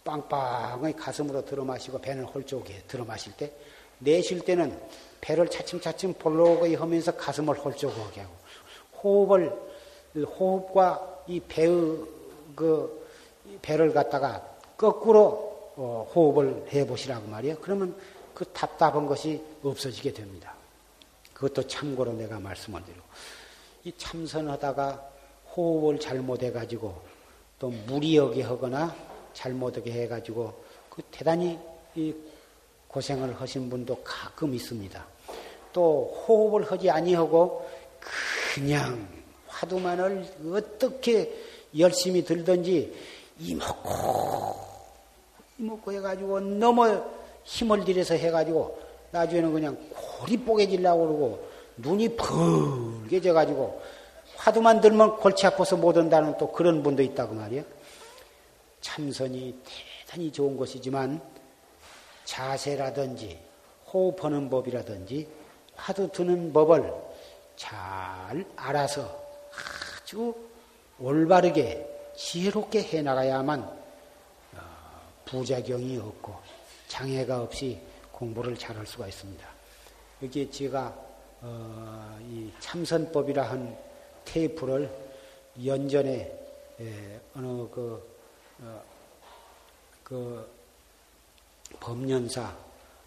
빵빵하게 0.04 0.94
가슴으로 0.94 1.46
들어 1.46 1.64
마시고 1.64 2.00
배는 2.00 2.26
홀쭉하게 2.26 2.84
들어 2.88 3.06
마실 3.06 3.34
때 3.34 3.52
내쉴 3.98 4.42
때는 4.42 4.80
배를 5.20 5.50
차츰차츰 5.50 6.14
볼록하게 6.14 6.76
하면서 6.76 7.16
가슴을 7.16 7.56
홀쭉하게 7.56 8.22
하고 8.22 8.34
호흡을 9.02 9.58
호흡과 10.16 11.24
이 11.28 11.40
배의 11.40 12.06
그 12.56 13.08
배를 13.64 13.94
갖다가 13.94 14.46
거꾸로 14.78 15.52
어, 15.76 16.08
호흡을 16.14 16.66
해 16.70 16.86
보시라고 16.86 17.28
말이에요. 17.28 17.58
그러면 17.62 17.96
그 18.42 18.46
답답한 18.54 19.06
것이 19.06 19.40
없어지게 19.62 20.14
됩니다. 20.14 20.56
그것도 21.32 21.68
참고로 21.68 22.14
내가 22.14 22.40
말씀을 22.40 22.84
드리고 22.84 23.04
이 23.84 23.94
참선하다가 23.96 25.10
호흡을 25.56 26.00
잘못해 26.00 26.52
가지고 26.52 27.04
또 27.60 27.70
무리하게 27.70 28.42
하거나 28.42 28.96
잘못하게 29.36 29.92
해 29.92 30.08
가지고 30.08 30.60
그 30.90 31.04
대단히 31.12 31.60
이 31.94 32.16
고생을 32.88 33.40
하신 33.40 33.70
분도 33.70 34.02
가끔 34.04 34.56
있습니다. 34.56 35.06
또 35.72 36.26
호흡을 36.28 36.72
하지 36.72 36.90
아니하고 36.90 37.70
그냥 38.56 39.08
화두만을 39.46 40.26
어떻게 40.52 41.32
열심히 41.78 42.26
들든지 42.26 42.92
이먹고 43.38 44.56
이먹고 45.60 45.92
해가지고 45.92 46.40
너무 46.40 47.21
힘을 47.44 47.84
들여서 47.86 48.16
해가지고 48.16 48.80
나중에는 49.12 49.54
그냥 49.54 49.78
골이 49.90 50.38
뽀개질라고 50.38 51.00
그러고 51.00 51.48
눈이 51.78 52.16
벌게 52.16 53.20
져가지고 53.20 53.82
화두만 54.36 54.82
들면 54.82 55.18
골치 55.18 55.46
아파서 55.46 55.78
못 55.78 55.98
온다는 55.98 56.38
또 56.38 56.52
그런 56.52 56.82
분도 56.82 57.04
있다고 57.04 57.36
말이에요. 57.36 57.64
참선이 58.82 59.56
대단히 60.06 60.32
좋은 60.32 60.58
것이지만 60.58 61.22
자세라든지 62.26 63.40
호흡하는 63.94 64.50
법이라든지 64.50 65.28
화두 65.76 66.12
드는 66.12 66.54
법을 66.54 66.92
잘 67.56 68.46
알아서 68.56 69.22
아주 70.02 70.34
올바르게 71.00 71.88
지혜롭게 72.16 72.84
해나가야만 72.84 73.62
어, 73.62 74.60
부작용이 75.26 75.98
없고 75.98 76.36
장애가 76.92 77.42
없이 77.42 77.80
공부를 78.12 78.58
잘 78.58 78.76
할 78.78 78.86
수가 78.86 79.08
있습니다. 79.08 79.48
여기 80.24 80.52
제가 80.52 80.94
어, 81.40 82.20
이 82.22 82.52
참선법이라 82.60 83.50
한 83.50 83.78
테이프를 84.26 84.92
연전에 85.66 86.40
어느 87.34 87.48
그, 87.70 88.12
어, 88.60 88.84
그 90.04 90.46
법년사 91.80 92.54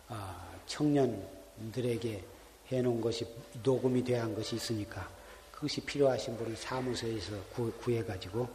아, 0.09 0.49
청년들에게 0.67 2.25
해놓은 2.69 3.01
것이 3.03 3.27
녹음이 3.63 4.03
되한 4.03 4.35
것이 4.35 4.57
있으니까 4.57 5.07
그것이 5.53 5.83
필요하신 5.83 6.39
분은 6.39 6.57
사무소에서 6.57 7.37
구해가지고 7.81 8.49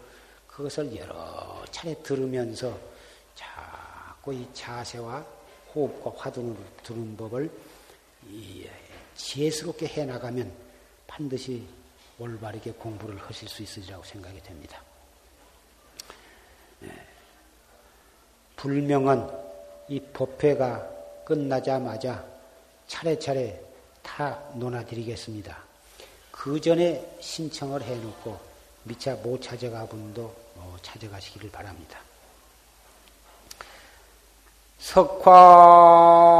그것을 0.47 0.95
여러 0.95 1.64
차례 1.72 1.93
들으면서 2.01 2.77
자꾸 4.30 4.34
이 4.34 4.47
자세와 4.53 5.26
호흡과 5.73 6.14
화두를 6.15 6.56
두는 6.84 7.18
법을 7.18 7.49
지혜스럽게 9.15 9.88
해나가면 9.88 10.51
반드시 11.07 11.65
올바르게 12.19 12.72
공부를 12.73 13.18
하실 13.18 13.47
수 13.49 13.64
있으리라고 13.64 14.03
생각이 14.03 14.41
됩니다. 14.43 14.81
네. 16.80 16.89
불명은 18.56 19.27
이 19.88 19.99
법회가 19.99 21.23
끝나자마자 21.26 22.23
차례차례 22.88 23.61
다 24.03 24.39
논하드리겠습니다. 24.56 25.57
그 26.31 26.60
전에 26.60 27.18
신청을 27.19 27.81
해놓고 27.81 28.39
미처 28.84 29.15
못 29.18 29.41
찾아가 29.41 29.85
분도 29.85 30.34
어, 30.56 30.77
찾아가시기를 30.81 31.49
바랍니다. 31.51 32.09
석화. 34.80 36.39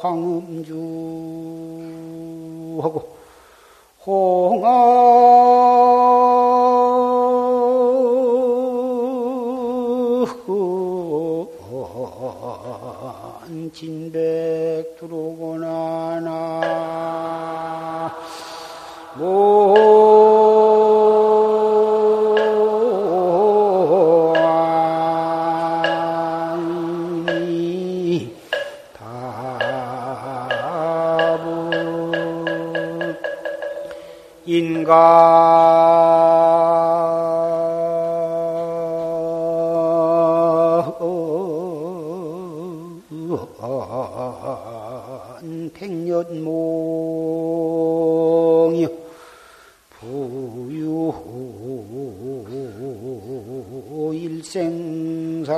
광음주 0.00 0.74
하고 2.82 3.16
홍아 4.06 4.83
용이 47.14 48.86
부유. 49.90 51.12
일생사로구나 55.44 55.54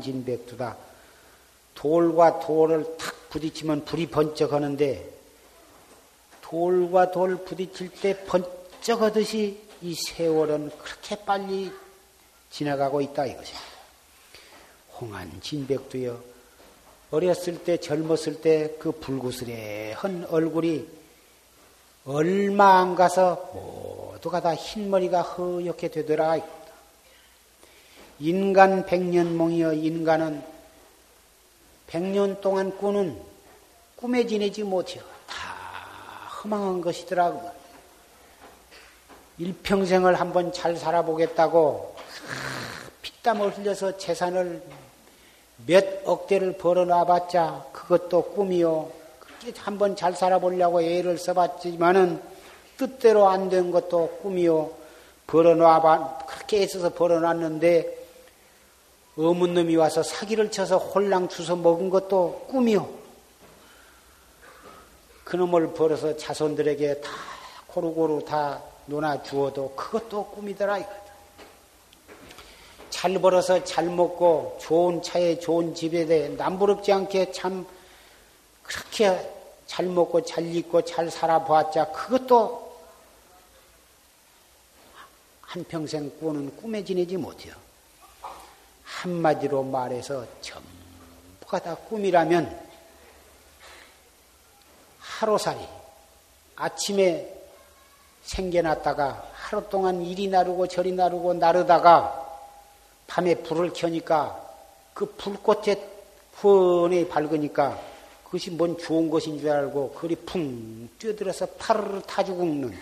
진백두다. 0.00 0.76
돌과 1.74 2.40
돌을 2.40 2.96
탁 2.96 3.28
부딪히면 3.30 3.84
불이 3.84 4.06
번쩍하는데 4.08 5.10
돌과 6.40 7.10
돌 7.10 7.36
부딪힐 7.44 7.90
때 7.90 8.24
번쩍하듯이 8.24 9.60
이 9.82 9.94
세월은 9.94 10.70
그렇게 10.78 11.16
빨리 11.24 11.70
지나가고 12.50 13.00
있다 13.00 13.26
이것입니다. 13.26 13.66
홍한 14.98 15.40
진백두여 15.42 16.18
어렸을 17.10 17.62
때 17.62 17.76
젊었을 17.76 18.40
때 18.40 18.76
그 18.78 18.92
불구스레한 18.92 20.26
얼굴이 20.30 20.86
얼마 22.06 22.80
안 22.80 22.94
가서 22.94 23.50
모두가 23.52 24.40
다 24.40 24.54
흰머리가 24.54 25.22
허옇게 25.22 25.88
되더라. 25.88 26.38
인간 28.18 28.86
백년몽이여 28.86 29.74
인간은 29.74 30.42
백년 31.86 32.40
동안 32.40 32.76
꾸는 32.76 33.20
꿈에 33.96 34.26
지내지 34.26 34.62
못해요. 34.62 35.02
다 35.26 35.34
허망한 36.42 36.80
것이더라고. 36.80 37.50
일평생을 39.38 40.18
한번 40.18 40.52
잘 40.52 40.76
살아보겠다고 40.76 41.94
피땀을 43.02 43.56
흘려서 43.56 43.96
재산을 43.98 44.62
몇 45.66 46.02
억대를 46.04 46.56
벌어놔봤자 46.56 47.66
그것도 47.72 48.32
꿈이요. 48.34 48.90
한번 49.58 49.94
잘 49.94 50.14
살아보려고 50.14 50.82
애를 50.82 51.18
써봤지만은 51.18 52.20
뜻대로 52.76 53.28
안 53.28 53.48
된 53.48 53.70
것도 53.70 54.18
꿈이요. 54.22 54.70
벌어놔봐, 55.26 56.18
그렇게 56.26 56.62
애써서 56.62 56.90
벌어놨는데 56.90 58.05
어문 59.18 59.54
놈이 59.54 59.76
와서 59.76 60.02
사기를 60.02 60.50
쳐서 60.50 60.76
홀랑 60.76 61.28
주워 61.28 61.56
먹은 61.56 61.88
것도 61.88 62.46
꿈이요. 62.50 62.88
그놈을 65.24 65.72
벌어서 65.72 66.16
자손들에게 66.16 67.00
다 67.00 67.10
고루고루 67.66 68.24
다 68.24 68.62
논아 68.84 69.22
주어도 69.22 69.74
그것도 69.74 70.26
꿈이더라. 70.26 70.78
잘 72.90 73.18
벌어서 73.18 73.64
잘 73.64 73.86
먹고 73.86 74.58
좋은 74.60 75.02
차에 75.02 75.38
좋은 75.38 75.74
집에 75.74 76.06
대해 76.06 76.28
남부럽지 76.28 76.92
않게 76.92 77.32
참 77.32 77.66
그렇게 78.62 79.32
잘 79.66 79.86
먹고 79.86 80.24
잘 80.24 80.54
입고 80.54 80.82
잘 80.82 81.10
살아보았자 81.10 81.90
그것도 81.92 82.66
한평생 85.40 86.18
꾸는 86.20 86.56
꿈에 86.56 86.84
지내지 86.84 87.16
못해요. 87.16 87.65
한마디로 88.96 89.62
말해서 89.62 90.24
전부가 90.40 91.58
다 91.58 91.74
꿈이라면 91.74 92.66
하루살이 94.98 95.60
아침에 96.56 97.34
생겨났다가 98.22 99.30
하루 99.34 99.68
동안 99.68 100.02
이리 100.02 100.28
나르고 100.28 100.66
저리 100.66 100.92
나르고 100.92 101.34
나르다가 101.34 102.24
밤에 103.06 103.34
불을 103.36 103.72
켜니까 103.72 104.42
그 104.94 105.06
불꽃에 105.16 105.76
훤히 106.42 107.06
밝으니까 107.08 107.78
그것이 108.24 108.50
뭔 108.50 108.76
좋은 108.78 109.08
것인 109.08 109.38
줄 109.38 109.50
알고 109.50 109.92
그리 109.92 110.16
풍 110.16 110.88
뛰어들어서 110.98 111.46
파르르 111.58 112.00
타 112.02 112.24
죽는 112.24 112.76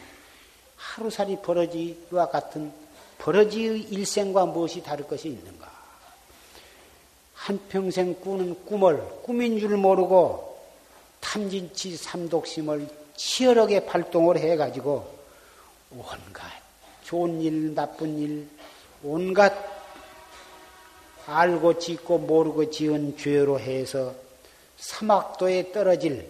하루살이 0.76 1.36
버러지와 1.42 2.28
같은 2.30 2.72
버러지의 3.18 3.82
일생과 3.82 4.46
무엇이 4.46 4.82
다를 4.82 5.06
것이 5.06 5.28
있는가? 5.28 5.73
한평생 7.44 8.20
꾸는 8.20 8.64
꿈을 8.64 9.06
꿈인 9.22 9.60
줄 9.60 9.76
모르고 9.76 10.58
탐진치 11.20 11.94
삼독심을 11.98 12.88
치열하게 13.16 13.84
발동을 13.84 14.38
해가지고 14.38 15.14
온갖 15.90 16.50
좋은 17.02 17.42
일, 17.42 17.74
나쁜 17.74 18.18
일, 18.18 18.48
온갖 19.02 19.52
알고 21.26 21.78
짓고 21.78 22.18
모르고 22.20 22.70
지은 22.70 23.18
죄로 23.18 23.60
해서 23.60 24.14
사막도에 24.78 25.70
떨어질 25.70 26.26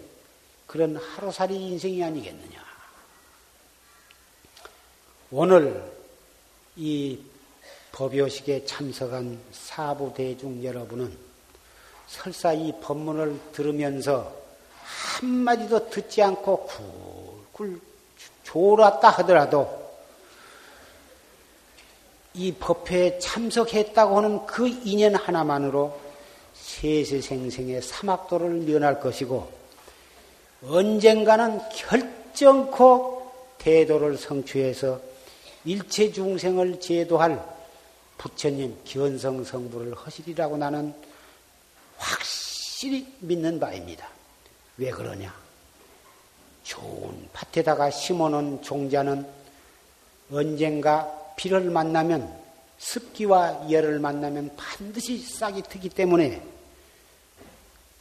그런 0.67 0.97
하루살이 0.97 1.55
인생이 1.55 2.03
아니겠느냐. 2.03 2.65
오늘 5.31 5.93
이 6.75 7.21
법요식에 7.95 8.65
참석한 8.65 9.39
사부 9.53 10.13
대중 10.13 10.61
여러분은 10.61 11.17
설사 12.07 12.51
이 12.51 12.73
법문을 12.81 13.39
들으면서 13.53 14.35
한마디도 14.83 15.89
듣지 15.89 16.21
않고 16.21 16.67
굴굴 17.53 17.79
졸았다 18.43 19.09
하더라도 19.09 19.85
이 22.33 22.51
법회에 22.51 23.17
참석했다고 23.19 24.17
하는 24.17 24.45
그 24.45 24.67
인연 24.67 25.15
하나만으로 25.15 25.97
세세생생의 26.53 27.81
사막도를 27.81 28.49
면할 28.49 28.99
것이고 28.99 29.49
언젠가는 30.67 31.61
결정코 31.69 33.31
대도를 33.57 34.17
성취해서 34.17 34.99
일체 35.63 36.11
중생을 36.11 36.81
제도할 36.81 37.54
부처님 38.17 38.79
기원성 38.83 39.43
성부를 39.43 39.93
허시리라고 39.95 40.57
나는 40.57 40.93
확실히 41.97 43.13
믿는 43.19 43.59
바입니다. 43.59 44.07
왜 44.77 44.91
그러냐? 44.91 45.33
좋은 46.63 47.29
밭에다가 47.31 47.91
심어놓은 47.91 48.61
종자는 48.63 49.27
언젠가 50.31 51.33
비를 51.35 51.69
만나면 51.69 52.43
습기와 52.77 53.71
열을 53.71 53.99
만나면 53.99 54.55
반드시 54.55 55.17
싹이 55.19 55.61
트기 55.63 55.89
때문에 55.89 56.41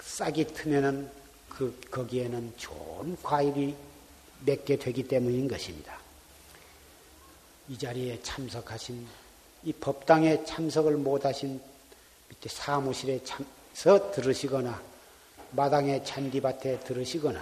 싹이 0.02 0.46
트면은 0.48 1.10
그 1.48 1.78
거기에는 1.90 2.54
좋은 2.56 3.16
과일이 3.22 3.76
맺게 4.44 4.76
되기 4.76 5.06
때문인 5.06 5.46
것입니다. 5.46 5.98
이 7.68 7.78
자리에 7.78 8.20
참석하신 8.22 9.06
이 9.64 9.72
법당에 9.72 10.44
참석을 10.44 10.96
못하신 10.96 11.60
밑에 12.28 12.48
사무실에 12.48 13.20
참서 13.24 14.10
들으시거나 14.12 14.80
마당에 15.52 16.02
잔디밭에 16.04 16.80
들으시거나 16.80 17.40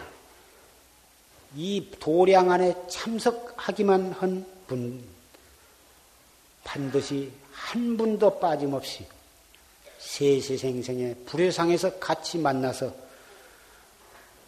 이 1.55 1.91
도량 1.99 2.51
안에 2.51 2.75
참석하기만 2.89 4.13
한 4.13 4.53
분 4.73 5.05
반드시 6.65 7.31
한 7.51 7.97
분도 7.97 8.39
빠짐없이 8.39 9.07
세세생생의 9.99 11.17
불효상에서 11.27 11.99
같이 11.99 12.39
만나서 12.39 12.95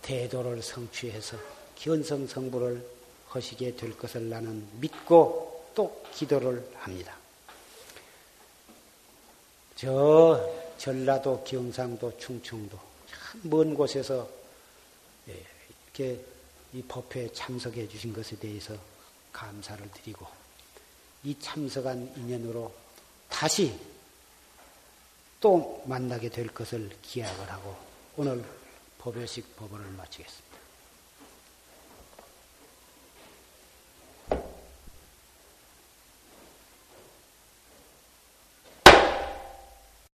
대도를 0.01 0.63
성취해서 0.63 1.37
기원성 1.77 2.27
성부를 2.27 2.87
하시게 3.29 3.77
될 3.77 3.97
것을 3.97 4.29
나는 4.31 4.67
믿고 4.81 5.71
또 5.75 6.03
기도를 6.15 6.67
합니다. 6.77 7.17
저 9.77 10.41
전라도, 10.79 11.43
경상도, 11.45 12.17
충청도 12.19 12.79
먼 13.43 13.75
곳에서 13.75 14.29
예, 15.29 15.45
이렇게 15.85 16.25
이 16.73 16.83
법회에 16.83 17.33
참석해 17.33 17.89
주신 17.89 18.13
것에 18.13 18.37
대해서 18.37 18.75
감사를 19.33 19.91
드리고 19.93 20.27
이 21.25 21.37
참석한 21.39 22.13
인연으로 22.17 22.73
다시 23.29 23.79
또 25.41 25.83
만나게 25.87 26.29
될 26.29 26.49
것을 26.49 26.91
기약을 27.03 27.51
하고 27.51 27.77
오늘 28.17 28.45
법요식 28.99 29.57
법원을 29.57 29.91
마치겠습니다. 29.91 30.44